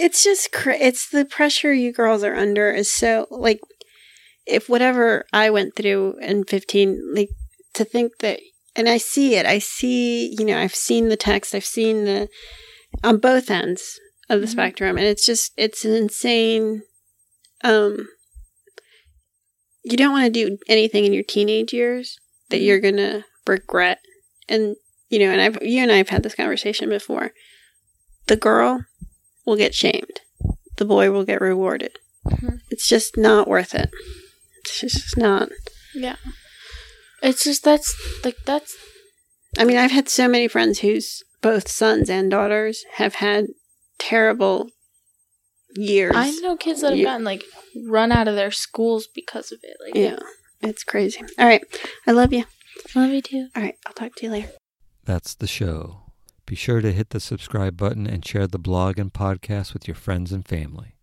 it's 0.00 0.24
just 0.24 0.50
cra- 0.52 0.78
it's 0.78 1.08
the 1.10 1.24
pressure 1.24 1.72
you 1.74 1.92
girls 1.92 2.24
are 2.24 2.34
under 2.34 2.70
is 2.70 2.90
so 2.90 3.26
like 3.30 3.60
if 4.46 4.68
whatever 4.68 5.26
I 5.32 5.50
went 5.50 5.76
through 5.76 6.16
in 6.22 6.44
15 6.44 7.12
like 7.14 7.28
to 7.74 7.84
think 7.84 8.18
that 8.20 8.40
and 8.74 8.88
I 8.88 8.96
see 8.96 9.36
it 9.36 9.44
I 9.44 9.58
see 9.58 10.34
you 10.38 10.44
know 10.46 10.58
I've 10.58 10.74
seen 10.74 11.08
the 11.08 11.16
text 11.16 11.54
I've 11.54 11.66
seen 11.66 12.04
the 12.04 12.28
on 13.04 13.18
both 13.18 13.50
ends 13.50 14.00
of 14.30 14.40
the 14.40 14.46
Mhm. 14.46 14.50
spectrum 14.52 14.96
and 14.96 15.06
it's 15.06 15.26
just 15.26 15.52
it's 15.58 15.84
an 15.84 15.92
insane 15.92 16.82
um 17.62 18.08
you 19.82 19.96
don't 19.96 20.12
want 20.12 20.24
to 20.24 20.30
do 20.30 20.56
anything 20.68 21.04
in 21.04 21.12
your 21.12 21.22
teenage 21.22 21.72
years 21.72 22.18
that 22.48 22.60
you're 22.60 22.80
going 22.80 22.96
to 22.96 23.24
regret 23.46 23.98
and 24.48 24.76
you 25.08 25.18
know 25.18 25.30
and 25.30 25.40
I've 25.40 25.62
you 25.62 25.82
and 25.82 25.90
I 25.92 25.96
have 25.96 26.08
had 26.10 26.22
this 26.22 26.34
conversation 26.34 26.88
before 26.88 27.32
the 28.26 28.36
girl 28.36 28.84
will 29.44 29.56
get 29.56 29.74
shamed. 29.74 30.20
The 30.76 30.84
boy 30.84 31.10
will 31.10 31.24
get 31.24 31.40
rewarded. 31.40 31.98
Mhm. 32.26 32.60
It's 32.70 32.86
just 32.86 33.16
not 33.16 33.48
worth 33.48 33.74
it. 33.74 33.90
It's 34.60 34.80
just 34.80 35.16
not. 35.16 35.48
Yeah. 35.94 36.16
It's 37.22 37.42
just 37.44 37.64
that's 37.64 37.92
like 38.24 38.36
that's 38.46 38.76
I 39.58 39.64
mean, 39.64 39.76
I've 39.78 39.90
had 39.90 40.08
so 40.08 40.28
many 40.28 40.46
friends 40.46 40.78
whose 40.80 41.24
both 41.42 41.68
sons 41.68 42.08
and 42.08 42.30
daughters 42.30 42.84
have 42.94 43.16
had 43.16 43.48
terrible 44.00 44.68
years. 45.76 46.12
I 46.16 46.30
know 46.40 46.56
kids 46.56 46.80
that 46.80 46.90
have 46.90 46.98
You- 46.98 47.04
gotten 47.04 47.24
like 47.24 47.44
run 47.86 48.10
out 48.10 48.26
of 48.26 48.34
their 48.34 48.50
schools 48.50 49.06
because 49.14 49.52
of 49.52 49.60
it. 49.62 49.76
Like 49.84 49.94
Yeah, 49.94 50.18
it's 50.68 50.82
crazy. 50.82 51.20
All 51.38 51.46
right. 51.46 51.62
I 52.06 52.10
love 52.12 52.32
you. 52.32 52.44
love 52.96 53.10
you 53.10 53.22
too. 53.22 53.48
All 53.54 53.62
right. 53.62 53.76
I'll 53.86 53.92
talk 53.92 54.16
to 54.16 54.26
you 54.26 54.32
later. 54.32 54.50
That's 55.04 55.34
the 55.34 55.46
show. 55.46 56.00
Be 56.46 56.56
sure 56.56 56.80
to 56.80 56.92
hit 56.92 57.10
the 57.10 57.20
subscribe 57.20 57.76
button 57.76 58.06
and 58.08 58.26
share 58.26 58.48
the 58.48 58.58
blog 58.58 58.98
and 58.98 59.12
podcast 59.12 59.72
with 59.72 59.86
your 59.86 59.94
friends 59.94 60.32
and 60.32 60.44
family. 60.46 60.96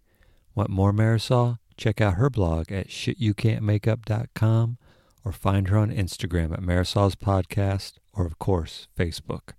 Want 0.55 0.69
more 0.69 0.91
Marisol? 0.91 1.59
Check 1.77 2.01
out 2.01 2.15
her 2.15 2.29
blog 2.29 2.71
at 2.71 2.87
shityoucan'tmakeup.com 2.89 4.77
or 5.23 5.31
find 5.31 5.67
her 5.69 5.77
on 5.77 5.91
Instagram 5.91 6.51
at 6.53 6.61
Marisol's 6.61 7.15
Podcast 7.15 7.93
or, 8.13 8.25
of 8.25 8.39
course, 8.39 8.87
Facebook. 8.97 9.49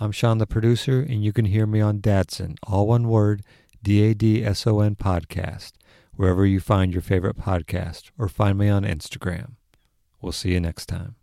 I'm 0.00 0.12
Sean, 0.12 0.38
the 0.38 0.46
producer, 0.46 1.00
and 1.00 1.24
you 1.24 1.32
can 1.32 1.46
hear 1.46 1.66
me 1.66 1.80
on 1.80 1.98
Dadson, 1.98 2.56
all 2.62 2.86
one 2.86 3.08
word, 3.08 3.42
D 3.82 4.04
A 4.04 4.14
D 4.14 4.44
S 4.44 4.64
O 4.64 4.78
N 4.78 4.94
podcast, 4.94 5.72
wherever 6.14 6.46
you 6.46 6.60
find 6.60 6.92
your 6.92 7.02
favorite 7.02 7.36
podcast, 7.36 8.12
or 8.16 8.28
find 8.28 8.56
me 8.56 8.68
on 8.68 8.84
Instagram. 8.84 9.56
We'll 10.20 10.30
see 10.30 10.52
you 10.52 10.60
next 10.60 10.86
time. 10.86 11.16